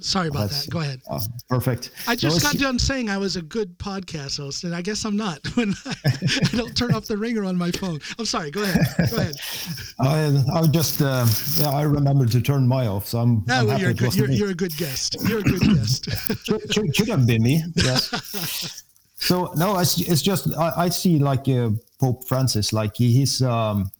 Sorry 0.00 0.28
about 0.28 0.42
That's- 0.50 0.64
that. 0.66 0.70
Go 0.70 0.80
ahead. 0.80 1.00
uh, 1.10 1.20
perfect. 1.48 1.90
I 2.06 2.14
just 2.14 2.40
got 2.40 2.56
done 2.56 2.78
saying 2.78 3.10
I 3.10 3.18
was 3.18 3.34
a 3.36 3.42
good 3.42 3.76
podcast 3.78 4.36
host, 4.38 4.62
and 4.62 4.72
I 4.74 4.80
guess 4.80 5.04
I'm 5.04 5.16
not 5.16 5.44
when 5.56 5.74
I, 5.84 5.94
I 6.04 6.56
don't 6.56 6.76
turn 6.76 6.94
off 6.94 7.06
the 7.06 7.16
ringer 7.16 7.44
on 7.44 7.56
my 7.56 7.70
phone. 7.72 7.98
I'm 8.18 8.24
sorry. 8.24 8.50
Go 8.52 8.62
ahead. 8.62 8.86
Go 9.10 9.16
ahead. 9.16 9.34
I 9.98 10.42
I 10.54 10.66
just 10.68 11.02
uh, 11.02 11.26
yeah 11.56 11.70
I 11.70 11.82
remember 11.82 12.26
to 12.26 12.40
turn 12.40 12.68
my 12.68 12.86
off, 12.86 13.06
so 13.08 13.18
I'm, 13.18 13.42
No, 13.46 13.54
I'm 13.54 13.66
well, 13.66 13.70
happy 13.70 13.82
you're, 13.82 13.90
a 13.90 13.94
good, 13.94 14.14
you're, 14.14 14.30
you're 14.30 14.50
a 14.50 14.54
good 14.54 14.76
guest. 14.76 15.16
You're 15.28 15.40
a 15.40 15.42
good 15.42 15.60
guest. 15.62 16.08
should, 16.44 16.72
should, 16.72 16.96
should 16.96 17.08
have 17.08 17.26
been 17.26 17.42
me. 17.42 17.64
Yes. 17.74 18.84
so 19.16 19.52
no, 19.56 19.78
it's, 19.80 20.00
it's 20.00 20.22
just 20.22 20.56
I, 20.56 20.72
I 20.76 20.88
see 20.90 21.18
like 21.18 21.48
uh, 21.48 21.70
Pope 22.00 22.28
Francis, 22.28 22.72
like 22.72 22.96
he, 22.96 23.10
he's 23.12 23.42
um, 23.42 23.90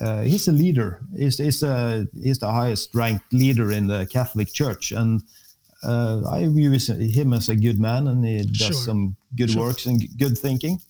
uh, 0.00 0.22
he's 0.22 0.48
a 0.48 0.52
leader. 0.52 1.00
He's 1.16 1.38
he's, 1.38 1.62
uh, 1.62 2.04
he's 2.22 2.38
the 2.38 2.50
highest 2.50 2.94
ranked 2.94 3.32
leader 3.32 3.72
in 3.72 3.86
the 3.86 4.06
Catholic 4.06 4.52
Church, 4.52 4.92
and 4.92 5.22
uh, 5.82 6.22
I 6.28 6.46
view 6.48 6.70
him 6.72 7.32
as 7.32 7.48
a 7.48 7.56
good 7.56 7.78
man, 7.78 8.08
and 8.08 8.24
he 8.24 8.42
does 8.44 8.56
Sure. 8.56 8.72
some 8.72 9.16
good 9.36 9.50
Sure. 9.50 9.66
works 9.66 9.86
and 9.86 10.02
good 10.18 10.36
thinking. 10.38 10.80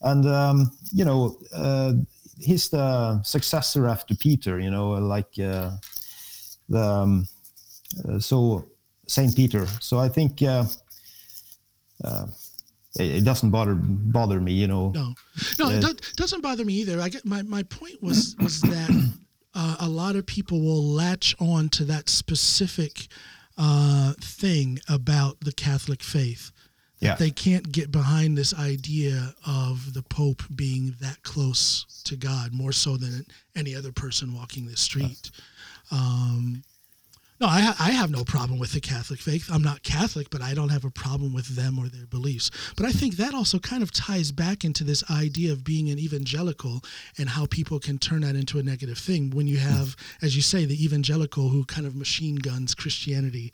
And 0.00 0.26
um, 0.26 0.72
you 0.92 1.04
know, 1.04 1.38
uh, 1.54 1.92
he's 2.40 2.68
the 2.68 3.22
successor 3.22 3.86
after 3.86 4.14
Peter. 4.16 4.58
You 4.58 4.70
know, 4.70 4.90
like 4.92 5.38
uh, 5.38 5.76
the 6.68 6.80
um, 6.82 7.28
uh, 8.08 8.18
so 8.18 8.64
Saint 9.06 9.36
Peter. 9.36 9.66
So 9.80 9.98
I 9.98 10.08
think 10.08 10.42
uh, 10.42 10.64
uh, 12.04 12.26
it, 12.98 13.24
doesn't 13.24 13.50
bother 13.50 13.74
bother 13.74 14.40
me. 14.40 14.52
You 14.52 14.66
know, 14.68 14.90
No, 14.94 15.14
no, 15.58 15.70
it 15.70 15.80
do- 15.80 15.96
doesn't 16.16 16.42
bother 16.42 16.64
me 16.64 16.74
either. 16.74 17.00
I 17.00 17.08
get 17.08 17.24
my, 17.24 17.42
my 17.42 17.62
point 17.64 18.02
was 18.02 18.36
was 18.38 18.60
that 18.62 18.90
uh, 19.54 19.76
a 19.80 19.88
lot 19.88 20.16
of 20.16 20.26
people 20.26 20.60
will 20.60 20.82
latch 20.82 21.34
on 21.38 21.68
to 21.70 21.84
that 21.86 22.08
specific 22.08 23.08
uh, 23.58 24.12
thing 24.20 24.78
about 24.88 25.40
the 25.40 25.52
Catholic 25.52 26.02
faith. 26.02 26.50
That 27.00 27.06
Yeah. 27.08 27.14
they 27.16 27.30
can't 27.30 27.72
get 27.72 27.90
behind 27.90 28.38
this 28.38 28.54
idea 28.54 29.34
of 29.46 29.92
the 29.92 30.02
Pope 30.02 30.42
being 30.54 30.94
that 31.00 31.22
close 31.22 31.84
to 32.04 32.16
God, 32.16 32.52
more 32.52 32.72
so 32.72 32.96
than 32.96 33.26
any 33.56 33.74
other 33.74 33.90
person 33.92 34.32
walking 34.34 34.66
the 34.66 34.76
street. 34.76 35.30
Um, 35.90 36.62
no, 37.42 37.48
I, 37.48 37.60
ha- 37.60 37.76
I 37.78 37.90
have 37.90 38.10
no 38.10 38.24
problem 38.24 38.58
with 38.58 38.72
the 38.72 38.80
Catholic 38.80 39.20
faith. 39.20 39.50
I'm 39.52 39.62
not 39.62 39.82
Catholic, 39.82 40.30
but 40.30 40.40
I 40.40 40.54
don't 40.54 40.68
have 40.70 40.84
a 40.84 40.90
problem 40.90 41.34
with 41.34 41.56
them 41.56 41.78
or 41.78 41.88
their 41.88 42.06
beliefs. 42.06 42.50
But 42.76 42.86
I 42.86 42.92
think 42.92 43.16
that 43.16 43.34
also 43.34 43.58
kind 43.58 43.82
of 43.82 43.92
ties 43.92 44.30
back 44.32 44.64
into 44.64 44.84
this 44.84 45.02
idea 45.10 45.52
of 45.52 45.64
being 45.64 45.90
an 45.90 45.98
evangelical 45.98 46.82
and 47.18 47.28
how 47.28 47.46
people 47.46 47.78
can 47.80 47.98
turn 47.98 48.20
that 48.22 48.36
into 48.36 48.58
a 48.58 48.62
negative 48.62 48.96
thing 48.96 49.30
when 49.30 49.46
you 49.46 49.58
have, 49.58 49.96
as 50.22 50.36
you 50.36 50.42
say, 50.42 50.64
the 50.64 50.82
evangelical 50.84 51.48
who 51.48 51.64
kind 51.64 51.86
of 51.86 51.96
machine 51.96 52.36
guns 52.36 52.74
Christianity. 52.74 53.52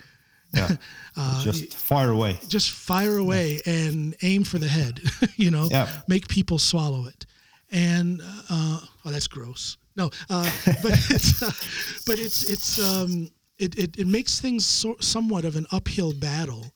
yeah, 0.55 0.77
Uh, 1.17 1.43
just 1.43 1.75
fire 1.75 2.11
away. 2.11 2.39
just 2.49 2.71
fire 2.71 3.17
away 3.17 3.61
and 3.67 4.15
aim 4.23 4.45
for 4.45 4.59
the 4.59 4.69
head, 4.69 5.01
you 5.37 5.51
know, 5.51 5.67
Yeah. 5.71 5.89
make 6.07 6.29
people 6.29 6.59
swallow 6.59 7.07
it. 7.07 7.27
And 7.73 8.21
uh, 8.51 8.81
oh, 9.05 9.11
that's 9.11 9.27
gross. 9.29 9.77
No, 9.97 10.11
uh, 10.31 10.49
but 10.83 10.93
it's 11.11 11.43
uh, 11.43 11.51
but 12.07 12.19
it's 12.19 12.49
it's 12.49 12.79
um, 12.79 13.29
it, 13.59 13.77
it 13.79 13.99
it 13.99 14.07
makes 14.07 14.41
things 14.41 14.67
so, 14.67 14.97
somewhat 15.01 15.45
of 15.45 15.57
an 15.57 15.67
uphill 15.73 16.13
battle 16.13 16.67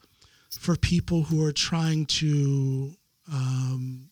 for 0.50 0.76
people 0.76 1.22
who 1.22 1.44
are 1.44 1.52
trying 1.52 2.06
to 2.06 2.92
um, 3.32 4.08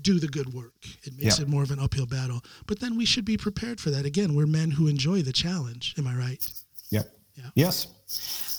do 0.00 0.18
the 0.18 0.28
good 0.28 0.52
work. 0.54 0.74
It 1.04 1.12
makes 1.18 1.38
Yeah. 1.38 1.42
it 1.44 1.48
more 1.48 1.62
of 1.62 1.70
an 1.70 1.78
uphill 1.78 2.06
battle. 2.06 2.40
But 2.66 2.80
then 2.80 2.96
we 2.96 3.04
should 3.04 3.24
be 3.24 3.36
prepared 3.36 3.80
for 3.80 3.90
that. 3.90 4.04
Again, 4.06 4.34
we're 4.34 4.46
men 4.46 4.70
who 4.70 4.88
enjoy 4.88 5.22
the 5.22 5.32
challenge. 5.32 5.94
Am 5.98 6.06
I 6.06 6.14
right? 6.14 6.42
Yeah. 6.90 7.02
Yeah. 7.34 7.50
Yes. 7.54 7.86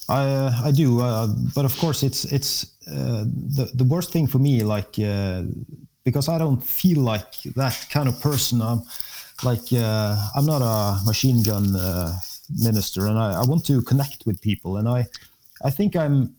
I 0.09 0.25
uh, 0.25 0.67
I 0.67 0.71
do, 0.71 0.99
uh, 1.01 1.27
but 1.55 1.65
of 1.65 1.77
course 1.77 2.03
it's 2.03 2.25
it's 2.25 2.65
uh, 2.87 3.23
the 3.57 3.71
the 3.73 3.83
worst 3.85 4.11
thing 4.11 4.27
for 4.27 4.39
me, 4.39 4.63
like 4.63 4.99
uh, 4.99 5.43
because 6.03 6.27
I 6.27 6.37
don't 6.37 6.61
feel 6.61 6.99
like 7.13 7.31
that 7.55 7.87
kind 7.89 8.07
of 8.09 8.19
person. 8.19 8.61
I'm 8.61 8.81
like 9.43 9.71
uh, 9.71 10.17
I'm 10.35 10.45
not 10.45 10.61
a 10.61 10.99
machine 11.05 11.41
gun 11.43 11.75
uh, 11.75 12.11
minister, 12.49 13.07
and 13.07 13.17
I, 13.17 13.41
I 13.41 13.45
want 13.45 13.65
to 13.67 13.81
connect 13.81 14.25
with 14.25 14.41
people, 14.41 14.77
and 14.77 14.87
I 14.87 15.05
I 15.63 15.69
think 15.69 15.95
I'm. 15.95 16.35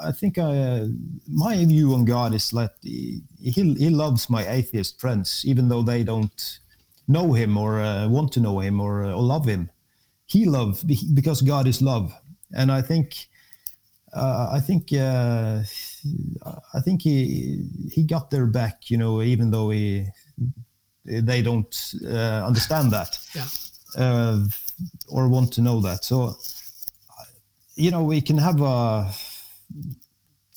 I 0.00 0.12
think 0.12 0.38
I, 0.38 0.86
my 1.26 1.56
view 1.64 1.92
on 1.92 2.04
God 2.04 2.32
is 2.32 2.50
that 2.50 2.74
he, 2.82 3.20
he 3.40 3.74
he 3.74 3.90
loves 3.90 4.30
my 4.30 4.48
atheist 4.48 5.00
friends, 5.00 5.42
even 5.44 5.68
though 5.68 5.82
they 5.82 6.04
don't 6.04 6.60
know 7.08 7.32
him 7.32 7.56
or 7.56 7.80
want 8.08 8.30
to 8.32 8.40
know 8.40 8.60
him 8.60 8.80
or, 8.80 9.04
or 9.04 9.22
love 9.22 9.44
him. 9.46 9.70
He 10.26 10.44
loves 10.44 10.84
because 10.84 11.42
God 11.42 11.66
is 11.66 11.82
love, 11.82 12.12
and 12.54 12.70
I 12.70 12.80
think 12.80 13.28
uh, 14.12 14.48
I 14.52 14.60
think 14.60 14.92
uh, 14.92 15.62
I 16.74 16.80
think 16.80 17.02
he 17.02 17.64
he 17.90 18.02
got 18.04 18.30
their 18.30 18.46
back, 18.46 18.90
you 18.90 18.96
know, 18.96 19.22
even 19.22 19.50
though 19.50 19.70
he 19.70 20.06
they 21.04 21.42
don't 21.42 21.74
uh, 22.04 22.44
understand 22.46 22.90
that 22.92 23.18
yeah. 23.34 23.46
Or 25.08 25.28
want 25.28 25.52
to 25.54 25.62
know 25.62 25.80
that. 25.80 26.04
So 26.04 26.36
you 27.78 27.90
know, 27.90 28.02
we 28.02 28.20
can 28.20 28.36
have 28.38 28.60
a 28.60 29.10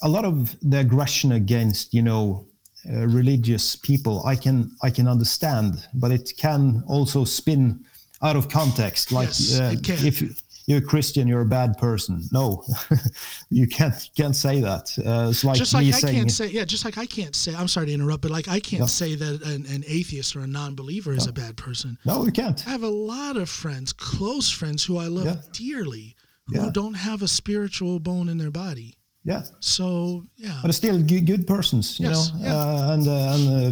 a 0.02 0.10
lot 0.10 0.26
of 0.26 0.58
the 0.62 0.80
aggression 0.80 1.34
against 1.34 1.94
you 1.94 2.02
know 2.02 2.48
uh, 2.90 3.08
religious 3.08 3.76
people. 3.76 4.26
I 4.26 4.36
can 4.36 4.72
I 4.82 4.90
can 4.90 5.08
understand, 5.08 5.88
but 5.94 6.12
it 6.12 6.34
can 6.38 6.84
also 6.88 7.24
spin 7.24 7.86
out 8.24 8.36
of 8.36 8.50
context. 8.50 9.12
Like 9.12 9.28
Yes, 9.28 9.60
uh, 9.60 9.72
it 9.74 9.84
can. 9.84 10.06
if 10.06 10.41
you're 10.68 10.78
a 10.80 10.82
Christian, 10.82 11.28
you're 11.28 11.42
a 11.42 11.46
bad 11.46 11.78
person. 11.78 12.22
No, 12.32 12.64
you 13.50 13.68
can't 13.68 13.94
can't 14.16 14.36
say 14.36 14.62
that. 14.62 14.92
Uh, 15.06 15.30
it's 15.30 15.44
like 15.44 15.58
just 15.58 15.74
like 15.74 15.88
I 15.88 15.92
saying, 15.92 16.16
can't 16.16 16.32
say, 16.32 16.48
yeah, 16.48 16.66
just 16.66 16.86
like 16.86 16.98
I 16.98 17.06
can't 17.06 17.36
say, 17.36 17.54
I'm 17.56 17.68
sorry 17.68 17.88
to 17.88 17.94
interrupt, 17.94 18.22
but 18.22 18.32
like 18.32 18.48
I 18.48 18.60
can't 18.60 18.82
Yeah. 18.82 18.86
say 18.88 19.16
that 19.16 19.42
an, 19.44 19.66
an 19.68 19.84
atheist 19.88 20.36
or 20.36 20.42
a 20.42 20.48
non-believer 20.48 21.12
is 21.14 21.28
a 21.28 21.34
bad 21.34 21.58
person. 21.58 21.98
no, 22.06 22.26
you 22.26 22.32
can't. 22.32 22.66
I 22.68 22.72
have 22.72 22.84
a 22.84 22.88
lot 22.90 23.38
of 23.38 23.50
friends, 23.50 23.94
close 23.94 24.50
friends 24.50 24.84
who 24.84 24.98
I 24.98 25.08
love 25.08 25.26
Yeah. 25.26 25.38
dearly, 25.52 26.16
who 26.48 26.56
Yeah. 26.56 26.70
don't 26.72 26.94
have 26.96 27.22
a 27.22 27.28
spiritual 27.28 28.00
bone 28.00 28.30
in 28.30 28.38
their 28.38 28.52
body. 28.52 28.96
Yeah, 29.24 29.44
So 29.60 30.26
yeah, 30.36 30.60
but 30.64 30.74
still 30.74 30.98
good, 31.04 31.28
good 31.28 31.46
persons, 31.46 32.00
you 32.00 32.08
Yes, 32.10 32.32
know, 32.34 32.40
yeah. 32.42 32.56
uh, 32.56 32.94
and 32.94 33.08
uh, 33.08 33.34
and 33.36 33.44
uh, 33.54 33.70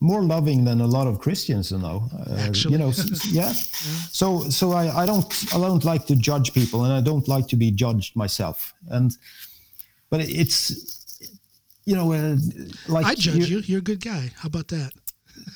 more 0.00 0.22
loving 0.22 0.64
than 0.64 0.80
a 0.80 0.86
lot 0.86 1.06
of 1.06 1.20
Christians, 1.20 1.70
you 1.70 1.78
know. 1.78 2.08
Uh, 2.12 2.34
Actually. 2.48 2.72
you 2.72 2.78
know, 2.78 2.88
s- 2.88 3.24
yeah. 3.40 3.52
So 4.10 4.50
so 4.50 4.72
I, 4.72 5.02
I 5.02 5.06
don't 5.06 5.32
I 5.54 5.58
don't 5.58 5.84
like 5.84 6.06
to 6.06 6.16
judge 6.16 6.52
people, 6.54 6.84
and 6.84 6.92
I 6.92 7.00
don't 7.00 7.28
like 7.28 7.46
to 7.48 7.56
be 7.56 7.70
judged 7.70 8.16
myself. 8.16 8.74
And 8.90 9.12
but 10.10 10.20
it's 10.20 10.72
you 11.84 11.94
know 11.94 12.12
uh, 12.12 12.36
like 12.88 13.06
I 13.06 13.14
judge 13.14 13.48
you. 13.50 13.60
You're 13.60 13.78
a 13.78 13.90
good 13.92 14.00
guy. 14.02 14.30
How 14.40 14.48
about 14.48 14.66
that? 14.68 14.90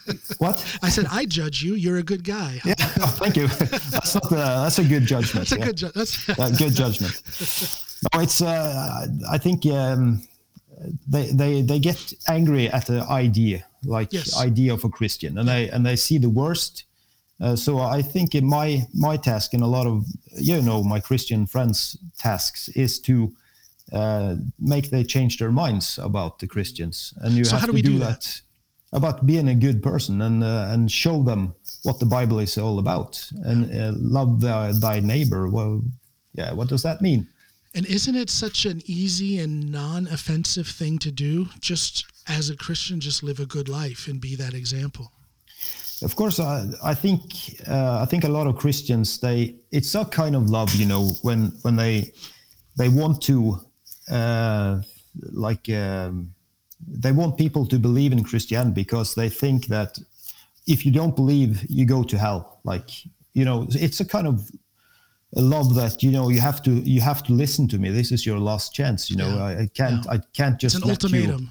What? 0.38 0.56
I 0.80 0.90
said 0.90 1.06
I 1.10 1.24
judge 1.26 1.60
you. 1.60 1.74
You're 1.74 1.98
a 1.98 2.04
good 2.04 2.22
guy. 2.22 2.60
How- 2.62 2.68
Yeah, 2.70 2.74
thank 3.22 3.36
you. 3.36 3.48
That's 3.48 4.14
not 4.14 4.30
a, 4.32 4.36
that's 4.36 4.78
a 4.78 4.84
good 4.84 5.06
judgment. 5.06 5.48
That's 5.48 5.52
a 5.52 5.58
yeah. 5.58 5.66
good. 5.66 5.76
Ju- 5.76 5.92
that's 5.94 6.28
uh, 6.28 6.50
good 6.56 6.74
judgment. 6.76 7.14
No, 8.12 8.20
it's. 8.20 8.40
Uh, 8.42 9.06
I 9.30 9.38
think 9.38 9.64
um, 9.66 10.22
they 11.08 11.30
they 11.32 11.62
they 11.62 11.78
get 11.78 12.12
angry 12.28 12.68
at 12.68 12.86
the 12.86 13.02
idea, 13.02 13.64
like 13.84 14.12
Yes. 14.12 14.36
idea 14.36 14.72
of 14.74 14.84
a 14.84 14.88
Christian, 14.88 15.38
and 15.38 15.48
they 15.48 15.68
and 15.70 15.84
they 15.86 15.96
see 15.96 16.18
the 16.18 16.30
worst. 16.30 16.84
Uh, 17.40 17.56
so 17.56 17.78
I 17.78 18.02
think 18.02 18.34
in 18.34 18.46
my 18.46 18.86
my 18.94 19.16
task 19.16 19.54
and 19.54 19.62
a 19.62 19.66
lot 19.66 19.86
of 19.86 20.04
you 20.38 20.60
know 20.62 20.82
my 20.82 21.00
Christian 21.00 21.46
friends' 21.46 21.96
tasks 22.18 22.68
is 22.74 23.00
to 23.00 23.32
uh, 23.92 24.36
make 24.58 24.90
they 24.90 25.04
change 25.04 25.38
their 25.38 25.52
minds 25.52 25.98
about 25.98 26.38
the 26.38 26.46
Christians, 26.46 27.14
and 27.22 27.34
you 27.34 27.44
So 27.44 27.52
have 27.52 27.60
how 27.60 27.66
do 27.66 27.72
to 27.72 27.76
we 27.76 27.82
do, 27.82 27.92
do 27.92 27.98
that? 27.98 28.42
about 28.92 29.24
being 29.26 29.48
a 29.48 29.54
good 29.54 29.82
person 29.82 30.20
and 30.22 30.42
uh, 30.42 30.66
and 30.72 30.90
show 30.90 31.22
them 31.22 31.54
what 31.82 31.98
the 31.98 32.06
Bible 32.06 32.38
is 32.42 32.58
all 32.58 32.78
about 32.78 33.30
and 33.44 33.70
uh, 33.74 33.92
love 33.96 34.40
thy, 34.40 34.72
thy 34.72 35.00
neighbor. 35.00 35.48
Well, 35.48 35.82
yeah, 36.34 36.52
what 36.52 36.68
does 36.68 36.82
that 36.82 37.00
mean? 37.00 37.26
And 37.74 37.86
isn't 37.86 38.14
it 38.14 38.28
such 38.28 38.66
an 38.66 38.82
easy 38.84 39.38
and 39.38 39.72
non-offensive 39.72 40.66
thing 40.66 40.98
to 40.98 41.10
do? 41.10 41.48
Just 41.60 42.04
as 42.28 42.50
a 42.50 42.56
Christian, 42.56 43.00
just 43.00 43.22
live 43.22 43.40
a 43.40 43.46
good 43.46 43.68
life 43.68 44.08
and 44.08 44.20
be 44.20 44.36
that 44.36 44.54
example. 44.54 45.12
Of 46.02 46.16
course, 46.16 46.40
I, 46.40 46.66
I 46.82 46.94
think 46.94 47.22
uh, 47.68 48.00
I 48.02 48.06
think 48.06 48.24
a 48.24 48.28
lot 48.28 48.46
of 48.46 48.56
Christians 48.56 49.20
they 49.20 49.54
it's 49.70 49.94
a 49.94 50.04
kind 50.04 50.34
of 50.34 50.50
love, 50.50 50.74
you 50.74 50.86
know, 50.86 51.10
when 51.22 51.52
when 51.62 51.76
they 51.76 52.12
they 52.76 52.88
want 52.88 53.22
to 53.22 53.60
uh, 54.10 54.82
like 55.30 55.68
um, 55.70 56.34
they 56.86 57.12
want 57.12 57.38
people 57.38 57.66
to 57.66 57.78
believe 57.78 58.12
in 58.12 58.24
Christianity 58.24 58.74
because 58.74 59.14
they 59.14 59.28
think 59.28 59.66
that 59.66 59.98
if 60.66 60.84
you 60.84 60.92
don't 60.92 61.14
believe, 61.14 61.64
you 61.70 61.86
go 61.86 62.02
to 62.02 62.18
hell. 62.18 62.60
Like 62.64 62.90
you 63.34 63.44
know, 63.44 63.66
it's 63.70 64.00
a 64.00 64.04
kind 64.04 64.26
of 64.26 64.50
love 65.40 65.74
that 65.74 66.02
you 66.02 66.10
know 66.10 66.28
you 66.28 66.40
have 66.40 66.62
to 66.62 66.70
you 66.70 67.00
have 67.00 67.22
to 67.24 67.32
listen 67.32 67.66
to 67.68 67.78
me. 67.78 67.90
This 67.90 68.12
is 68.12 68.26
your 68.26 68.38
last 68.38 68.74
chance. 68.74 69.10
You 69.10 69.16
know, 69.16 69.36
Yeah. 69.36 69.44
I, 69.44 69.60
I 69.62 69.66
can't 69.74 70.06
I 70.08 70.18
can't 70.34 70.62
It's 70.62 70.74
just 70.74 70.84
an 70.84 70.88
let 70.88 71.02
you 71.10 71.48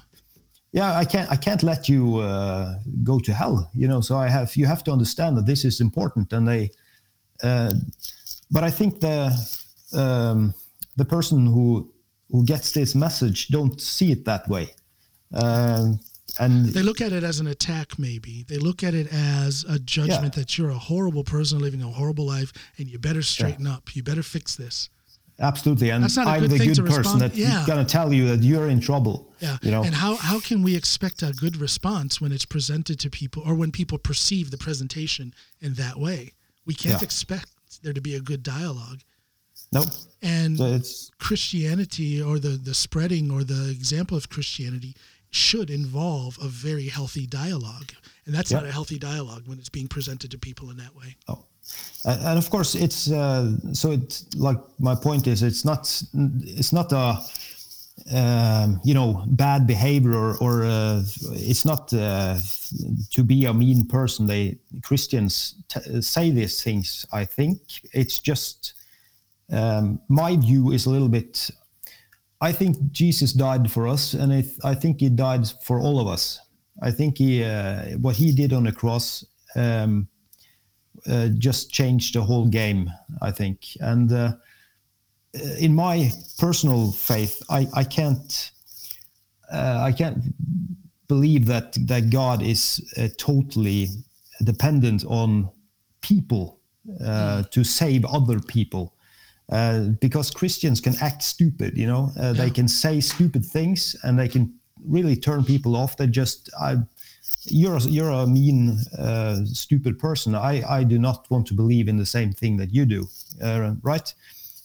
yeah 0.72 0.98
i 0.98 1.04
can't 1.04 1.30
i 1.30 1.36
can't 1.36 1.62
let 1.62 1.88
you 1.88 2.16
uh, 2.16 2.74
go 3.04 3.18
to 3.20 3.32
hell 3.32 3.70
you 3.74 3.86
know 3.86 4.00
so 4.00 4.16
i 4.16 4.28
have 4.28 4.56
you 4.56 4.66
have 4.66 4.82
to 4.82 4.90
understand 4.90 5.36
that 5.36 5.46
this 5.46 5.64
is 5.64 5.80
important 5.80 6.32
and 6.32 6.48
they 6.48 6.70
uh, 7.42 7.72
but 8.50 8.64
i 8.64 8.70
think 8.70 9.00
the 9.00 9.30
um, 9.94 10.54
the 10.96 11.04
person 11.04 11.46
who 11.46 11.92
who 12.30 12.44
gets 12.44 12.72
this 12.72 12.94
message 12.94 13.48
don't 13.48 13.80
see 13.80 14.10
it 14.10 14.24
that 14.24 14.48
way 14.48 14.74
um, 15.34 16.00
and 16.38 16.66
They 16.66 16.82
look 16.82 17.00
at 17.00 17.12
it 17.12 17.22
as 17.24 17.40
an 17.40 17.46
attack, 17.46 17.98
maybe. 17.98 18.44
They 18.48 18.56
look 18.58 18.82
at 18.82 18.94
it 18.94 19.08
as 19.12 19.64
a 19.68 19.78
judgment 19.78 20.34
that 20.34 20.56
you're 20.56 20.70
a 20.70 20.78
horrible 20.78 21.24
person 21.24 21.58
living 21.58 21.82
a 21.82 21.88
horrible 21.88 22.24
life 22.26 22.52
and 22.78 22.88
you 22.88 22.98
better 22.98 23.22
straighten 23.22 23.66
up. 23.66 23.94
You 23.94 24.02
better 24.02 24.22
fix 24.22 24.56
this. 24.56 24.88
absolutely 25.40 25.90
and 25.90 26.04
That's 26.04 26.16
not 26.16 26.26
a 26.26 26.30
i'm 26.30 26.40
good 26.40 26.50
the 26.50 26.58
good 26.58 26.74
to 26.76 26.82
person 26.82 26.98
respond- 26.98 27.20
that's 27.22 27.36
yeah. 27.36 27.64
gonna 27.66 27.84
tell 27.86 28.12
you 28.12 28.28
that 28.28 28.42
you're 28.44 28.68
in 28.68 28.80
trouble 28.80 29.16
Yeah. 29.40 29.56
you 29.62 29.70
know 29.70 29.82
And 29.82 29.94
how, 29.94 30.14
how 30.16 30.38
can 30.40 30.62
we 30.62 30.76
expect 30.76 31.22
a 31.22 31.32
good 31.32 31.56
response 31.56 32.20
when 32.20 32.32
it's 32.32 32.44
presented 32.44 33.00
to 33.00 33.08
people 33.10 33.42
or 33.46 33.54
when 33.54 33.72
people 33.72 33.98
perceive 33.98 34.50
the 34.50 34.58
presentation 34.58 35.34
in 35.60 35.74
that 35.74 35.96
way? 35.98 36.32
We 36.66 36.74
can't 36.74 37.00
Yeah. 37.00 37.04
expect 37.08 37.46
there 37.82 37.94
to 37.94 38.00
be 38.00 38.14
a 38.14 38.20
good 38.20 38.42
dialogue. 38.42 39.00
no 39.72 39.82
And 40.22 40.58
so 40.58 40.66
it's 40.78 41.10
Christianity 41.18 42.22
or 42.22 42.38
the, 42.38 42.50
the 42.68 42.74
spreading 42.74 43.30
or 43.30 43.42
the 43.42 43.70
example 43.70 44.16
of 44.16 44.28
Christianity 44.28 44.94
should 45.32 45.70
involve 45.70 46.38
a 46.40 46.46
very 46.46 46.86
healthy 46.86 47.26
dialogue. 47.26 47.92
And 48.26 48.34
that's 48.34 48.52
not 48.52 48.64
a 48.64 48.70
healthy 48.70 48.98
dialogue 48.98 49.42
when 49.46 49.58
it's 49.58 49.68
being 49.68 49.88
presented 49.88 50.30
to 50.30 50.38
people 50.38 50.70
in 50.70 50.76
that 50.76 50.94
way. 50.94 51.16
Oh. 51.26 51.44
And 52.04 52.20
and 52.20 52.38
of 52.38 52.50
course, 52.50 52.74
it's 52.74 53.10
uh, 53.10 53.52
so. 53.72 53.92
It's 53.92 54.26
like 54.36 54.58
my 54.78 54.94
point 54.94 55.26
is, 55.26 55.42
it's 55.42 55.64
not. 55.64 56.02
It's 56.42 56.72
not 56.72 56.92
a 56.92 57.18
um, 58.12 58.80
you 58.84 58.94
know 58.94 59.24
bad 59.26 59.66
behavior 59.66 60.14
or, 60.14 60.36
or 60.38 60.64
uh, 60.64 61.02
it's 61.32 61.64
not 61.64 61.92
uh, 61.92 62.38
to 63.10 63.22
be 63.22 63.46
a 63.46 63.54
mean 63.54 63.86
person. 63.86 64.26
They 64.26 64.58
Christians 64.82 65.54
t- 65.68 66.02
say 66.02 66.30
these 66.30 66.62
things. 66.62 67.06
I 67.12 67.24
think 67.24 67.60
it's 67.92 68.18
just 68.18 68.74
um, 69.50 70.00
my 70.08 70.36
view 70.36 70.72
is 70.72 70.86
a 70.86 70.90
little 70.90 71.08
bit. 71.08 71.50
I 72.42 72.52
think 72.52 72.90
Jesus 72.90 73.32
died 73.32 73.70
for 73.70 73.86
us, 73.86 74.14
and 74.14 74.32
I, 74.32 74.44
I 74.64 74.74
think 74.74 75.00
he 75.00 75.08
died 75.08 75.46
for 75.62 75.78
all 75.78 76.00
of 76.00 76.08
us. 76.08 76.40
I 76.82 76.90
think 76.90 77.18
he 77.18 77.44
uh, 77.44 77.96
what 77.98 78.16
he 78.16 78.32
did 78.32 78.52
on 78.52 78.64
the 78.64 78.72
cross. 78.72 79.24
Um, 79.54 80.08
uh, 81.06 81.28
just 81.38 81.72
changed 81.72 82.14
the 82.14 82.22
whole 82.22 82.46
game, 82.46 82.90
I 83.20 83.30
think. 83.32 83.76
And 83.80 84.12
uh, 84.12 84.32
in 85.58 85.74
my 85.74 86.10
personal 86.38 86.92
faith, 86.92 87.42
I, 87.50 87.66
I 87.74 87.84
can't 87.84 88.50
uh, 89.52 89.80
I 89.82 89.92
can't 89.92 90.18
believe 91.08 91.46
that 91.46 91.76
that 91.86 92.10
God 92.10 92.42
is 92.42 92.80
uh, 92.98 93.08
totally 93.18 93.88
dependent 94.44 95.04
on 95.06 95.50
people 96.00 96.60
uh, 97.04 97.42
to 97.50 97.64
save 97.64 98.04
other 98.04 98.40
people. 98.40 98.94
Uh, 99.50 99.88
because 100.00 100.30
Christians 100.30 100.80
can 100.80 100.94
act 101.00 101.22
stupid, 101.22 101.76
you 101.76 101.86
know, 101.86 102.10
uh, 102.18 102.32
they 102.32 102.50
can 102.50 102.68
say 102.68 103.00
stupid 103.00 103.44
things 103.44 103.94
and 104.02 104.18
they 104.18 104.28
can 104.28 104.54
really 104.86 105.16
turn 105.16 105.44
people 105.44 105.76
off. 105.76 105.96
They 105.96 106.06
just, 106.06 106.48
I, 106.58 106.76
you're 107.44 107.76
a, 107.76 107.80
you're 107.82 108.10
a 108.10 108.26
mean, 108.26 108.78
uh, 108.98 109.44
stupid 109.44 109.98
person. 109.98 110.34
I, 110.34 110.62
I 110.80 110.84
do 110.84 110.98
not 110.98 111.28
want 111.30 111.46
to 111.48 111.54
believe 111.54 111.88
in 111.88 111.96
the 111.98 112.06
same 112.06 112.32
thing 112.32 112.56
that 112.58 112.72
you 112.72 112.86
do, 112.86 113.08
uh, 113.42 113.74
right? 113.82 114.14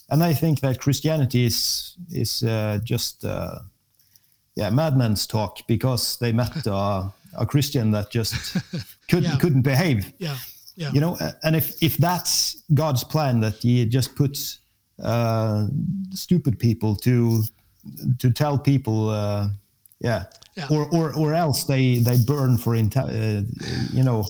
And 0.10 0.24
I 0.24 0.34
think 0.34 0.62
that 0.62 0.80
Christianity 0.80 1.46
is 1.46 1.98
is 2.12 2.42
uh, 2.44 2.80
just 2.84 3.26
uh, 3.26 3.60
yeah 4.56 4.70
madman's 4.70 5.28
talk 5.28 5.68
because 5.68 6.18
they 6.20 6.32
met 6.32 6.66
uh, 6.68 7.10
a 7.38 7.46
Christian 7.46 7.92
that 7.92 8.10
just 8.10 8.56
couldn't 9.10 9.32
Yeah. 9.32 9.38
couldn't 9.38 9.64
behave. 9.64 10.14
Yeah. 10.20 10.38
Yeah. 10.78 10.92
You 10.94 11.02
know, 11.02 11.18
and 11.44 11.56
if 11.56 11.76
if 11.84 11.98
that's 11.98 12.56
God's 12.74 13.04
plan 13.04 13.42
that 13.42 13.56
He 13.56 13.86
just 13.86 14.16
puts 14.16 14.60
uh, 15.04 15.68
stupid 16.12 16.60
people 16.60 16.96
to 16.96 17.44
to 18.20 18.32
tell 18.32 18.58
people, 18.58 19.10
uh, 19.10 19.48
yeah, 20.00 20.26
Yeah. 20.56 20.68
or 20.70 20.88
or 20.92 21.14
or 21.16 21.34
else 21.34 21.64
they 21.64 22.00
they 22.00 22.18
burn 22.26 22.58
for 22.58 22.76
uh, 22.76 23.42
you 23.94 24.04
know 24.04 24.26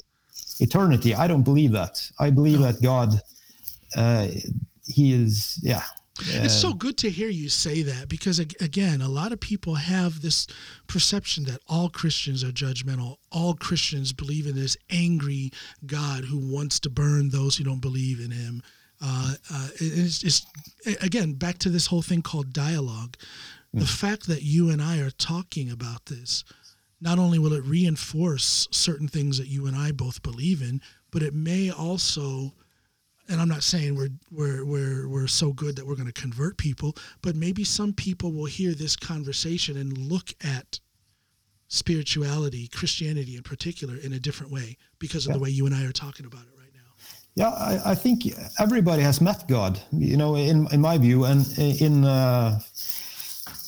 eternity. 0.60 1.16
I 1.16 1.28
don't 1.28 1.44
believe 1.44 1.72
that. 1.72 2.12
I 2.20 2.30
believe 2.30 2.60
that 2.60 2.82
God, 2.82 3.22
uh, 3.96 4.28
He 4.88 5.14
is, 5.14 5.60
yeah. 5.64 5.84
It's 6.20 6.60
so 6.60 6.74
good 6.74 6.98
to 6.98 7.12
hear 7.12 7.30
you 7.30 7.48
say 7.48 7.84
that 7.84 8.10
because 8.10 8.40
again, 8.40 9.02
a 9.02 9.08
lot 9.08 9.32
of 9.32 9.40
people 9.40 9.76
have 9.76 10.22
this 10.22 10.48
perception 10.88 11.44
that 11.44 11.60
all 11.68 11.90
Christians 11.90 12.44
are 12.44 12.52
judgmental. 12.52 13.18
All 13.32 13.54
Christians 13.54 14.14
believe 14.14 14.48
in 14.48 14.56
this 14.56 14.76
angry 14.90 15.52
God 15.86 16.26
who 16.26 16.40
wants 16.40 16.80
to 16.82 16.90
burn 16.90 17.30
those 17.30 17.56
who 17.58 17.64
don't 17.64 17.82
believe 17.82 18.20
in 18.20 18.32
Him. 18.32 18.64
Uh, 19.02 19.36
uh, 19.54 19.68
it's, 19.76 20.24
it's 20.24 20.46
again 21.02 21.34
back 21.34 21.58
to 21.60 21.70
this 21.70 21.88
whole 21.88 22.02
thing 22.02 22.22
called 22.22 22.54
dialogue. 22.54 23.16
The 23.74 23.86
fact 23.86 24.28
that 24.28 24.42
you 24.42 24.70
and 24.72 24.82
I 24.82 25.00
are 25.00 25.12
talking 25.12 25.70
about 25.70 26.08
this, 26.08 26.44
not 27.00 27.20
only 27.20 27.38
will 27.38 27.54
it 27.54 27.64
reinforce 27.64 28.68
certain 28.72 29.08
things 29.08 29.38
that 29.38 29.48
you 29.48 29.68
and 29.68 29.76
I 29.76 29.92
both 29.92 30.24
believe 30.24 30.62
in, 30.62 30.82
but 31.12 31.22
it 31.22 31.36
may 31.36 31.70
also 31.70 32.54
and 33.30 33.42
I'm 33.42 33.50
not 33.50 33.64
saying 33.64 33.96
we're 33.96 34.10
we're 34.32 34.66
we're 34.66 35.08
we're 35.08 35.28
so 35.28 35.52
good 35.54 35.76
that 35.76 35.86
we're 35.86 35.96
going 35.96 36.12
to 36.12 36.22
convert 36.22 36.58
people, 36.58 36.96
but 37.22 37.36
maybe 37.36 37.64
some 37.64 37.94
people 37.94 38.32
will 38.32 38.46
hear 38.46 38.74
this 38.74 38.96
conversation 38.96 39.78
and 39.78 39.98
look 39.98 40.34
at 40.44 40.80
spirituality, 41.68 42.68
Christianity 42.70 43.36
in 43.36 43.44
particular, 43.44 43.98
in 43.98 44.14
a 44.14 44.20
different 44.20 44.52
way 44.52 44.78
because 45.00 45.28
of 45.28 45.34
the 45.34 45.40
way 45.40 45.50
you 45.50 45.66
and 45.66 45.76
I 45.76 45.86
are 45.86 45.92
talking 45.92 46.26
about 46.26 46.42
it. 46.42 46.57
Yeah, 47.38 47.50
I, 47.50 47.92
I 47.92 47.96
think 47.96 48.24
everybody 48.60 49.04
has 49.04 49.22
met 49.22 49.48
God, 49.48 49.80
you 49.92 50.18
know, 50.18 50.36
in, 50.36 50.68
in 50.72 50.82
my 50.82 50.98
view, 50.98 51.26
and 51.26 51.46
in, 51.60 52.04
uh, 52.04 52.60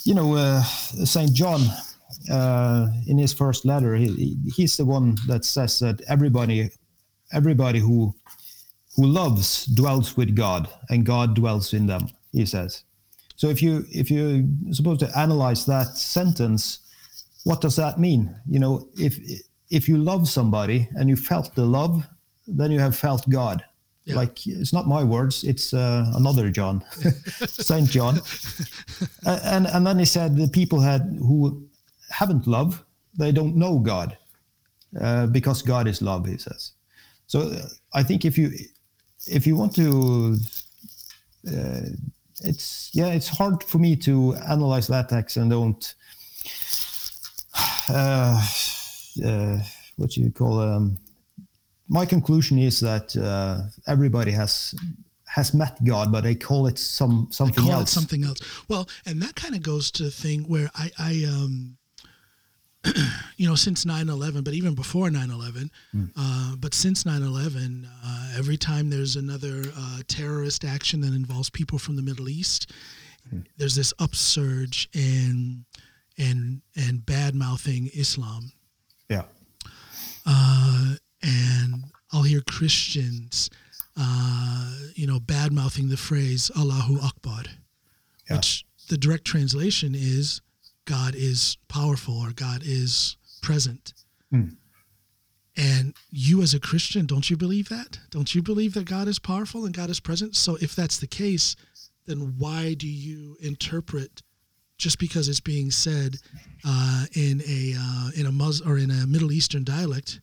you 0.05 0.15
know, 0.15 0.34
uh, 0.34 0.63
Saint 1.05 1.34
John, 1.36 1.61
uh, 2.32 2.88
in 3.05 3.20
his 3.20 3.32
first 3.32 3.65
letter, 3.65 3.93
he, 3.93 4.38
he's 4.55 4.76
the 4.76 4.86
one 4.86 5.17
that 5.28 5.45
says 5.45 5.78
that 5.80 6.01
everybody, 6.09 6.72
everybody 7.32 7.78
who 7.78 8.15
who 8.95 9.05
loves 9.05 9.67
dwells 9.67 10.17
with 10.17 10.36
God, 10.36 10.67
and 10.89 11.05
God 11.05 11.36
dwells 11.36 11.72
in 11.72 11.86
them. 11.86 12.09
He 12.32 12.47
says. 12.47 12.84
So 13.36 13.49
if 13.49 13.61
you 13.61 13.86
if 13.91 14.09
you're 14.09 14.45
supposed 14.72 15.01
to 15.01 15.15
analyze 15.15 15.67
that 15.67 15.95
sentence, 15.95 16.80
what 17.43 17.61
does 17.61 17.76
that 17.76 17.99
mean? 17.99 18.36
You 18.49 18.57
know, 18.57 18.89
if 18.97 19.20
if 19.70 19.88
you 19.88 19.99
love 19.99 20.28
somebody 20.28 20.89
and 20.95 21.07
you 21.07 21.15
felt 21.15 21.53
the 21.53 21.65
love, 21.65 22.07
then 22.57 22.71
you 22.71 22.79
have 22.79 22.95
felt 22.95 23.27
God. 23.29 23.63
Yeah. 24.05 24.15
Like 24.15 24.47
it's 24.47 24.73
not 24.73 24.87
my 24.87 25.03
words; 25.03 25.43
it's 25.43 25.73
uh, 25.73 26.11
another 26.15 26.49
John, 26.49 26.83
Saint 27.47 27.89
John. 27.89 28.19
And 29.25 29.67
and 29.67 29.85
then 29.85 29.99
he 29.99 30.05
said 30.05 30.35
the 30.35 30.47
people 30.47 30.79
had 30.79 31.01
who 31.19 31.67
haven't 32.09 32.47
love, 32.47 32.83
they 33.17 33.31
don't 33.31 33.55
know 33.55 33.77
God, 33.77 34.17
uh, 34.99 35.27
because 35.27 35.61
God 35.61 35.87
is 35.87 36.01
love. 36.01 36.25
He 36.25 36.37
says. 36.37 36.71
So 37.27 37.53
I 37.93 38.01
think 38.01 38.25
if 38.25 38.37
you 38.37 38.51
if 39.27 39.45
you 39.45 39.55
want 39.55 39.75
to, 39.75 40.37
uh, 41.47 41.81
it's 42.43 42.89
yeah, 42.93 43.07
it's 43.07 43.27
hard 43.27 43.63
for 43.63 43.77
me 43.77 43.95
to 43.97 44.35
analyze 44.47 44.87
that 44.87 45.09
text 45.09 45.37
and 45.37 45.51
don't. 45.51 45.95
Uh, 47.91 48.39
uh, 49.25 49.57
what 49.97 50.15
you 50.15 50.31
call 50.31 50.59
um, 50.59 50.97
my 51.89 52.05
conclusion 52.05 52.57
is 52.59 52.79
that 52.79 53.15
uh, 53.17 53.63
everybody 53.87 54.31
has 54.31 54.75
has 55.25 55.53
met 55.53 55.83
God, 55.83 56.11
but 56.11 56.23
they 56.23 56.35
call 56.35 56.67
it 56.67 56.77
some 56.79 57.27
something 57.31 57.63
Call 57.65 57.73
else. 57.73 57.91
it 57.91 57.93
something 57.93 58.23
else. 58.23 58.39
Well, 58.67 58.87
and 59.05 59.21
that 59.21 59.35
kind 59.35 59.55
of 59.55 59.61
goes 59.61 59.91
to 59.91 60.03
the 60.03 60.11
thing 60.11 60.43
where 60.43 60.69
I, 60.75 60.91
I 60.97 61.23
um, 61.27 61.77
you 63.37 63.47
know, 63.47 63.55
since 63.55 63.85
9/11, 63.85 64.43
but 64.43 64.53
even 64.53 64.73
before 64.73 65.09
9/11, 65.09 65.69
uh, 66.15 66.55
but 66.57 66.73
since 66.73 67.03
9/11, 67.03 67.85
uh, 68.03 68.33
every 68.37 68.57
time 68.57 68.89
there's 68.89 69.15
another 69.17 69.63
uh, 69.77 69.99
terrorist 70.07 70.63
action 70.65 71.01
that 71.01 71.13
involves 71.13 71.49
people 71.49 71.77
from 71.77 71.95
the 71.95 72.01
Middle 72.01 72.29
East, 72.29 72.71
there's 73.57 73.75
this 73.75 73.93
upsurge 73.99 74.89
in 74.93 75.65
and 76.17 76.61
and 76.75 77.05
bad 77.05 77.35
mouthing 77.35 77.89
Islam, 77.93 78.51
Yeah, 79.09 79.23
uh, 80.25 80.95
and 81.22 81.86
I'll 82.11 82.24
hear 82.24 82.41
Christians, 82.41 83.49
uh, 83.97 84.74
you 84.95 85.05
know, 85.07 85.20
bad 85.20 85.51
mouthing 85.53 85.89
the 85.89 85.97
phrase 85.97 86.49
Allahu 86.57 86.99
Akbar, 86.99 87.43
Yeah. 88.30 88.38
which 88.38 88.65
the 88.88 88.97
direct 88.97 89.26
translation 89.26 89.93
is 89.95 90.41
God 90.86 91.13
is 91.15 91.57
powerful 91.67 92.17
or 92.17 92.32
God 92.32 92.61
is 92.63 93.17
present. 93.41 93.93
Hmm. 94.32 94.49
And 95.55 95.93
you, 96.09 96.41
as 96.41 96.53
a 96.53 96.59
Christian, 96.59 97.05
don't 97.05 97.30
you 97.30 97.36
believe 97.36 97.70
that? 97.70 97.99
Don't 98.11 98.34
you 98.34 98.41
believe 98.41 98.74
that 98.76 98.86
God 98.86 99.07
is 99.07 99.20
powerful 99.20 99.65
and 99.65 99.76
God 99.76 99.89
is 99.89 99.99
present? 99.99 100.36
So, 100.36 100.55
if 100.61 100.74
that's 100.76 100.97
the 100.97 101.07
case, 101.07 101.55
then 102.05 102.36
why 102.38 102.74
do 102.76 102.88
you 102.88 103.36
interpret 103.41 104.22
just 104.78 104.97
because 104.99 105.28
it's 105.28 105.41
being 105.41 105.70
said 105.70 106.15
uh, 106.63 107.05
in 107.13 107.41
a 107.45 107.76
uh, 107.78 108.11
in 108.15 108.26
a 108.26 108.32
Mus 108.32 108.61
or 108.61 108.78
in 108.78 108.89
a 108.89 109.05
Middle 109.05 109.32
Eastern 109.34 109.63
dialect 109.65 110.22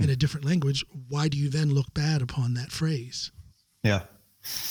in 0.00 0.10
a 0.10 0.16
different 0.16 0.46
language? 0.46 0.84
Why 1.08 1.28
do 1.28 1.36
you 1.38 1.48
then 1.48 1.72
look 1.72 1.92
bad 1.94 2.22
upon 2.22 2.54
that 2.54 2.70
phrase? 2.72 3.30
yeah, 3.82 4.02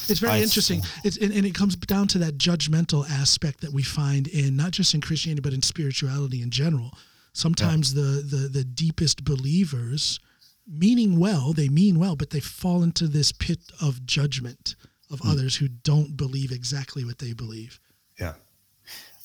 It's 0.07 0.19
very 0.19 0.33
I 0.33 0.41
interesting. 0.41 0.81
It's 1.03 1.17
and, 1.17 1.31
and 1.33 1.45
it 1.45 1.53
comes 1.55 1.75
down 1.75 2.07
to 2.09 2.17
that 2.19 2.37
judgmental 2.37 3.09
aspect 3.09 3.61
that 3.61 3.71
we 3.73 3.83
find 3.83 4.27
in 4.27 4.55
not 4.55 4.71
just 4.71 4.93
in 4.93 5.01
Christianity 5.01 5.41
but 5.41 5.53
in 5.53 5.61
spirituality 5.61 6.41
in 6.41 6.49
general. 6.51 6.91
Sometimes 7.33 7.93
the 7.93 8.23
the 8.23 8.49
the 8.49 8.63
deepest 8.63 9.23
believers, 9.23 10.19
meaning 10.67 11.19
well, 11.19 11.53
they 11.53 11.69
mean 11.69 11.99
well, 11.99 12.15
but 12.15 12.29
they 12.31 12.39
fall 12.39 12.83
into 12.83 13.07
this 13.07 13.31
pit 13.31 13.59
of 13.81 14.05
judgment 14.05 14.75
of 15.11 15.21
others 15.25 15.55
who 15.55 15.67
don't 15.67 16.15
believe 16.17 16.51
exactly 16.51 17.03
what 17.05 17.17
they 17.19 17.33
believe. 17.33 17.79
yeah. 18.19 18.33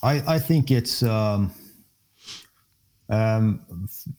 I 0.03 0.35
I 0.37 0.39
think 0.39 0.71
it's. 0.71 1.03
Um, 1.03 1.53
um, 3.15 3.45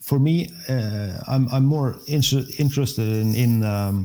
for 0.10 0.20
me, 0.20 0.36
uh, 0.70 1.12
I'm 1.34 1.44
I'm 1.56 1.66
more 1.76 1.90
inter- 2.08 2.48
interested 2.58 3.08
in 3.22 3.36
in 3.36 3.52
um, 3.64 3.96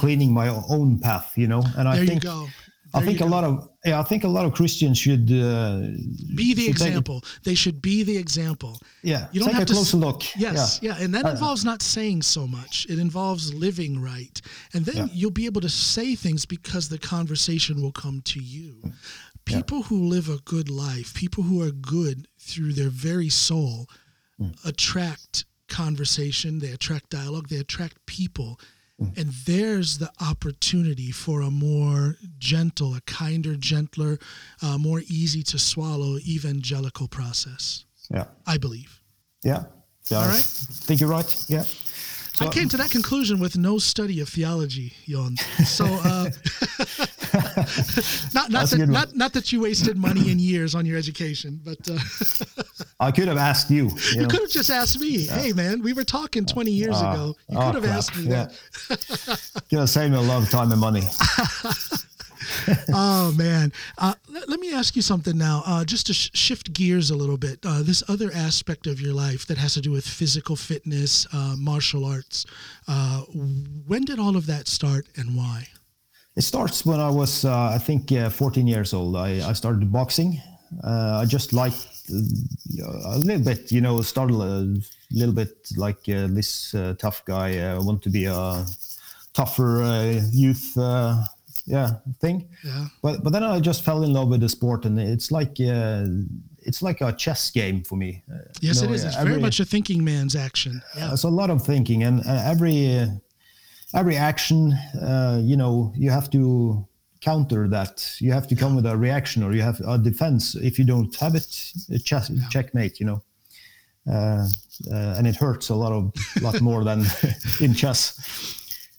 cleaning 0.00 0.32
my 0.40 0.48
own 0.76 0.98
path, 1.06 1.28
you 1.42 1.48
know, 1.52 1.62
and 1.78 1.84
I 1.88 1.92
There 1.96 2.04
you 2.04 2.20
think. 2.20 2.24
I 2.94 3.00
think 3.04 3.20
a 3.20 3.24
go. 3.24 3.30
lot 3.36 3.44
of 3.44 3.54
yeah, 3.84 4.00
I 4.00 4.04
think 4.10 4.24
a 4.24 4.28
lot 4.38 4.44
of 4.46 4.52
Christians 4.54 4.96
should 5.04 5.26
uh, 5.30 5.80
be 6.40 6.54
the 6.54 6.66
should 6.66 6.78
take 6.78 6.86
example. 6.88 7.18
They 7.42 7.54
should 7.54 7.78
be 7.82 8.04
the 8.10 8.16
example. 8.16 8.72
yeah, 9.02 9.22
You 9.32 9.40
don't 9.40 9.48
take 9.48 9.58
have 9.58 9.62
a 9.64 9.72
to 9.72 9.72
closer 9.74 9.98
look. 9.98 10.22
Yes, 10.36 10.78
yeah, 10.82 11.02
and 11.02 11.12
that 11.14 11.24
Uh, 11.26 11.30
involves 11.34 11.62
not 11.64 11.82
saying 11.82 12.22
so 12.22 12.46
much. 12.46 12.86
It 12.88 12.98
involves 12.98 13.52
living 13.66 14.00
right, 14.12 14.40
and 14.74 14.84
then 14.86 14.96
Yeah. 14.96 15.08
you'll 15.18 15.38
be 15.42 15.46
able 15.50 15.60
to 15.60 15.68
say 15.68 16.16
things 16.16 16.46
because 16.46 16.88
the 16.88 16.98
conversation 17.16 17.74
will 17.82 17.92
come 18.04 18.22
to 18.34 18.40
you. 18.40 18.72
People 19.44 19.80
who 19.88 19.98
live 20.14 20.28
a 20.30 20.38
good 20.54 20.68
life, 20.70 21.08
people 21.14 21.42
who 21.48 21.58
are 21.66 21.72
good 21.96 22.18
through 22.48 22.72
their 22.78 22.90
very 23.08 23.28
soul, 23.28 23.86
Mm. 24.40 24.54
attract 24.66 25.44
conversation. 25.68 26.58
They 26.58 26.70
attract 26.70 27.10
dialogue. 27.10 27.48
They 27.48 27.56
attract 27.56 28.04
people. 28.06 28.60
Mm. 29.00 29.18
And 29.18 29.30
there's 29.44 29.98
the 29.98 30.10
opportunity 30.20 31.10
for 31.10 31.42
a 31.42 31.50
more 31.50 32.16
gentle, 32.38 32.94
a 32.94 33.00
kinder, 33.02 33.54
gentler, 33.56 34.18
uh, 34.62 34.78
more 34.78 35.02
easy 35.06 35.42
to 35.44 35.58
swallow 35.58 36.18
evangelical 36.18 37.08
process. 37.08 37.84
yeah, 38.10 38.24
I 38.46 38.56
believe. 38.56 39.00
yeah, 39.42 39.64
yeah. 40.10 40.18
All 40.18 40.28
I 40.28 40.40
think 40.86 41.00
you're 41.00 41.10
right. 41.10 41.44
Yeah. 41.48 41.64
I 42.38 42.48
came 42.48 42.68
to 42.68 42.76
that 42.76 42.90
conclusion 42.90 43.38
with 43.38 43.56
no 43.56 43.78
study 43.78 44.20
of 44.20 44.28
theology, 44.28 44.92
John. 45.08 45.36
So, 45.64 45.86
uh, 45.86 46.24
not 48.34 48.50
not 48.50 48.68
that 48.68 48.86
not 48.88 49.16
not 49.16 49.32
that 49.32 49.52
you 49.52 49.62
wasted 49.62 49.96
money 49.96 50.30
and 50.30 50.40
years 50.40 50.74
on 50.74 50.84
your 50.84 50.98
education, 50.98 51.60
but 51.64 51.78
uh, 51.88 51.98
I 52.98 53.10
could 53.10 53.28
have 53.28 53.36
asked 53.36 53.70
you. 53.70 53.88
You, 53.88 53.98
you 54.12 54.20
know. 54.22 54.28
could 54.28 54.40
have 54.40 54.50
just 54.50 54.70
asked 54.70 54.98
me. 55.00 55.26
Hey, 55.26 55.52
man, 55.52 55.82
we 55.82 55.92
were 55.92 56.04
talking 56.04 56.46
20 56.46 56.70
years 56.70 56.96
Ah, 56.96 57.12
ago. 57.12 57.34
You 57.50 57.58
oh, 57.58 57.66
could 57.66 57.74
have 57.74 57.84
crap. 57.84 57.96
asked 57.96 58.16
me 58.16 58.24
Yeah. 58.30 58.46
that. 58.88 59.62
Could 59.68 59.78
have 59.80 59.90
saved 59.90 60.12
me 60.12 60.18
a 60.18 60.22
lot 60.22 60.42
of 60.42 60.48
time 60.50 60.72
and 60.72 60.80
money. 60.80 61.02
Oh 62.92 63.32
man, 63.36 63.72
uh, 63.98 64.14
let, 64.28 64.48
let 64.48 64.60
me 64.60 64.72
ask 64.72 64.94
you 64.94 65.02
something 65.02 65.36
now, 65.36 65.62
uh, 65.66 65.84
just 65.84 66.06
to 66.06 66.14
sh- 66.14 66.30
shift 66.34 66.72
gears 66.72 67.10
a 67.10 67.16
little 67.16 67.36
bit. 67.36 67.58
Uh, 67.64 67.82
this 67.82 68.02
other 68.08 68.30
aspect 68.34 68.86
of 68.86 69.00
your 69.00 69.12
life 69.12 69.46
that 69.46 69.58
has 69.58 69.74
to 69.74 69.80
do 69.80 69.90
with 69.90 70.06
physical 70.06 70.54
fitness, 70.56 71.26
uh, 71.32 71.54
martial 71.58 72.04
arts. 72.04 72.46
Uh, 72.86 73.22
when 73.86 74.04
did 74.04 74.18
all 74.20 74.36
of 74.36 74.46
that 74.46 74.68
start, 74.68 75.06
and 75.16 75.36
why? 75.36 75.66
It 76.36 76.42
starts 76.42 76.86
when 76.86 77.00
I 77.00 77.10
was, 77.10 77.44
uh, 77.44 77.70
I 77.74 77.78
think, 77.78 78.12
uh, 78.12 78.30
14 78.30 78.66
years 78.66 78.94
old. 78.94 79.16
I, 79.16 79.48
I 79.48 79.52
started 79.52 79.90
boxing. 79.92 80.40
Uh, 80.84 81.20
I 81.22 81.24
just 81.24 81.52
liked 81.52 81.76
uh, 81.76 81.95
a 82.10 83.18
little 83.18 83.42
bit, 83.44 83.72
you 83.72 83.80
know, 83.80 84.02
started 84.02 84.36
a 84.36 84.74
little 85.10 85.34
bit 85.34 85.68
like 85.76 86.08
uh, 86.08 86.26
this 86.28 86.74
uh, 86.74 86.94
tough 86.98 87.24
guy. 87.24 87.58
I 87.58 87.78
want 87.78 88.02
to 88.02 88.10
be 88.10 88.26
a 88.26 88.64
tougher 89.34 89.82
uh, 89.82 90.20
youth 90.32 90.76
uh, 90.78 91.24
yeah 91.66 91.90
thing. 92.20 92.48
Yeah. 92.64 92.86
But 93.02 93.22
but 93.22 93.32
then 93.32 93.42
I 93.42 93.60
just 93.60 93.84
fell 93.84 94.02
in 94.04 94.12
love 94.12 94.28
with 94.28 94.40
the 94.40 94.48
sport, 94.48 94.84
and 94.84 94.98
it's 94.98 95.30
like 95.30 95.56
uh, 95.60 96.06
it's 96.58 96.82
like 96.82 97.00
a 97.00 97.12
chess 97.12 97.50
game 97.50 97.82
for 97.82 97.96
me. 97.96 98.22
Uh, 98.30 98.36
you 98.60 98.68
Yes, 98.68 98.82
know, 98.82 98.88
it 98.88 98.94
is. 98.94 99.04
It's 99.04 99.16
very 99.16 99.40
much 99.40 99.60
a 99.60 99.64
thinking 99.64 100.02
man's 100.04 100.34
action. 100.36 100.82
Yeah. 100.96 101.12
It's 101.12 101.24
a 101.24 101.28
lot 101.28 101.50
of 101.50 101.62
thinking, 101.64 102.02
and 102.04 102.20
uh, 102.20 102.42
every 102.44 102.98
uh, 102.98 103.06
every 103.94 104.16
action, 104.16 104.72
uh, 105.00 105.40
you 105.42 105.56
know, 105.56 105.92
you 105.96 106.10
have 106.10 106.30
to 106.30 106.86
counter 107.20 107.68
that. 107.68 108.14
You 108.18 108.32
have 108.32 108.46
to 108.48 108.56
come 108.56 108.76
with 108.76 108.86
a 108.86 108.96
reaction, 108.96 109.42
or 109.42 109.52
you 109.52 109.62
have 109.62 109.80
a 109.80 109.98
defense. 109.98 110.54
If 110.54 110.78
you 110.78 110.84
don't 110.84 111.14
have 111.16 111.34
it, 111.34 111.48
chess, 112.04 112.30
checkmate. 112.50 113.00
You 113.00 113.06
know, 113.06 113.22
uh, 114.10 114.46
uh, 114.90 115.14
and 115.16 115.26
it 115.26 115.36
hurts 115.36 115.68
a 115.70 115.74
lot 115.74 115.92
of 115.92 116.12
lot 116.42 116.60
more 116.60 116.84
than 116.84 117.04
in 117.60 117.74
chess. 117.74 118.18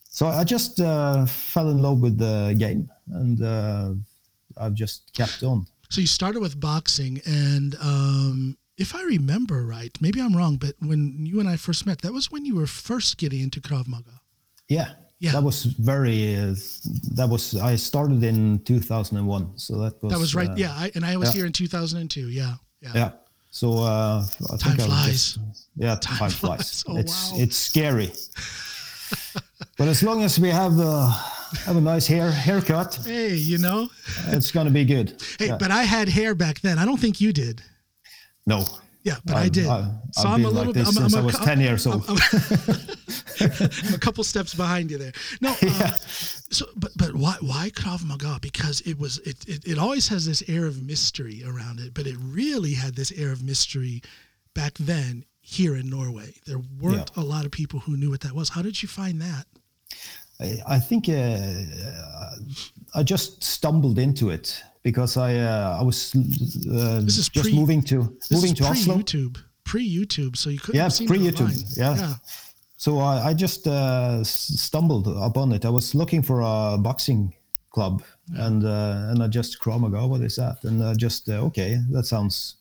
So 0.09 0.27
I 0.27 0.43
just 0.43 0.79
uh, 0.79 1.25
fell 1.25 1.69
in 1.69 1.81
love 1.81 1.99
with 1.99 2.17
the 2.17 2.55
game, 2.57 2.89
and 3.11 3.41
uh, 3.41 3.93
I've 4.59 4.73
just 4.73 5.13
kept 5.13 5.43
on. 5.43 5.67
So 5.89 6.01
you 6.01 6.07
started 6.07 6.41
with 6.41 6.59
boxing, 6.59 7.21
and 7.25 7.75
um, 7.81 8.57
if 8.77 8.93
I 8.93 9.03
remember 9.03 9.65
right, 9.65 9.95
maybe 10.01 10.19
I'm 10.19 10.35
wrong, 10.35 10.57
but 10.57 10.75
when 10.79 11.25
you 11.25 11.39
and 11.39 11.49
I 11.49 11.55
first 11.55 11.85
met, 11.85 12.01
that 12.01 12.13
was 12.13 12.31
when 12.31 12.45
you 12.45 12.55
were 12.55 12.67
first 12.67 13.17
getting 13.17 13.41
into 13.41 13.61
Krav 13.61 13.87
Maga. 13.87 14.21
Yeah. 14.67 14.93
Yeah. 15.19 15.31
That 15.31 15.43
was 15.43 15.63
very. 15.63 16.35
Uh, 16.35 16.53
that 17.15 17.27
was. 17.27 17.55
I 17.55 17.75
started 17.75 18.23
in 18.23 18.59
2001, 18.65 19.57
so 19.57 19.79
that 19.79 20.01
was. 20.03 20.13
That 20.13 20.19
was 20.19 20.35
right. 20.35 20.49
uh, 20.49 20.55
yeah, 20.55 20.73
I, 20.75 20.91
and 20.95 21.03
I 21.05 21.17
was 21.17 21.29
yeah. 21.29 21.37
here 21.39 21.45
in 21.47 21.51
2002. 21.53 22.29
Yeah. 22.29 22.53
Yeah. 22.81 22.91
Yeah. 22.93 23.11
So 23.49 23.79
uh, 23.79 24.23
I 24.53 24.57
Time 24.57 24.77
think 24.77 24.79
I 24.81 24.83
was 24.83 24.85
flies. 24.85 25.11
just- 25.35 25.39
yeah, 25.75 25.95
Time 25.95 26.17
time, 26.17 26.29
flies. 26.29 26.83
flies. 26.83 26.83
Oh, 26.87 26.97
it's 26.97 27.31
wow. 27.31 27.37
it's 27.39 27.55
scary. 27.57 28.11
but 29.77 29.87
as 29.87 30.03
long 30.03 30.23
as 30.23 30.39
we 30.39 30.49
have 30.49 30.73
uh, 30.79 31.09
have 31.65 31.77
a 31.77 31.81
nice 31.81 32.05
hair 32.05 32.29
haircut, 32.31 32.99
Hey, 33.05 33.33
you 33.35 33.57
know. 33.57 33.89
it's 34.27 34.51
gonna 34.51 34.69
be 34.69 34.85
good. 34.85 35.21
Hey, 35.39 35.47
Yeah. 35.47 35.57
but 35.57 35.71
I 35.71 35.83
had 35.83 36.09
hair 36.09 36.35
back 36.35 36.59
then. 36.61 36.77
I 36.77 36.85
don't 36.85 36.99
think 36.99 37.19
you 37.21 37.33
did. 37.33 37.61
no. 38.45 38.65
Yeah, 39.07 39.15
but 39.23 39.35
i 39.37 39.41
I've- 39.43 39.49
did. 39.51 39.67
I've, 39.67 39.85
so 40.11 40.27
I'm 40.27 40.43
a 40.43 40.49
little 40.49 40.73
like 40.73 40.73
bit. 40.73 40.87
I'm, 40.87 40.97
I'm 41.05 41.15
I 41.15 41.19
a 41.19 41.23
was 41.23 41.37
cou- 41.37 41.45
10 41.45 41.61
years 41.61 41.87
old. 41.87 42.03
I'm, 42.09 42.17
I'm 43.87 43.93
a 43.93 43.97
couple 43.97 44.21
steps 44.25 44.53
behind 44.53 44.91
you 44.91 44.97
there. 44.97 45.13
No, 45.39 45.49
um, 45.61 45.91
so 46.49 46.65
but 46.75 46.91
but 46.97 47.15
why 47.15 47.35
why 47.39 47.69
Krav 47.69 48.03
Maga? 48.03 48.37
Because 48.41 48.81
it 48.81 48.99
was 48.99 49.19
it, 49.19 49.37
it 49.47 49.65
it 49.65 49.77
always 49.77 50.09
has 50.09 50.25
this 50.25 50.43
air 50.49 50.65
of 50.65 50.83
mystery 50.83 51.41
around 51.47 51.79
it, 51.79 51.93
but 51.93 52.05
it 52.05 52.17
really 52.21 52.73
had 52.73 52.95
this 52.95 53.13
air 53.13 53.31
of 53.31 53.41
mystery 53.43 54.01
back 54.53 54.73
then 54.77 55.23
here 55.39 55.77
in 55.77 55.89
Norway. 55.89 56.33
There 56.45 56.61
weren't 56.81 57.11
a 57.15 57.21
lot 57.21 57.45
of 57.45 57.51
people 57.51 57.79
who 57.79 57.95
knew 57.95 58.09
what 58.09 58.21
that 58.21 58.33
was. 58.33 58.49
How 58.49 58.61
did 58.61 58.81
you 58.83 58.89
find 58.89 59.21
that? 59.21 59.45
I, 60.39 60.61
I 60.67 60.79
think 60.79 61.09
uh, 61.09 61.51
I 62.95 63.03
just 63.03 63.43
stumbled 63.43 63.99
into 63.99 64.29
it 64.29 64.63
because 64.83 65.17
I 65.17 65.35
uh, 65.35 65.77
I 65.79 65.83
was 65.83 66.13
uh, 66.15 67.01
just 67.01 67.33
pre- 67.33 67.53
moving 67.53 67.81
to 67.83 68.15
This 68.29 68.31
moving 68.31 68.53
is 68.53 68.57
to 68.59 68.63
pre 68.63 68.71
Oslo. 68.71 68.97
YouTube, 68.97 69.37
pre 69.63 69.97
YouTube, 69.97 70.37
so 70.37 70.49
you 70.49 70.59
couldn't 70.59 70.79
Yeah, 70.79 70.89
pre-YouTube, 71.07 71.27
it 71.27 71.41
online. 71.41 71.97
yeah. 71.97 72.15
So 72.77 72.99
I, 72.99 73.29
I 73.29 73.33
just 73.33 73.67
uh, 73.67 74.23
stumbled 74.23 75.07
upon 75.07 75.51
it. 75.51 75.65
I 75.65 75.69
was 75.69 75.95
looking 75.95 76.21
for 76.21 76.41
a 76.41 76.77
boxing 76.77 77.33
club, 77.71 78.03
and 78.35 78.63
uh, 78.63 79.09
and 79.09 79.23
I 79.23 79.27
just 79.27 79.57
Maga, 79.65 80.07
what 80.07 80.21
is 80.21 80.35
that? 80.35 80.63
And 80.63 80.81
uh, 80.81 80.93
just 80.95 81.27
uh, 81.29 81.45
okay, 81.47 81.77
that 81.91 82.05
sounds 82.05 82.57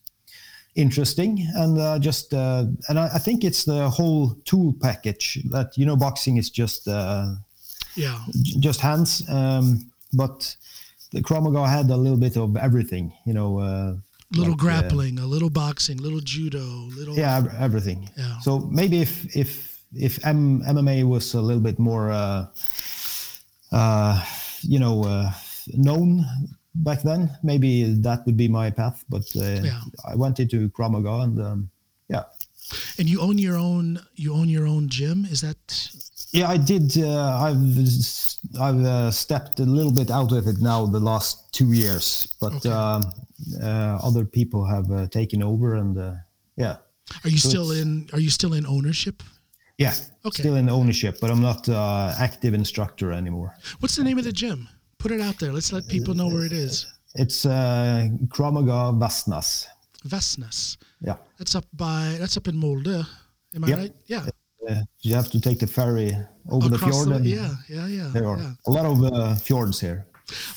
interesting. 0.75 1.47
And 1.55 1.77
uh, 1.77 1.99
just 1.99 2.33
uh, 2.33 2.65
and 2.89 2.99
I, 2.99 3.05
I 3.13 3.19
think 3.19 3.43
it's 3.43 3.63
the 3.63 3.89
whole 3.89 4.35
tool 4.45 4.73
package 4.81 5.39
that 5.51 5.77
you 5.77 5.85
know, 5.85 5.95
boxing 5.95 6.37
is 6.37 6.49
just 6.49 6.87
uh, 6.87 7.35
yeah. 7.97 8.19
j- 8.43 8.59
just 8.59 8.79
hands, 8.79 9.23
um, 9.29 9.91
but 10.13 10.55
the 11.11 11.21
Maga 11.41 11.67
had 11.67 11.89
a 11.89 11.97
little 11.97 12.17
bit 12.17 12.37
of 12.37 12.55
everything, 12.57 13.11
you 13.25 13.33
know. 13.33 13.59
Uh, 13.59 13.95
little 14.31 14.51
like, 14.53 14.59
uh, 14.61 14.63
grappling, 14.63 15.19
a 15.19 15.25
little 15.25 15.49
boxing, 15.49 15.97
little 15.97 16.19
judo, 16.19 16.59
little 16.97 17.15
yeah 17.15 17.43
everything 17.59 18.09
Yeah. 18.17 18.39
so 18.41 18.59
maybe 18.59 18.97
if 19.01 19.25
if 19.35 19.49
if 19.93 20.19
M- 20.25 20.61
mma 20.63 21.03
was 21.07 21.33
a 21.33 21.39
little 21.41 21.63
bit 21.63 21.79
more 21.79 22.11
uh 22.11 22.45
uh 23.71 24.21
you 24.61 24.79
know 24.79 25.03
uh, 25.05 25.31
known 25.73 26.25
back 26.75 27.01
then 27.03 27.29
maybe 27.41 27.93
that 28.03 28.25
would 28.25 28.35
be 28.37 28.47
my 28.49 28.69
path 28.69 29.03
but 29.09 29.23
uh, 29.35 29.61
Yeah. 29.63 29.81
i 30.11 30.15
went 30.15 30.39
into 30.39 30.69
Maga 30.77 31.23
and 31.23 31.39
um, 31.39 31.69
yeah 32.09 32.23
And 32.99 33.07
you 33.07 33.21
own 33.21 33.37
your 33.37 33.55
own. 33.55 33.99
You 34.15 34.33
own 34.33 34.49
your 34.49 34.67
own 34.67 34.89
gym. 34.89 35.25
Is 35.31 35.39
that? 35.39 35.57
Yeah 36.31 36.47
i 36.49 36.57
did 36.57 36.97
uh, 36.97 37.39
i've 37.45 37.65
i've 38.59 38.83
uh, 38.85 39.11
stepped 39.11 39.59
a 39.59 39.63
little 39.77 39.91
bit 39.91 40.09
out 40.11 40.31
of 40.31 40.47
it 40.47 40.57
now 40.59 40.85
the 40.85 40.99
last 40.99 41.51
two 41.53 41.71
years 41.73 42.27
but 42.41 42.53
Okay. 42.55 42.69
um, 42.69 43.01
uh, 43.63 43.97
other 44.07 44.25
people 44.25 44.65
have 44.65 44.91
uh, 44.91 45.07
taken 45.07 45.41
over 45.43 45.75
and 45.75 45.97
uh, 45.97 46.13
yeah 46.57 46.75
Are 47.23 47.29
you 47.29 47.37
So 47.39 47.49
still 47.49 47.71
in? 47.71 48.09
Are 48.13 48.19
you 48.19 48.29
still 48.29 48.53
in 48.53 48.65
ownership? 48.65 49.23
yeah 49.77 49.93
Okay. 50.25 50.41
still 50.43 50.55
in 50.57 50.67
ownership 50.69 51.13
but 51.21 51.29
i'm 51.31 51.41
not 51.41 51.69
uh, 51.69 52.13
active 52.27 52.53
instructor 52.53 53.11
anymore 53.11 53.49
What's 53.79 53.95
the 53.95 54.03
name 54.03 54.17
of 54.17 54.25
the 54.25 54.33
gym? 54.43 54.67
Put 55.03 55.11
it 55.11 55.21
out 55.21 55.37
there. 55.39 55.53
Let's 55.53 55.71
let 55.71 55.87
people 55.87 56.13
know 56.19 56.27
where 56.33 56.43
it 56.43 56.51
is. 56.51 56.87
It's 57.23 57.45
uh, 57.45 58.09
Krav 58.33 58.53
Maga 58.53 58.91
Vestnes. 58.97 60.77
Yeah. 61.01 61.17
That's 61.37 61.53
up 61.55 61.65
by. 61.73 62.15
That's 62.19 62.35
up 62.37 62.47
in 62.47 62.57
Molde. 62.57 63.05
Am 63.55 63.63
I 63.63 63.67
Yep. 63.67 63.77
right? 63.77 63.93
Yeah. 64.07 64.25
You 65.01 65.15
have 65.15 65.29
to 65.31 65.39
take 65.39 65.59
the 65.59 65.67
ferry 65.67 66.11
over 66.49 66.69
the 66.69 66.77
fjord. 66.77 67.09
the, 67.09 67.15
and 67.15 67.25
yeah, 67.25 67.55
yeah, 67.69 67.87
yeah. 67.87 68.09
There 68.13 68.27
are 68.27 68.37
yeah. 68.37 68.51
a 68.65 68.71
lot 68.71 68.85
of 68.85 69.03
uh, 69.03 69.35
fjords 69.35 69.79
here. 69.79 70.05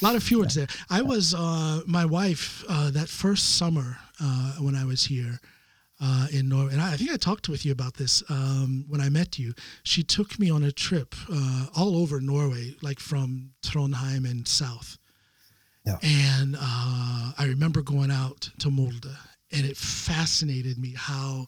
A 0.00 0.04
lot 0.04 0.16
of 0.16 0.22
fjords 0.22 0.54
there. 0.54 0.66
I 0.88 1.02
was 1.02 1.32
uh, 1.34 1.82
my 1.86 2.04
wife 2.04 2.64
uh, 2.68 2.90
that 2.90 3.08
first 3.08 3.56
summer 3.56 3.98
uh, 4.20 4.54
when 4.58 4.74
I 4.74 4.84
was 4.84 5.04
here 5.04 5.38
uh, 6.00 6.26
in 6.32 6.48
Norway, 6.48 6.72
and 6.72 6.80
I, 6.80 6.94
I 6.94 6.96
think 6.96 7.10
I 7.10 7.16
talked 7.16 7.48
with 7.48 7.64
you 7.64 7.72
about 7.72 7.94
this 7.94 8.22
um, 8.30 8.84
when 8.88 9.00
I 9.00 9.08
met 9.10 9.38
you. 9.38 9.54
She 9.84 10.02
took 10.02 10.38
me 10.38 10.50
on 10.50 10.64
a 10.64 10.72
trip 10.72 11.14
uh, 11.32 11.66
all 11.76 11.96
over 11.96 12.20
Norway, 12.20 12.74
like 12.82 12.98
from 12.98 13.50
Trondheim 13.62 14.28
and 14.28 14.46
south. 14.48 14.98
Yeah. 15.86 15.98
And 16.02 16.56
uh, 16.58 17.32
I 17.38 17.44
remember 17.46 17.82
going 17.82 18.10
out 18.10 18.50
to 18.58 18.70
Molde, 18.70 19.14
and 19.52 19.66
it 19.66 19.76
fascinated 19.76 20.78
me 20.78 20.94
how. 20.96 21.46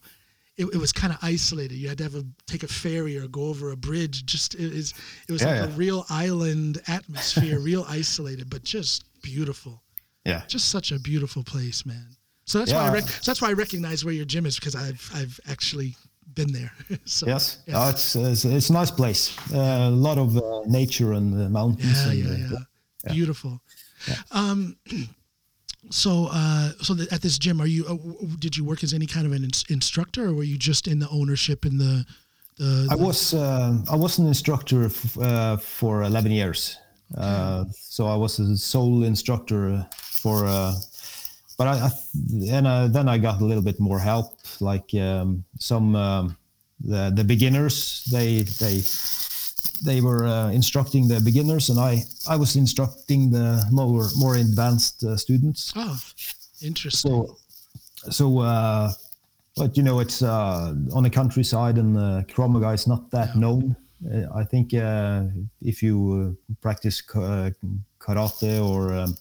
It, 0.55 0.65
it 0.65 0.77
was 0.77 0.91
kind 0.93 1.11
of 1.11 1.19
isolated. 1.23 1.75
You 1.75 1.89
had 1.89 1.97
to 1.97 2.03
have 2.03 2.15
a 2.15 2.23
take 2.45 2.63
a 2.63 2.67
ferry 2.67 3.17
or 3.17 3.27
go 3.27 3.45
over 3.47 3.71
a 3.71 3.75
bridge. 3.77 4.25
Just 4.25 4.53
it 4.53 4.61
is. 4.73 4.93
It 5.27 5.31
was 5.31 5.41
Yeah, 5.41 5.61
like 5.61 5.69
a 5.69 5.73
real 5.73 6.05
island 6.09 6.81
atmosphere, 6.87 7.59
real 7.59 7.85
isolated, 7.89 8.49
but 8.49 8.63
just 8.63 9.05
beautiful. 9.23 9.81
Yeah. 10.25 10.43
Just 10.47 10.69
such 10.69 10.91
a 10.91 10.99
beautiful 10.99 11.43
place, 11.43 11.85
man. 11.85 12.07
So 12.45 12.59
that's 12.59 12.71
why 12.71 12.81
I 12.81 12.85
Yeah. 12.85 12.93
rec- 12.93 13.09
so 13.09 13.31
that's 13.31 13.41
why 13.41 13.49
I 13.49 13.53
recognize 13.53 14.05
where 14.05 14.13
your 14.13 14.25
gym 14.25 14.45
is 14.45 14.55
because 14.59 14.75
I've 14.75 15.09
I've 15.15 15.39
actually 15.49 15.95
been 16.35 16.51
there. 16.53 16.71
so, 17.05 17.25
Yes. 17.27 17.59
Yeah. 17.65 17.85
Oh, 17.85 17.89
it's, 17.89 18.15
it's 18.15 18.45
it's 18.45 18.69
a 18.69 18.73
nice 18.73 18.91
place. 18.91 19.35
Uh, 19.51 19.89
a 19.89 19.89
lot 19.89 20.17
of 20.17 20.37
uh, 20.37 20.61
nature 20.67 21.13
and 21.13 21.33
uh, 21.33 21.49
mountains. 21.49 21.97
Yeah, 22.05 22.11
and, 22.11 22.51
yeah, 22.51 22.57
uh, 22.57 22.59
yeah. 23.05 23.13
Beautiful. 23.13 23.59
Um, 24.31 24.77
so, 25.89 26.29
uh, 26.31 26.71
so 26.81 26.93
the, 26.93 27.07
at 27.13 27.21
this 27.21 27.37
gym, 27.37 27.61
are 27.61 27.67
you? 27.67 27.85
Uh, 27.85 27.89
w- 27.89 28.37
did 28.39 28.55
you 28.57 28.63
work 28.63 28.83
as 28.83 28.93
any 28.93 29.05
kind 29.05 29.25
of 29.25 29.31
an 29.31 29.43
ins- 29.43 29.65
instructor, 29.69 30.29
or 30.29 30.33
were 30.33 30.43
you 30.43 30.57
just 30.57 30.87
in 30.87 30.99
the 30.99 31.09
ownership 31.09 31.65
in 31.65 31.77
the? 31.77 32.05
the, 32.57 32.87
I 32.91 32.95
was 32.95 33.33
uh, 33.33 33.77
I 33.91 33.95
was 33.95 34.19
an 34.19 34.27
instructor 34.27 34.85
f- 34.85 35.17
uh, 35.17 35.57
for 35.57 36.03
11 36.03 36.31
years. 36.31 36.77
Uh, 37.17 37.65
so 37.73 38.07
I 38.07 38.15
was 38.15 38.39
a 38.39 38.57
sole 38.57 39.03
instructor 39.03 39.85
for. 39.91 40.45
Uh, 40.45 40.73
but 41.57 41.67
I, 41.67 41.87
I 41.87 41.91
and 42.49 42.65
uh, 42.65 42.87
then 42.87 43.07
I 43.07 43.17
got 43.17 43.41
a 43.41 43.45
little 43.45 43.63
bit 43.63 43.79
more 43.79 43.99
help, 43.99 44.39
like 44.59 44.93
um, 44.95 45.43
some 45.59 45.95
um, 45.95 46.37
the 46.79 47.11
the 47.15 47.23
beginners. 47.23 48.05
They 48.11 48.41
they 48.41 48.81
they 49.83 50.01
were 50.01 50.25
uh, 50.25 50.49
instructing 50.51 51.07
the 51.07 51.19
beginners, 51.19 51.69
and 51.69 51.79
I 51.79 52.03
I 52.27 52.35
was 52.35 52.55
instructing 52.55 53.31
the 53.31 53.65
more 53.71 54.09
more 54.15 54.35
advanced 54.35 55.03
uh, 55.03 55.17
students. 55.17 55.73
Oh, 55.75 55.99
interesting. 56.61 57.11
So, 57.11 57.37
so, 58.09 58.39
uh, 58.39 58.91
but 59.55 59.77
you 59.77 59.83
know, 59.83 59.99
it's 59.99 60.21
uh, 60.21 60.73
on 60.93 61.03
the 61.03 61.09
countryside, 61.09 61.77
and 61.77 61.97
uh, 61.97 62.23
Krav 62.27 62.51
Maga 62.51 62.71
is 62.71 62.87
not 62.87 63.11
that 63.11 63.35
known. 63.35 63.75
Uh, 64.11 64.25
I 64.35 64.43
think 64.43 64.73
uh, 64.73 65.23
if 65.61 65.81
you 65.83 66.35
uh, 66.49 66.53
practice 66.61 67.01
karate 67.01 68.61
or 68.61 68.93
um, 68.93 69.15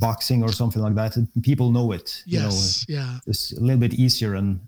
boxing 0.00 0.42
or 0.42 0.52
something 0.52 0.82
like 0.82 0.94
that, 0.94 1.16
people 1.42 1.70
know 1.70 1.92
it. 1.92 2.22
You 2.26 2.40
know, 2.40 2.44
yes. 2.46 2.84
yeah. 2.88 3.18
it's 3.26 3.52
a 3.52 3.60
little 3.60 3.80
bit 3.80 3.94
easier, 3.94 4.34
and 4.34 4.60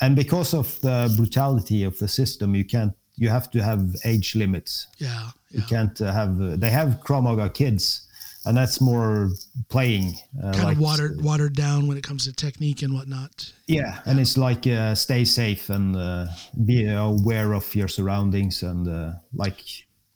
and 0.00 0.16
because 0.16 0.54
of 0.54 0.80
the 0.80 1.12
brutality 1.16 1.84
of 1.84 1.98
the 1.98 2.08
system, 2.08 2.54
you 2.54 2.64
can't. 2.64 2.92
You 3.16 3.28
have 3.28 3.50
to 3.52 3.62
have 3.62 3.94
age 4.04 4.34
limits. 4.34 4.88
Yeah. 4.98 5.30
You 5.50 5.62
can't 5.62 6.00
uh, 6.00 6.12
have. 6.12 6.40
Uh, 6.40 6.56
they 6.56 6.70
have 6.70 7.00
Krav 7.04 7.22
Maga 7.22 7.48
kids, 7.48 8.08
and 8.44 8.56
that's 8.56 8.80
more 8.80 9.30
playing. 9.68 10.18
Uh, 10.42 10.52
Kind 10.52 10.64
like- 10.64 10.76
of 10.76 10.82
watered 10.82 11.22
watered 11.22 11.54
down 11.54 11.86
when 11.86 11.96
it 11.96 12.02
comes 12.02 12.24
to 12.24 12.32
technique 12.32 12.82
and 12.82 12.92
whatnot. 12.92 13.52
yeah, 13.66 14.00
and 14.06 14.18
it's 14.18 14.36
like 14.36 14.66
uh, 14.66 14.94
stay 14.94 15.24
safe 15.24 15.70
and 15.70 15.96
uh, 15.96 16.26
be 16.64 16.88
aware 16.88 17.52
of 17.54 17.72
your 17.74 17.88
surroundings 17.88 18.62
and 18.62 18.88
uh, 18.88 19.12
like 19.32 19.62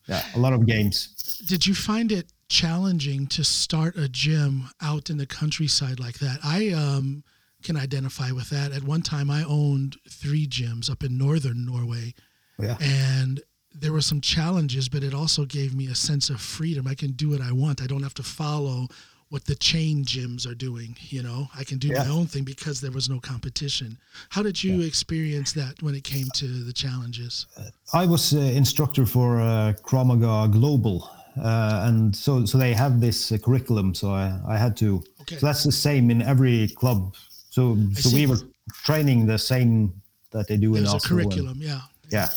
yeah, 0.07 0.23
a 0.35 0.39
lot 0.39 0.53
of 0.53 0.67
games. 0.67 1.41
Did 1.47 1.67
you 1.67 1.75
find 1.75 2.11
it 2.11 2.33
challenging 2.49 3.27
to 3.27 3.45
start 3.45 3.97
a 3.97 4.09
gym 4.09 4.71
out 4.81 5.11
in 5.11 5.19
the 5.19 5.27
countryside 5.27 6.01
like 6.01 6.19
that. 6.19 6.39
I 6.43 6.71
um, 6.71 7.23
can 7.63 7.77
identify 7.77 8.33
with 8.33 8.51
that. 8.51 8.73
At 8.73 8.83
one 8.83 9.03
time, 9.03 9.31
I 9.31 9.45
owned 9.45 9.97
three 10.09 10.47
gyms 10.47 10.91
up 10.91 11.03
in 11.05 11.19
northern 11.19 11.67
Norway, 11.67 12.15
Yeah. 12.59 12.77
and 12.81 13.41
there 13.75 13.93
were 13.93 14.01
some 14.01 14.21
challenges, 14.21 14.89
but 14.89 15.03
it 15.05 15.15
also 15.15 15.45
gave 15.45 15.75
me 15.75 15.87
a 15.87 15.95
sense 15.95 16.31
of 16.31 16.41
freedom. 16.41 16.87
I 16.89 16.95
can 16.95 17.13
do 17.13 17.31
what 17.31 17.41
I 17.41 17.53
want. 17.53 17.81
I 17.81 17.87
don't 17.87 18.03
have 18.03 18.15
to 18.15 18.23
follow 18.23 18.89
what 19.31 19.45
the 19.45 19.55
chain 19.55 20.05
gyms 20.05 20.47
are 20.51 20.55
doing. 20.55 20.97
You 21.11 21.23
know, 21.23 21.49
I 21.57 21.63
can 21.63 21.79
do 21.79 21.93
my 21.93 22.09
own 22.09 22.27
thing 22.27 22.45
because 22.45 22.81
there 22.81 22.91
was 22.91 23.09
no 23.09 23.21
competition. 23.21 23.99
How 24.31 24.43
did 24.43 24.63
you 24.65 24.81
experience 24.81 25.53
that 25.53 25.81
when 25.83 25.95
it 25.95 26.03
came 26.03 26.27
to 26.35 26.47
the 26.65 26.73
challenges? 26.73 27.47
I 27.93 28.07
was 28.07 28.35
uh, 28.35 28.39
instructor 28.39 29.05
for 29.07 29.39
uh, 29.41 29.75
Krav 29.83 30.53
Global, 30.53 31.11
uh, 31.41 31.85
and 31.87 32.17
so 32.17 32.45
so 32.47 32.59
they 32.59 32.73
have 32.73 33.01
this 33.01 33.31
uh, 33.31 33.39
curriculum. 33.39 33.95
So 33.95 34.11
I, 34.11 34.33
I 34.49 34.57
had 34.57 34.77
to. 34.79 35.05
Okay. 35.21 35.37
So 35.37 35.47
that's 35.47 35.63
the 35.63 35.73
same 35.73 36.11
in 36.11 36.23
every 36.23 36.69
club. 36.69 37.15
So 37.51 37.77
so 37.95 38.09
see. 38.09 38.17
we 38.17 38.27
were 38.27 38.41
training 38.85 39.27
the 39.27 39.39
same 39.39 39.93
that 40.31 40.49
they 40.49 40.57
do 40.57 40.75
in 40.75 40.83
There's 40.85 40.95
a 40.95 40.97
Oslo. 40.97 41.19
and- 41.19 41.31
curriculum, 41.31 41.59
yeah. 41.61 41.81
yeah. 42.11 42.29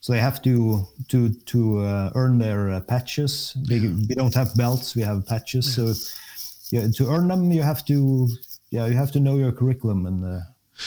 So 0.00 0.12
they 0.12 0.20
have 0.20 0.40
to 0.42 0.86
to 1.08 1.28
to 1.52 1.78
uh, 1.80 2.10
earn 2.14 2.38
their 2.38 2.70
uh, 2.70 2.80
patches. 2.80 3.54
They, 3.68 3.80
We 3.80 4.14
don't 4.14 4.34
have 4.34 4.54
belts; 4.56 4.94
we 4.96 5.02
have 5.02 5.26
patches. 5.26 5.74
So 5.74 5.92
yeah, 6.70 6.88
to 6.96 7.08
earn 7.10 7.28
them, 7.28 7.52
you 7.52 7.62
have 7.62 7.84
to 7.86 8.28
yeah 8.70 8.86
you 8.86 8.96
have 8.96 9.12
to 9.12 9.20
know 9.20 9.36
your 9.38 9.52
curriculum 9.52 10.06
and. 10.06 10.24
Uh, 10.24 10.40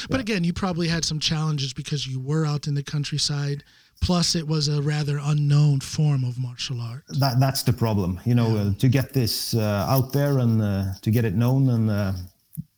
But 0.09 0.20
again, 0.20 0.43
you 0.43 0.53
probably 0.53 0.88
had 0.88 1.05
some 1.05 1.20
challenges 1.20 1.74
because 1.74 2.07
you 2.07 2.20
were 2.20 2.47
out 2.47 2.66
in 2.68 2.74
the 2.76 2.84
countryside. 2.84 3.64
Plus, 4.01 4.36
it 4.36 4.47
was 4.47 4.68
a 4.68 4.82
rather 4.82 5.20
unknown 5.22 5.80
form 5.82 6.24
of 6.26 6.38
martial 6.38 6.82
art. 6.82 7.03
that 7.20 7.39
that's 7.39 7.64
the 7.64 7.72
problem 7.74 8.20
you 8.26 8.34
know 8.36 8.57
uh, 8.57 8.74
to 8.80 8.88
get 8.89 9.14
this 9.14 9.53
uh, 9.53 9.86
out 9.95 10.11
there 10.11 10.39
and 10.39 10.61
uh, 10.61 10.84
to 11.01 11.11
get 11.11 11.24
it 11.26 11.36
known 11.36 11.70
and 11.70 11.89
uh, 11.89 12.14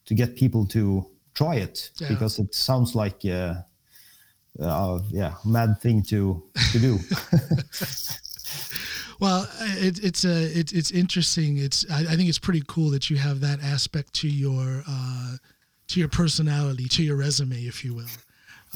to 0.05 0.13
get 0.13 0.35
people 0.35 0.67
to 0.67 0.81
try 1.33 1.55
it 1.55 1.91
Yeah. 2.01 2.09
because 2.13 2.41
it 2.43 2.53
sounds 2.53 2.93
like 2.95 3.23
uh, 4.59 4.95
uh, 4.95 4.99
yeah 5.11 5.33
mad 5.45 5.79
thing 5.81 6.01
to 6.01 6.41
to 6.71 6.79
do 6.79 6.99
Well, 9.19 9.47
it, 9.61 10.03
it's 10.03 10.25
a 10.25 10.59
it, 10.59 10.73
it's 10.73 10.91
interesting. 10.91 11.57
It's 11.57 11.89
I, 11.89 11.99
I 11.99 12.15
think 12.15 12.27
it's 12.27 12.39
pretty 12.39 12.63
cool 12.67 12.89
that 12.89 13.09
you 13.09 13.17
have 13.17 13.39
that 13.41 13.63
aspect 13.63 14.13
to 14.15 14.27
your 14.27 14.83
uh, 14.87 15.37
to 15.87 15.99
your 15.99 16.09
personality, 16.09 16.87
to 16.89 17.03
your 17.03 17.15
resume, 17.15 17.55
if 17.55 17.85
you 17.85 17.93
will. 17.93 18.05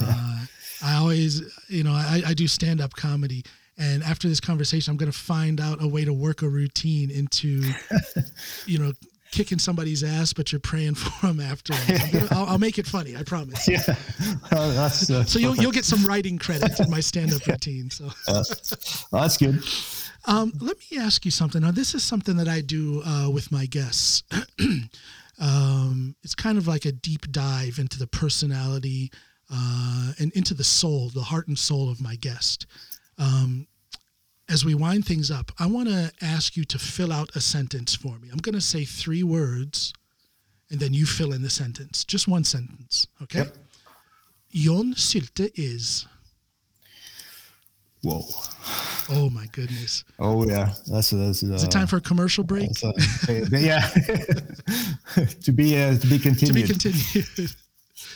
Uh, 0.02 0.46
I 0.82 0.96
always, 0.96 1.42
you 1.68 1.84
know, 1.84 1.92
I, 1.92 2.22
I 2.28 2.34
do 2.34 2.48
stand 2.48 2.80
up 2.80 2.94
comedy, 2.94 3.44
and 3.78 4.02
after 4.04 4.30
this 4.30 4.40
conversation, 4.40 4.92
I'm 4.92 4.98
going 4.98 5.12
to 5.12 5.18
find 5.18 5.60
out 5.60 5.84
a 5.84 5.88
way 5.88 6.06
to 6.06 6.14
work 6.14 6.42
a 6.42 6.48
routine 6.48 7.12
into, 7.12 7.64
you 8.66 8.80
know, 8.80 8.94
kicking 9.32 9.60
somebody's 9.60 10.04
ass, 10.04 10.34
but 10.34 10.52
you're 10.52 10.60
praying 10.60 10.96
for 10.96 11.28
them 11.28 11.40
after. 11.40 11.74
Gonna, 11.88 12.28
I'll, 12.32 12.46
I'll 12.52 12.58
make 12.60 12.78
it 12.78 12.86
funny. 12.88 13.16
I 13.16 13.24
promise. 13.24 13.68
yeah 13.68 13.82
Uh, 14.52 14.74
that's 14.74 15.10
uh, 15.10 15.24
So 15.24 15.40
you'll 15.40 15.56
you'll 15.56 15.72
get 15.72 15.86
some 15.86 16.04
writing 16.06 16.38
credit 16.38 16.80
in 16.80 16.90
my 16.90 17.00
stand 17.00 17.34
up 17.34 17.46
routine. 17.46 17.90
So. 17.90 18.10
that's 19.12 19.38
good 19.38 19.64
Um, 20.26 20.52
let 20.60 20.78
me 20.92 20.98
ask 20.98 21.26
you 21.26 21.32
something. 21.32 21.62
Now, 21.62 21.72
this 21.72 21.96
is 21.96 22.04
something 22.04 22.38
that 22.38 22.48
I 22.48 22.62
do 22.62 23.02
uh, 23.06 23.30
with 23.30 23.52
my 23.52 23.66
guests. 23.66 24.24
um, 25.40 26.16
it's 26.24 26.36
kind 26.36 26.58
of 26.58 26.68
like 26.68 26.86
a 26.86 26.92
deep 26.92 27.32
dive 27.32 27.80
into 27.80 27.98
the 27.98 28.08
personality 28.08 29.12
uh, 29.52 30.14
and 30.20 30.32
into 30.34 30.54
the 30.54 30.64
soul, 30.64 31.10
the 31.10 31.22
heart 31.22 31.48
and 31.48 31.58
soul 31.58 31.90
of 31.90 32.02
my 32.02 32.16
guest. 32.16 32.66
Um, 33.18 33.68
as 34.50 34.66
we 34.66 34.74
wind 34.74 35.06
things 35.06 35.30
up, 35.32 35.52
I 35.60 35.68
want 35.68 35.88
to 35.90 36.12
ask 36.22 36.58
you 36.58 36.64
to 36.66 36.80
fill 36.80 37.14
out 37.14 37.36
a 37.36 37.42
sentence 37.42 37.96
for 37.96 38.18
me. 38.20 38.30
I'm 38.32 38.40
going 38.40 38.56
to 38.56 38.62
say 38.62 38.84
three 38.84 39.24
words, 39.24 39.94
and 40.72 40.80
then 40.80 40.94
you 40.94 41.06
fill 41.06 41.34
in 41.34 41.42
the 41.42 41.50
sentence. 41.50 42.04
Just 42.04 42.28
one 42.28 42.44
sentence, 42.44 43.08
okay? 43.22 43.40
Yep. 43.40 43.58
John 44.52 44.94
Sylte 44.96 45.52
is. 45.54 46.08
whoa 48.02 48.24
Oh 49.12 49.30
my 49.30 49.46
goodness! 49.52 50.04
oh 50.20 50.46
yeah 50.48 50.74
that's 50.88 51.10
that's 51.12 51.44
uh, 51.44 51.54
Is 51.54 51.64
it 51.64 51.72
time 51.72 51.88
for 51.88 51.98
a 51.98 52.02
commercial 52.02 52.44
break? 52.44 52.70
uh, 52.84 52.92
yeah 53.52 53.82
to 55.44 55.52
be 55.52 55.78
uh, 55.78 55.98
to 55.98 56.08
be 56.08 56.18
continued. 56.20 56.80
to 56.80 56.90
be 56.90 56.92
continued. 56.92 57.52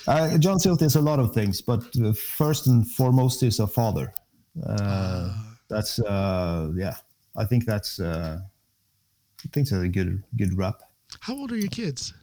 Uh, 0.07 0.37
John 0.37 0.57
Sylte 0.57 0.83
is 0.83 0.95
a 0.95 1.01
lot 1.01 1.19
of 1.19 1.33
things, 1.33 1.61
but 1.61 1.81
uh, 2.03 2.13
first 2.13 2.67
and 2.67 2.89
foremost 2.91 3.43
is 3.43 3.59
a 3.59 3.67
father. 3.67 4.13
Uh, 4.65 5.33
that's 5.69 5.99
uh, 5.99 6.71
yeah. 6.75 6.95
I 7.35 7.45
think 7.45 7.65
that's 7.65 7.99
uh, 7.99 8.39
I 8.41 9.47
think 9.51 9.67
that's 9.69 9.83
a 9.83 9.87
good 9.87 10.23
good 10.37 10.57
rap. 10.57 10.81
How 11.19 11.35
old 11.35 11.51
are 11.51 11.57
your 11.57 11.69
kids? 11.69 12.13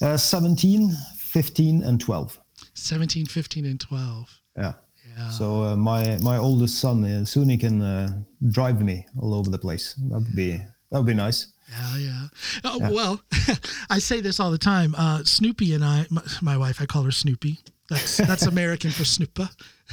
Uh, 0.00 0.16
17, 0.16 0.92
15, 1.16 1.82
and 1.82 2.00
12. 2.00 2.38
17, 2.74 3.26
15, 3.26 3.66
and 3.66 3.80
12. 3.80 4.28
Yeah. 4.56 4.72
Yeah. 5.16 5.30
So 5.30 5.62
uh, 5.64 5.76
my 5.76 6.16
my 6.22 6.36
oldest 6.36 6.78
son 6.78 7.04
uh, 7.04 7.24
soon 7.24 7.48
he 7.48 7.56
can 7.58 7.82
uh, 7.82 8.08
drive 8.50 8.80
me 8.82 9.06
all 9.20 9.34
over 9.34 9.50
the 9.50 9.58
place. 9.58 9.94
That 10.10 10.20
would 10.20 10.36
be 10.36 10.58
that 10.90 10.98
would 10.98 11.06
be 11.06 11.14
nice. 11.14 11.48
Yeah, 11.70 11.96
yeah. 11.98 12.26
Oh, 12.64 12.78
Well, 12.90 13.20
I 13.90 13.98
say 13.98 14.20
this 14.22 14.40
all 14.40 14.50
the 14.50 14.58
time. 14.58 14.94
Uh, 14.96 15.22
Snoopy 15.24 15.74
and 15.74 15.84
I, 15.84 16.06
my, 16.08 16.22
my 16.40 16.56
wife, 16.56 16.80
I 16.80 16.86
call 16.86 17.02
her 17.02 17.10
Snoopy. 17.10 17.58
That's 17.88 18.16
that's 18.18 18.46
American 18.46 18.90
for 18.90 19.04
Snoopa. 19.04 19.48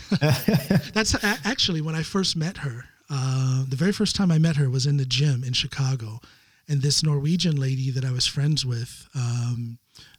that's 0.94 1.14
a- 1.14 1.40
actually 1.48 1.82
when 1.82 1.96
I 1.96 2.04
first 2.04 2.36
met 2.36 2.58
her. 2.58 2.86
Uh, 3.10 3.66
the 3.70 3.76
very 3.76 3.92
first 3.94 4.16
time 4.16 4.32
I 4.32 4.40
met 4.40 4.56
her 4.58 4.70
was 4.70 4.86
in 4.86 4.98
the 4.98 5.06
gym 5.06 5.44
in 5.44 5.54
Chicago, 5.54 6.20
and 6.68 6.82
this 6.82 7.04
Norwegian 7.04 7.56
lady 7.56 7.92
that 7.92 8.04
I 8.04 8.12
was 8.12 8.26
friends 8.26 8.66
with 8.66 9.08
um, 9.16 9.78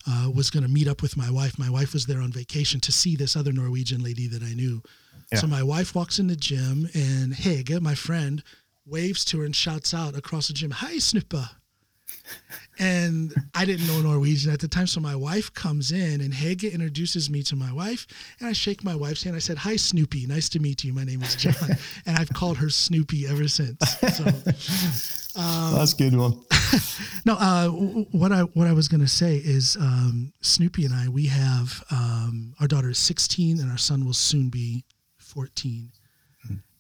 uh, 0.08 0.30
was 0.34 0.50
going 0.50 0.62
to 0.62 0.70
meet 0.70 0.88
up 0.88 1.02
with 1.02 1.16
my 1.16 1.30
wife. 1.30 1.58
My 1.58 1.68
wife 1.70 1.92
was 1.92 2.06
there 2.06 2.20
on 2.20 2.30
vacation 2.32 2.80
to 2.80 2.92
see 2.92 3.16
this 3.16 3.36
other 3.36 3.52
Norwegian 3.52 4.02
lady 4.02 4.26
that 4.28 4.42
I 4.42 4.54
knew. 4.54 4.82
So 5.34 5.46
my 5.48 5.62
wife 5.62 5.94
walks 5.94 6.18
in 6.20 6.28
the 6.28 6.36
gym, 6.36 6.88
and 6.94 7.32
Hege, 7.34 7.80
my 7.80 7.96
friend, 7.96 8.42
waves 8.86 9.24
to 9.26 9.40
her 9.40 9.44
and 9.44 9.54
shouts 9.56 9.92
out 9.92 10.16
across 10.16 10.46
the 10.46 10.54
gym, 10.54 10.70
"Hi, 10.70 10.94
Snoopa." 10.96 11.50
And 12.78 13.34
I 13.54 13.64
didn't 13.64 13.86
know 13.86 14.02
Norwegian 14.02 14.52
at 14.52 14.60
the 14.60 14.68
time. 14.68 14.86
So 14.86 15.00
my 15.00 15.16
wife 15.16 15.52
comes 15.54 15.92
in 15.92 16.20
and 16.20 16.32
Hege 16.32 16.70
introduces 16.70 17.30
me 17.30 17.42
to 17.44 17.56
my 17.56 17.72
wife. 17.72 18.06
And 18.38 18.48
I 18.48 18.52
shake 18.52 18.84
my 18.84 18.94
wife's 18.94 19.22
hand. 19.22 19.34
I 19.34 19.38
said, 19.38 19.56
Hi, 19.58 19.76
Snoopy. 19.76 20.26
Nice 20.26 20.48
to 20.50 20.58
meet 20.58 20.84
you. 20.84 20.92
My 20.92 21.04
name 21.04 21.22
is 21.22 21.36
John. 21.36 21.54
and 22.04 22.18
I've 22.18 22.28
called 22.30 22.58
her 22.58 22.68
Snoopy 22.68 23.26
ever 23.26 23.48
since. 23.48 23.78
So 24.14 24.24
that's 25.36 25.92
a 25.92 25.96
good 25.96 26.16
one. 26.16 26.40
no, 27.24 27.36
uh, 27.38 27.68
what 27.68 28.32
I 28.32 28.42
what 28.42 28.66
I 28.66 28.72
was 28.72 28.88
gonna 28.88 29.08
say 29.08 29.36
is 29.36 29.76
um, 29.76 30.32
Snoopy 30.40 30.84
and 30.84 30.94
I 30.94 31.08
we 31.08 31.26
have 31.26 31.84
um, 31.90 32.54
our 32.60 32.66
daughter 32.66 32.90
is 32.90 32.98
16 32.98 33.60
and 33.60 33.70
our 33.70 33.78
son 33.78 34.04
will 34.04 34.12
soon 34.12 34.48
be 34.48 34.84
14, 35.18 35.92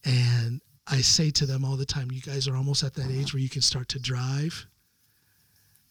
and 0.04 0.60
I 0.86 1.00
say 1.00 1.30
to 1.32 1.46
them 1.46 1.64
all 1.64 1.76
the 1.76 1.84
time, 1.84 2.10
you 2.12 2.20
guys 2.20 2.46
are 2.46 2.56
almost 2.56 2.82
at 2.84 2.94
that 2.94 3.10
age 3.10 3.34
where 3.34 3.42
you 3.42 3.48
can 3.48 3.62
start 3.62 3.88
to 3.90 3.98
drive, 3.98 4.66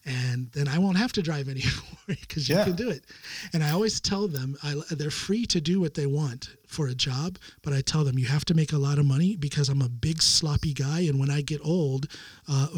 and 0.06 0.50
then 0.52 0.68
I 0.68 0.78
won't 0.78 0.96
have 0.96 1.12
to 1.14 1.22
drive 1.22 1.48
anymore 1.54 1.82
because 2.06 2.48
you 2.48 2.54
Yeah. 2.56 2.64
can 2.64 2.76
do 2.76 2.88
it. 2.90 3.04
And 3.52 3.62
I 3.62 3.70
always 3.70 4.00
tell 4.00 4.28
them 4.28 4.56
I, 4.62 4.74
they're 4.90 5.10
free 5.10 5.44
to 5.46 5.60
do 5.60 5.80
what 5.80 5.94
they 5.94 6.06
want 6.06 6.56
for 6.68 6.86
a 6.88 6.94
job, 6.94 7.38
but 7.62 7.72
I 7.72 7.80
tell 7.80 8.04
them 8.04 8.18
you 8.18 8.26
have 8.26 8.44
to 8.46 8.54
make 8.54 8.72
a 8.72 8.78
lot 8.78 8.98
of 8.98 9.04
money 9.04 9.36
because 9.36 9.68
I'm 9.68 9.82
a 9.82 9.88
big 9.88 10.22
sloppy 10.22 10.72
guy, 10.72 11.00
and 11.00 11.18
when 11.18 11.30
I 11.30 11.40
get 11.42 11.60
old, 11.64 12.06
uh, 12.48 12.68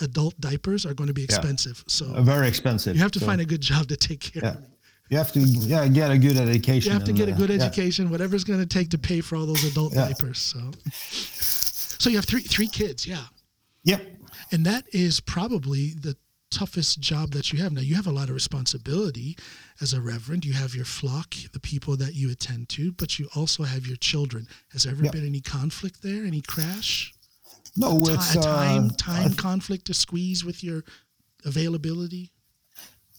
adult 0.00 0.40
diapers, 0.40 0.84
are 0.86 0.94
going 0.94 1.08
to 1.08 1.14
be 1.14 1.24
expensive. 1.24 1.82
So 1.88 2.06
Uh, 2.14 2.22
very 2.22 2.48
expensive. 2.48 2.94
you 2.96 3.02
have 3.02 3.12
to 3.12 3.20
so, 3.20 3.26
find 3.26 3.40
a 3.40 3.44
good 3.46 3.60
job 3.62 3.88
to 3.88 3.96
take 3.96 4.20
care 4.20 4.42
yeah. 4.44 4.50
of 4.54 4.60
me. 4.60 4.68
You 5.08 5.18
have 5.18 5.32
to 5.32 5.40
yeah 5.40 5.86
get 5.88 6.10
a 6.10 6.18
good 6.18 6.36
education. 6.36 6.90
You 6.90 6.98
have 6.98 7.04
to 7.04 7.12
get 7.12 7.28
a 7.28 7.32
uh, 7.32 7.36
good 7.36 7.50
yeah. 7.50 7.56
education, 7.64 8.10
whatever 8.10 8.34
it's 8.34 8.44
going 8.44 8.58
to 8.60 8.66
take 8.66 8.88
to 8.90 8.98
pay 8.98 9.20
for 9.20 9.36
all 9.36 9.46
those 9.46 9.64
adult 9.64 9.94
Yeah. 9.94 10.06
diapers. 10.08 10.38
So, 10.38 10.58
so 11.98 12.10
you 12.10 12.16
have 12.16 12.24
three 12.24 12.42
three 12.42 12.68
kids, 12.68 13.06
yeah. 13.06 13.24
Yep. 13.84 14.00
And 14.52 14.66
that 14.66 14.84
is 14.92 15.20
probably 15.20 15.94
the 15.94 16.16
toughest 16.58 17.00
job 17.00 17.30
that 17.32 17.52
you 17.52 17.62
have. 17.62 17.72
Now, 17.72 17.82
you 17.82 17.94
have 17.94 18.06
a 18.06 18.16
lot 18.18 18.28
of 18.28 18.34
responsibility 18.34 19.36
as 19.80 19.92
a 19.92 20.00
reverend. 20.00 20.44
You 20.44 20.54
have 20.54 20.74
your 20.74 20.86
flock, 20.86 21.34
the 21.52 21.60
people 21.60 21.96
that 21.96 22.14
you 22.14 22.30
attend 22.30 22.68
to, 22.70 22.92
but 22.92 23.18
you 23.18 23.28
also 23.36 23.62
have 23.64 23.86
your 23.86 23.98
children. 24.10 24.46
Has 24.72 24.82
there 24.82 24.92
ever 24.92 25.10
been 25.10 25.26
any 25.26 25.40
conflict 25.40 26.02
there? 26.02 26.24
Any 26.24 26.40
crash? 26.40 27.12
No, 27.76 27.98
Ti- 27.98 28.12
it's 28.12 28.34
a 28.36 28.40
time 28.40 28.86
uh, 28.86 28.96
time 28.96 29.34
conflict 29.34 29.84
to 29.86 29.94
squeeze 29.94 30.44
with 30.44 30.64
your 30.64 30.82
availability? 31.44 32.32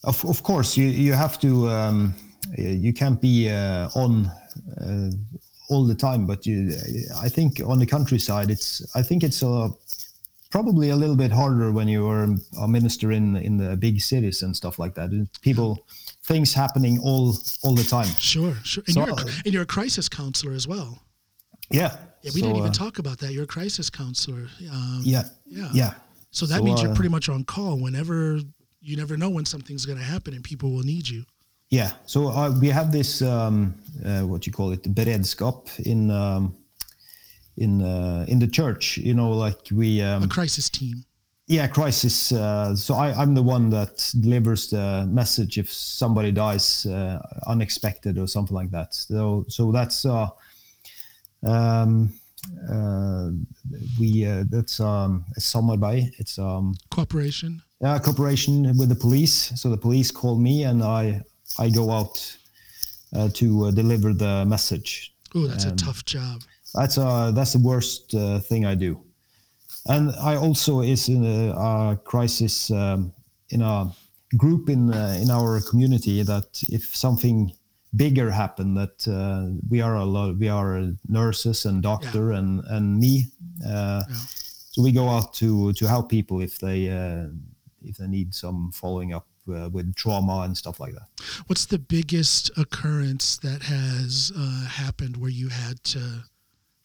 Of, 0.04 0.26
of 0.26 0.42
course, 0.44 0.78
you 0.80 0.88
you 0.88 1.14
have 1.14 1.40
to. 1.40 1.50
Um, 1.70 2.14
you 2.58 2.94
can't 2.94 3.20
be 3.20 3.50
uh, 3.50 3.90
on 4.04 4.32
uh, 4.82 5.10
all 5.70 5.86
the 5.86 5.96
time, 5.96 6.26
but 6.26 6.46
you. 6.46 6.58
I 7.26 7.30
think 7.30 7.60
on 7.66 7.78
the 7.80 7.86
countryside, 7.86 8.50
it's. 8.50 8.68
I 8.96 9.04
think 9.04 9.24
it's 9.24 9.42
a, 9.44 9.70
probably 10.50 10.90
a 10.90 10.96
little 10.96 11.16
bit 11.16 11.32
harder 11.32 11.72
when 11.72 11.88
you 11.88 12.08
are 12.10 12.28
a 12.62 12.68
minister 12.68 13.12
in 13.12 13.36
in 13.38 13.58
the 13.58 13.76
big 13.78 14.02
cities 14.02 14.44
and 14.44 14.56
stuff 14.56 14.80
like 14.80 14.94
that. 14.96 15.10
People, 15.42 15.78
things 16.24 16.54
happening 16.54 17.00
all 17.04 17.36
all 17.64 17.76
the 17.76 17.84
time. 17.84 18.08
Sure, 18.20 18.56
sure. 18.64 18.84
And, 18.88 18.94
So- 18.94 19.06
you're, 19.06 19.16
a, 19.16 19.26
and 19.46 19.54
you're 19.54 19.64
a 19.64 19.74
crisis 19.78 20.10
counselor 20.10 20.54
as 20.54 20.68
well. 20.68 21.00
Yeah. 21.70 21.96
Yeah, 22.24 22.32
we 22.34 22.42
So, 22.42 22.48
didn't 22.48 22.58
even 22.58 22.70
uh, 22.70 22.74
talk 22.74 23.00
about 23.00 23.20
that. 23.20 23.34
You're 23.34 23.44
a 23.44 23.48
crisis 23.48 23.90
counselor. 23.90 24.50
Um, 24.72 25.02
Yeah. 25.04 25.24
Yeah. 25.46 25.70
Yeah. 25.74 25.94
So 26.32 26.46
that 26.46 26.58
So, 26.60 26.64
means 26.64 26.82
you're 26.82 26.92
uh, 26.92 26.96
pretty 26.96 27.10
much 27.10 27.30
on 27.30 27.44
call 27.44 27.78
whenever 27.78 28.40
you 28.82 28.96
never 28.98 29.18
know 29.18 29.30
when 29.30 29.46
something's 29.46 29.86
going 29.86 30.00
to 30.00 30.04
happen 30.06 30.34
and 30.34 30.44
people 30.44 30.72
will 30.72 30.84
need 30.84 31.08
you. 31.08 31.24
Yeah. 31.70 31.92
So 32.06 32.28
uh, 32.30 32.52
we 32.62 32.70
have 32.70 32.92
this 32.92 33.22
um, 33.22 33.76
uh, 34.06 34.22
what 34.22 34.46
you 34.48 34.54
call 34.54 34.72
it 34.72 34.84
beredskap 34.96 35.80
in 35.86 36.10
um, 36.12 36.56
in 37.58 37.82
uh, 37.82 38.26
in 38.28 38.40
the 38.40 38.48
church. 38.48 38.98
You 38.98 39.14
know, 39.14 39.32
like 39.32 39.60
we 39.72 40.02
A 40.02 40.16
um, 40.18 40.30
crisis 40.30 40.70
team. 40.70 41.04
yeah 41.48 41.68
crisis. 41.68 42.32
Uh, 42.32 42.76
so 42.76 42.94
I, 42.96 43.14
I'm 43.22 43.34
the 43.36 43.44
one 43.44 43.70
that 43.70 44.12
delivers 44.20 44.70
the 44.70 45.06
message 45.10 45.58
if 45.58 45.72
somebody 45.72 46.32
dies 46.32 46.86
uh, 46.86 47.20
unexpected 47.48 48.18
or 48.18 48.28
something 48.28 48.56
like 48.56 48.72
that. 48.72 48.94
So 48.94 49.46
so 49.48 49.72
that's 49.72 50.06
uh, 50.06 50.28
um, 51.44 52.12
uh, 52.72 53.30
we 54.00 54.26
uh, 54.26 54.44
that's 54.50 54.80
um, 54.80 55.26
a 55.36 55.40
samarbeid. 55.40 56.12
It's 56.20 56.38
um, 56.40 56.76
Cooperation. 56.90 57.62
uh, 57.84 58.00
cooperation 58.00 58.78
with 58.78 58.90
the 58.90 58.96
police. 58.96 59.52
So 59.60 59.70
the 59.70 59.78
police 59.78 60.12
call 60.12 60.38
me, 60.38 60.64
and 60.64 60.84
I 60.84 61.22
I 61.60 61.70
go 61.70 61.92
out 61.92 62.38
uh, 63.16 63.30
to 63.34 63.66
uh, 63.66 63.72
deliver 63.72 64.14
the 64.14 64.46
message. 64.46 65.14
Oh, 65.36 65.48
that's 65.48 65.66
a 65.66 65.70
Um, 65.72 65.76
tough 65.76 66.04
job. 66.06 66.42
That's 66.74 66.98
uh 66.98 67.32
that's 67.32 67.54
the 67.54 67.60
worst 67.60 68.14
uh, 68.14 68.40
thing 68.40 68.66
I 68.66 68.76
do. 68.76 69.00
And 69.88 70.12
I 70.22 70.36
also 70.36 70.82
is 70.82 71.08
in 71.08 71.24
a, 71.24 71.52
a 71.56 71.98
crisis 72.04 72.70
um, 72.72 73.14
in 73.50 73.62
a 73.62 73.92
group 74.38 74.70
in 74.70 74.94
uh, 74.94 75.18
in 75.22 75.30
our 75.32 75.62
community 75.70 76.24
that 76.24 76.48
if 76.70 76.96
something 76.96 77.52
bigger 77.96 78.30
happen 78.30 78.74
that 78.76 79.08
uh, 79.08 79.48
we 79.70 79.82
are 79.82 79.96
a 79.96 80.04
lot 80.06 80.38
we 80.38 80.50
are 80.50 80.92
nurses 81.08 81.66
and 81.66 81.82
doctor 81.82 82.32
and 82.34 82.62
and 82.70 83.00
me 83.00 83.26
uh, 83.66 84.04
Yeah. 84.10 84.16
so 84.72 84.84
we 84.84 84.92
go 84.92 85.08
out 85.10 85.34
to 85.36 85.72
to 85.74 85.88
help 85.88 86.10
people 86.10 86.42
if 86.44 86.60
they 86.60 86.90
uh, 86.90 87.28
if 87.82 87.96
they 87.98 88.08
need 88.08 88.34
some 88.36 88.72
following 88.74 89.14
up 89.14 89.26
uh, 89.48 89.70
with 89.72 89.96
trauma 89.96 90.42
and 90.46 90.56
stuff 90.58 90.80
like 90.82 90.94
that 90.94 91.08
What's 91.48 91.66
the 91.66 91.80
biggest 91.80 92.52
occurrence 92.58 93.38
that 93.38 93.64
has 93.64 94.32
uh, 94.36 94.68
happened 94.68 95.16
where 95.16 95.32
you 95.32 95.48
had 95.48 95.82
to 95.96 96.00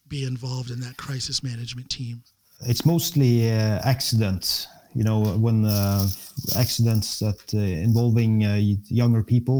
be 0.07 0.23
involved 0.25 0.69
in 0.69 0.79
that 0.81 0.97
crisis 0.97 1.43
management 1.43 1.89
team? 1.89 2.23
it's 2.65 2.85
mostly 2.85 3.49
uh, 3.51 3.79
accidents 3.83 4.67
you 4.95 5.03
know 5.03 5.19
when 5.37 5.65
uh, 5.65 6.07
accidents 6.55 7.19
that 7.19 7.41
uh, 7.53 7.57
involving 7.57 8.45
uh, 8.45 8.55
younger 8.87 9.23
people 9.23 9.59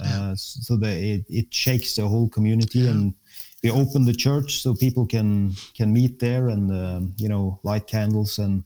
Yeah. 0.00 0.30
uh, 0.30 0.34
so 0.36 0.76
that 0.76 0.96
it, 1.12 1.24
it 1.28 1.46
shakes 1.54 1.94
the 1.94 2.06
whole 2.08 2.28
community 2.28 2.80
Yeah. 2.80 2.90
and 2.90 3.14
we 3.62 3.70
open 3.70 4.04
the 4.04 4.12
church 4.26 4.60
so 4.62 4.74
people 4.74 5.06
can 5.06 5.54
can 5.78 5.92
meet 5.92 6.18
there 6.18 6.48
and 6.54 6.70
um, 6.70 7.14
you 7.16 7.28
know 7.28 7.58
light 7.62 7.86
candles 7.86 8.38
and 8.38 8.64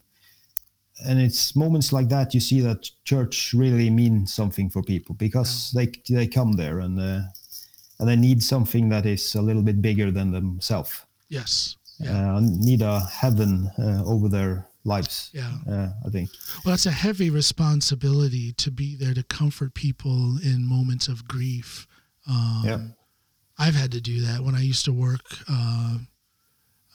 and 1.08 1.20
it's 1.20 1.54
moments 1.54 1.92
like 1.92 2.08
that 2.08 2.34
you 2.34 2.40
see 2.40 2.60
that 2.60 2.90
church 3.04 3.54
really 3.54 3.90
means 3.90 4.34
something 4.34 4.70
for 4.70 4.82
people 4.82 5.14
because 5.14 5.70
they 5.76 5.86
they 6.08 6.26
come 6.26 6.52
there 6.56 6.80
and 6.80 6.98
uh, 6.98 7.20
and 7.98 8.08
they 8.08 8.16
need 8.16 8.42
something 8.42 8.90
that 8.90 9.04
is 9.06 9.34
a 9.36 9.42
little 9.42 9.62
bit 9.62 9.80
bigger 9.80 10.10
than 10.12 10.32
themselves 10.32 11.04
Yes. 11.28 11.76
Yeah. 12.00 12.36
uh, 12.36 12.40
need 12.40 12.80
a 12.82 13.00
heaven 13.00 13.70
uh, 13.78 14.02
over 14.04 14.28
their 14.28 14.68
lives. 14.84 15.30
Yeah. 15.32 15.50
Uh, 15.68 15.88
I 16.06 16.10
think. 16.10 16.30
Well, 16.64 16.74
it's 16.74 16.86
a 16.86 16.90
heavy 16.92 17.28
responsibility 17.30 18.52
to 18.52 18.70
be 18.70 18.94
there 18.96 19.14
to 19.14 19.22
comfort 19.24 19.74
people 19.74 20.38
in 20.44 20.64
moments 20.66 21.08
of 21.08 21.26
grief. 21.26 21.86
Um, 22.28 22.62
Yeah. 22.64 22.78
I've 23.58 23.74
had 23.74 23.90
to 23.92 24.00
do 24.00 24.20
that 24.20 24.42
when 24.44 24.54
I 24.54 24.60
used 24.62 24.84
to 24.84 24.92
work 24.92 25.26
uh, 25.50 25.98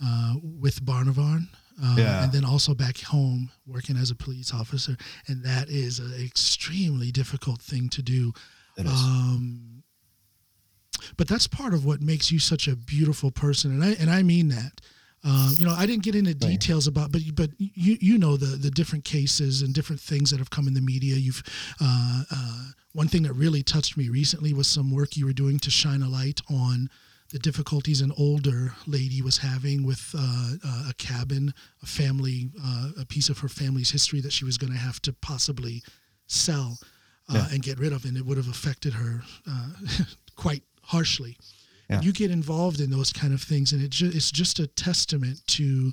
uh, 0.04 0.34
with 0.42 0.84
Barnevern. 0.86 1.48
Uh, 1.84 1.96
Yeah. 1.98 2.24
And 2.24 2.32
then 2.32 2.46
also 2.46 2.74
back 2.74 3.00
home 3.02 3.52
working 3.68 3.98
as 3.98 4.12
a 4.12 4.16
police 4.16 4.54
officer. 4.54 4.96
And 5.28 5.44
that 5.44 5.70
is 5.70 6.00
an 6.00 6.14
extremely 6.24 7.12
difficult 7.12 7.62
thing 7.62 7.90
to 7.90 8.02
do. 8.02 8.32
It 8.78 8.86
is. 8.86 8.92
Um, 8.92 9.83
but 11.18 11.28
that's 11.28 11.48
part 11.48 11.74
of 11.74 11.86
what 11.86 12.02
makes 12.02 12.32
you 12.32 12.40
such 12.40 12.68
a 12.68 12.76
beautiful 12.76 13.32
person, 13.32 13.72
and 13.72 13.84
I 13.84 13.92
and 14.00 14.10
I 14.10 14.24
mean 14.24 14.50
that. 14.50 14.82
Um, 15.26 15.56
you 15.58 15.66
know, 15.66 15.72
I 15.74 15.86
didn't 15.86 16.04
get 16.04 16.16
into 16.16 16.34
details 16.34 16.86
about, 16.86 17.12
but 17.14 17.22
but 17.34 17.50
you 17.58 17.98
you 18.02 18.18
know 18.18 18.36
the 18.36 18.58
the 18.58 18.70
different 18.72 19.06
cases 19.06 19.62
and 19.62 19.74
different 19.74 20.02
things 20.02 20.30
that 20.32 20.40
have 20.40 20.50
come 20.50 20.68
in 20.68 20.74
the 20.74 20.82
media. 20.82 21.16
You've 21.16 21.42
uh, 21.80 22.24
uh, 22.30 22.64
one 22.92 23.08
thing 23.08 23.24
that 23.24 23.34
really 23.34 23.64
touched 23.64 23.96
me 23.96 24.10
recently 24.10 24.54
was 24.54 24.68
some 24.68 24.92
work 24.94 25.16
you 25.16 25.26
were 25.26 25.34
doing 25.34 25.60
to 25.60 25.72
shine 25.72 26.02
a 26.02 26.10
light 26.10 26.42
on 26.50 26.90
the 27.30 27.40
difficulties 27.40 28.02
an 28.02 28.12
older 28.16 28.76
lady 28.86 29.22
was 29.24 29.38
having 29.40 29.84
with 29.84 30.14
uh, 30.16 30.52
uh, 30.64 30.90
a 30.90 30.94
cabin, 31.00 31.52
a 31.82 31.86
family, 31.88 32.52
uh, 32.64 32.90
a 33.00 33.06
piece 33.06 33.28
of 33.30 33.40
her 33.40 33.48
family's 33.48 33.90
history 33.90 34.22
that 34.22 34.32
she 34.32 34.46
was 34.46 34.56
going 34.60 34.72
to 34.72 34.78
have 34.78 35.02
to 35.02 35.12
possibly 35.14 35.82
sell 36.28 36.78
uh, 37.30 37.34
Yeah. 37.36 37.48
and 37.52 37.64
get 37.64 37.80
rid 37.80 37.92
of, 37.92 38.06
and 38.06 38.18
it 38.18 38.26
would 38.26 38.38
have 38.38 38.50
affected 38.50 38.94
her 38.94 39.24
uh, 39.50 39.70
quite 40.36 40.62
harshly. 40.84 41.38
Yeah. 41.90 42.02
You 42.02 42.14
get 42.14 42.32
involved 42.32 42.80
in 42.80 42.90
those 42.90 43.12
kind 43.12 43.34
of 43.34 43.42
things, 43.42 43.74
and 43.74 43.82
it 43.84 43.90
ju- 43.92 44.12
it's 44.14 44.32
just 44.32 44.60
a 44.60 44.68
testament 44.68 45.42
to 45.48 45.92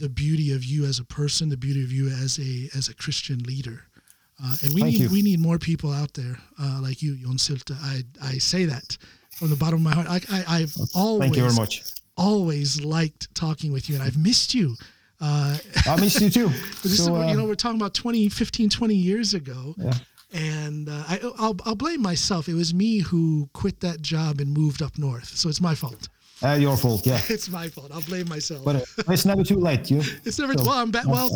the 0.00 0.08
beauty 0.08 0.52
of 0.52 0.64
you 0.64 0.84
as 0.84 0.98
a 0.98 1.04
person, 1.04 1.48
the 1.48 1.56
beauty 1.56 1.82
of 1.82 1.90
you 1.92 2.08
as 2.08 2.38
a 2.38 2.68
as 2.76 2.88
a 2.88 2.94
Christian 2.94 3.38
leader. 3.40 3.84
Uh, 4.42 4.56
and 4.62 4.74
we 4.74 4.80
Thank 4.82 4.92
need 4.94 5.00
you. 5.02 5.08
we 5.10 5.22
need 5.22 5.40
more 5.40 5.58
people 5.58 5.92
out 5.92 6.12
there 6.14 6.36
uh, 6.60 6.78
like 6.82 7.00
you, 7.02 7.16
John 7.16 7.36
Sylte. 7.36 7.74
I 7.80 8.02
I 8.22 8.38
say 8.38 8.64
that 8.66 8.96
from 9.38 9.50
the 9.50 9.56
bottom 9.56 9.76
of 9.76 9.82
my 9.82 9.92
heart. 9.94 10.08
I, 10.10 10.20
I 10.30 10.58
I've 10.60 10.74
always 10.94 11.20
Thank 11.28 11.36
you 11.36 11.42
very 11.44 11.54
much. 11.54 11.82
always 12.16 12.84
liked 12.84 13.34
talking 13.34 13.72
with 13.72 13.88
you, 13.88 13.94
and 13.94 14.04
I've 14.04 14.18
missed 14.18 14.52
you. 14.54 14.74
Uh, 15.20 15.56
I 15.86 15.98
missed 16.00 16.20
you 16.20 16.28
too. 16.30 16.48
this 16.82 16.86
is, 16.98 17.04
So, 17.04 17.12
what- 17.12 17.26
you 17.28 17.32
uh, 17.32 17.36
know, 17.36 17.44
we're 17.46 17.54
talking 17.54 17.80
about 17.80 17.94
20, 17.94 18.28
15, 18.28 18.68
20 18.68 18.94
years 18.94 19.32
ago. 19.34 19.74
Yeah. 19.78 19.92
And 20.34 20.88
uh, 20.88 21.04
I, 21.06 21.20
I'll, 21.38 21.56
I'll 21.64 21.76
blame 21.76 22.02
myself. 22.02 22.48
It 22.48 22.54
was 22.54 22.74
me 22.74 22.98
who 22.98 23.48
quit 23.52 23.78
that 23.80 24.02
job 24.02 24.40
and 24.40 24.52
moved 24.52 24.82
up 24.82 24.98
north. 24.98 25.28
So 25.28 25.48
it's 25.48 25.60
my 25.60 25.74
fault. 25.76 26.08
uh, 26.42 26.56
your 26.60 26.76
fault. 26.76 27.06
Yeah. 27.06 27.20
It's 27.30 27.48
my 27.48 27.68
fault. 27.68 27.90
I'll 27.94 28.02
blame 28.02 28.28
myself. 28.28 28.64
But 28.64 28.76
uh, 28.76 29.12
it's 29.12 29.24
never 29.24 29.44
too 29.44 29.60
late. 29.60 29.90
You. 29.90 30.02
it's 30.24 30.38
never, 30.40 30.54
so- 30.58 30.64
well, 30.64 30.74
I'm 30.82 30.90
back, 30.90 31.06
well, 31.06 31.30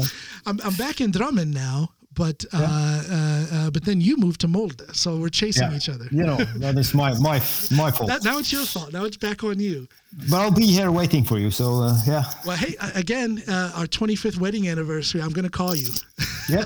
I'm, 0.46 0.60
I'm 0.64 0.74
back 0.74 1.00
in 1.00 1.12
Drammen 1.12 1.54
now, 1.54 1.90
but, 2.24 2.38
uh, 2.52 2.58
uh, 2.58 3.46
uh, 3.56 3.70
but 3.74 3.82
then 3.88 3.98
you 4.06 4.14
moved 4.24 4.40
to 4.44 4.48
Molde. 4.48 4.82
So 5.02 5.08
we're 5.20 5.36
chasing 5.42 5.70
Yeah. 5.70 5.76
each 5.78 5.88
other. 5.94 6.06
You 6.18 6.24
know 6.30 6.36
that 6.64 6.76
is 6.82 6.88
my 7.02 7.10
my 7.28 7.36
my 7.82 7.90
fault. 7.96 8.08
That, 8.12 8.22
now 8.30 8.36
it's 8.40 8.52
your 8.56 8.66
fault. 8.74 8.90
Now 8.92 9.04
it's 9.08 9.20
back 9.26 9.38
on 9.50 9.56
you. 9.68 9.86
but 10.30 10.38
I'll 10.40 10.58
be 10.64 10.66
here 10.78 10.90
waiting 11.00 11.24
for 11.30 11.38
you. 11.38 11.50
So 11.60 11.66
uh, 11.88 11.96
yeah. 12.12 12.24
Well, 12.46 12.56
hey, 12.64 12.74
again, 13.04 13.30
uh, 13.54 13.78
our 13.78 13.86
25th 13.98 14.38
wedding 14.44 14.64
anniversary, 14.74 15.20
I'm 15.24 15.32
going 15.38 15.48
to 15.52 15.56
call 15.62 15.74
you. 15.84 15.90
Yeah. 16.56 16.64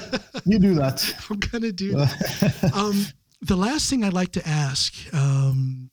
You 0.50 0.58
do 0.68 0.74
that. 0.82 0.96
I'm 1.28 1.40
gonna 1.50 1.72
do 1.72 1.90
that. 2.00 2.70
um, 2.80 2.96
the 3.52 3.56
last 3.66 3.90
thing 3.90 4.04
I'd 4.04 4.12
like 4.22 4.32
to 4.38 4.42
ask, 4.48 4.94
um, 5.12 5.90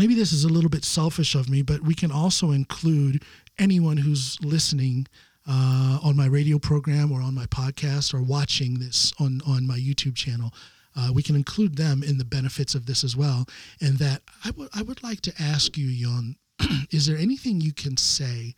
maybe 0.00 0.14
this 0.14 0.32
is 0.32 0.44
a 0.44 0.48
little 0.56 0.70
bit 0.70 0.84
selfish 0.84 1.34
of 1.34 1.48
me, 1.54 1.62
but 1.62 1.78
we 1.90 1.94
can 2.02 2.12
also 2.12 2.52
include 2.52 3.24
anyone 3.58 3.96
who's 4.04 4.38
listening 4.54 5.06
uh, 5.50 5.98
on 6.02 6.16
my 6.16 6.26
radio 6.26 6.58
program 6.60 7.10
or 7.10 7.20
on 7.20 7.34
my 7.34 7.46
podcast 7.46 8.14
or 8.14 8.22
watching 8.22 8.78
this 8.78 9.12
on 9.18 9.40
on 9.46 9.66
my 9.66 9.76
YouTube 9.78 10.14
channel. 10.14 10.54
Uh, 10.96 11.10
we 11.12 11.22
can 11.22 11.36
include 11.36 11.76
them 11.76 12.02
in 12.02 12.18
the 12.18 12.24
benefits 12.24 12.74
of 12.74 12.86
this 12.86 13.04
as 13.04 13.16
well. 13.16 13.46
And 13.80 13.98
that 13.98 14.22
I 14.44 14.50
would 14.52 14.68
I 14.72 14.82
would 14.82 15.02
like 15.02 15.20
to 15.22 15.32
ask 15.40 15.76
you, 15.76 15.90
John, 15.90 16.36
is 16.90 17.06
there 17.06 17.18
anything 17.18 17.60
you 17.60 17.72
can 17.72 17.96
say? 17.96 18.54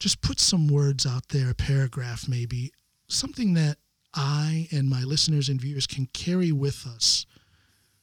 Just 0.00 0.20
put 0.20 0.40
some 0.40 0.66
words 0.66 1.06
out 1.06 1.28
there, 1.28 1.50
a 1.50 1.54
paragraph 1.54 2.28
maybe, 2.28 2.72
something 3.06 3.54
that 3.54 3.76
I 4.14 4.66
and 4.72 4.90
my 4.90 5.04
listeners 5.04 5.48
and 5.48 5.60
viewers 5.60 5.86
can 5.86 6.06
carry 6.06 6.50
with 6.50 6.86
us 6.86 7.24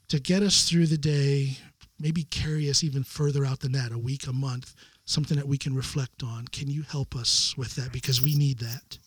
to 0.07 0.19
get 0.19 0.41
us 0.41 0.63
through 0.63 0.87
the 0.87 0.97
day, 0.97 1.57
maybe 1.99 2.23
carry 2.23 2.69
us 2.69 2.85
even 2.85 3.03
further 3.03 3.45
out 3.45 3.59
than 3.59 3.73
that, 3.73 3.91
a 3.91 3.97
week, 3.97 4.27
a 4.27 4.33
month, 4.33 4.75
something 5.09 5.37
that 5.37 5.47
we 5.47 5.57
can 5.57 5.75
reflect 5.75 6.23
on. 6.23 6.47
Can 6.49 6.69
you 6.69 6.83
help 6.83 7.15
us 7.15 7.55
with 7.57 7.75
that? 7.75 7.91
Because 7.91 8.21
we 8.21 8.35
need 8.35 8.59
that. 8.59 8.97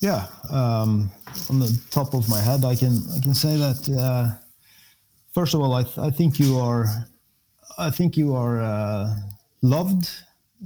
Yeah. 0.00 0.26
Um, 0.50 1.10
on 1.48 1.58
the 1.58 1.80
top 1.90 2.12
of 2.14 2.28
my 2.28 2.40
head, 2.40 2.64
I 2.64 2.74
can 2.76 3.00
I 3.16 3.20
can 3.20 3.34
say 3.34 3.56
that. 3.56 3.80
Uh, 3.88 4.36
first 5.32 5.54
of 5.54 5.60
all, 5.60 5.72
I, 5.72 5.82
th- 5.82 5.98
I 5.98 6.10
think 6.10 6.38
you 6.38 6.58
are, 6.58 6.84
I 7.78 7.90
think 7.90 8.16
you 8.16 8.34
are 8.34 8.60
uh, 8.60 9.14
loved. 9.62 10.10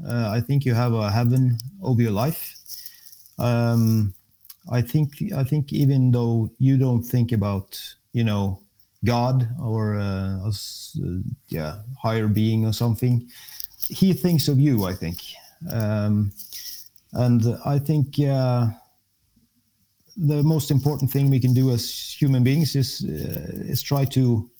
Uh, 0.04 0.28
I 0.30 0.40
think 0.40 0.64
you 0.64 0.74
have 0.74 0.92
a 0.92 1.10
heaven 1.10 1.58
over 1.82 2.02
your 2.02 2.12
life. 2.12 2.56
Um, 3.38 4.12
I 4.70 4.82
think 4.82 5.22
I 5.34 5.44
think 5.44 5.72
even 5.72 6.10
though 6.10 6.50
you 6.58 6.76
don't 6.76 7.02
think 7.02 7.32
about 7.32 7.78
you 8.12 8.24
know 8.24 8.60
God 9.04 9.48
or 9.60 9.96
uh, 9.96 10.48
us, 10.48 10.98
uh, 11.02 11.22
yeah 11.48 11.82
higher 12.02 12.26
being 12.26 12.66
or 12.66 12.72
something, 12.72 13.30
He 13.90 14.12
thinks 14.12 14.48
of 14.48 14.58
you. 14.58 14.84
I 14.84 14.94
think, 14.94 15.18
um, 15.70 16.32
and 17.12 17.42
I 17.64 17.78
think. 17.78 18.18
Uh, 18.18 18.68
the 20.16 20.42
most 20.42 20.70
important 20.70 21.10
thing 21.10 21.30
we 21.30 21.40
can 21.40 21.54
do 21.54 21.70
as 21.70 22.14
human 22.20 22.44
beings 22.44 22.76
is 22.76 23.04
uh, 23.04 23.70
is 23.72 23.82
try 23.82 24.04
to 24.04 24.50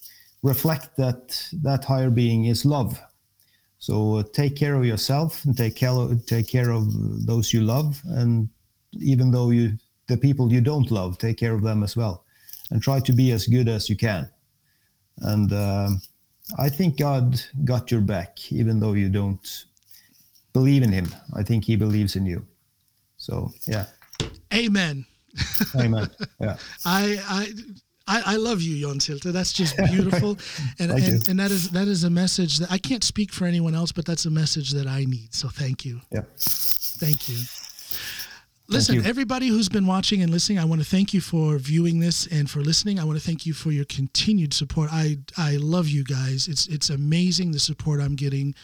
reflect 0.43 0.97
that 0.97 1.49
that 1.63 1.85
higher 1.85 2.11
being 2.11 2.47
is 2.47 2.65
love. 2.65 3.01
So 3.79 4.17
uh, 4.17 4.23
take 4.33 4.57
care 4.57 4.75
of 4.75 4.85
yourself 4.85 5.45
and 5.45 5.57
take 5.57 5.75
care 5.75 5.91
of, 5.91 6.27
take 6.27 6.49
care 6.49 6.71
of 6.71 6.87
those 7.27 7.53
you 7.53 7.63
love, 7.63 8.01
and 8.05 8.49
even 8.99 9.31
though 9.31 9.51
you 9.51 9.79
the 10.07 10.17
people 10.17 10.53
you 10.53 10.61
don't 10.61 10.91
love, 10.91 11.19
take 11.19 11.37
care 11.37 11.55
of 11.55 11.63
them 11.63 11.83
as 11.83 11.97
well, 11.97 12.25
and 12.71 12.83
try 12.83 13.01
to 13.01 13.13
be 13.13 13.33
as 13.33 13.47
good 13.47 13.69
as 13.69 13.89
you 13.89 13.97
can. 13.97 14.31
And 15.19 15.53
um 15.53 16.03
I 16.59 16.69
think 16.69 16.97
God 16.99 17.41
got 17.65 17.91
your 17.91 18.01
back, 18.01 18.53
even 18.53 18.81
though 18.81 18.93
you 18.95 19.09
don't 19.09 19.65
believe 20.53 20.83
in 20.83 20.93
Him. 20.93 21.09
I 21.35 21.43
think 21.43 21.65
He 21.65 21.77
believes 21.77 22.17
in 22.17 22.27
you. 22.27 22.47
So 23.17 23.53
yeah, 23.67 23.87
Amen. 24.53 25.05
Amen. 25.77 26.11
Yeah. 26.41 26.57
I 26.85 27.21
I 27.29 27.53
I, 28.07 28.23
I 28.35 28.37
love 28.37 28.61
you, 28.61 28.81
John 28.81 28.99
Sylte. 28.99 29.33
That's 29.33 29.53
just 29.53 29.77
beautiful, 29.91 30.37
and 30.79 30.91
and, 30.91 31.29
and 31.29 31.39
that 31.39 31.51
is 31.51 31.71
that 31.71 31.87
is 31.87 32.03
a 32.05 32.11
message 32.11 32.59
that 32.59 32.73
I 32.73 32.79
can't 32.79 33.05
speak 33.05 33.33
for 33.33 33.45
anyone 33.45 33.75
else, 33.75 33.93
but 33.93 34.05
that's 34.05 34.25
a 34.25 34.31
message 34.31 34.71
that 34.73 34.87
I 34.87 35.05
need. 35.05 35.33
So 35.35 35.49
thank 35.49 35.85
you, 35.85 36.01
Yeah. 36.11 36.23
thank 36.39 37.29
you. 37.29 37.37
Listen, 38.71 39.05
everybody 39.05 39.49
who's 39.49 39.69
been 39.69 39.87
watching 39.87 40.23
and 40.23 40.31
listening, 40.31 40.61
I 40.61 40.65
want 40.65 40.81
to 40.81 40.87
thank 40.87 41.13
you 41.13 41.21
for 41.21 41.59
viewing 41.59 41.99
this 41.99 42.29
and 42.29 42.49
for 42.49 42.61
listening. 42.61 43.01
I 43.01 43.05
want 43.05 43.19
to 43.19 43.25
thank 43.25 43.45
you 43.45 43.53
for 43.53 43.73
your 43.73 43.85
continued 43.87 44.55
support. 44.55 44.91
I 44.93 45.19
I 45.37 45.57
love 45.57 45.89
you 45.89 46.05
guys. 46.05 46.47
It's 46.47 46.69
it's 46.69 46.89
amazing 46.89 47.51
the 47.51 47.59
support 47.59 48.01
I'm 48.01 48.15
getting. 48.15 48.55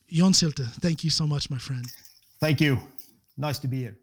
John 0.09 0.31
Sylte, 0.31 0.65
thank 0.81 1.03
you 1.03 1.09
so 1.09 1.27
much, 1.27 1.49
my 1.49 1.57
friend. 1.57 1.85
Thank 2.39 2.61
you. 2.61 2.79
Nice 3.37 3.59
to 3.59 3.67
be 3.67 3.79
here. 3.79 3.97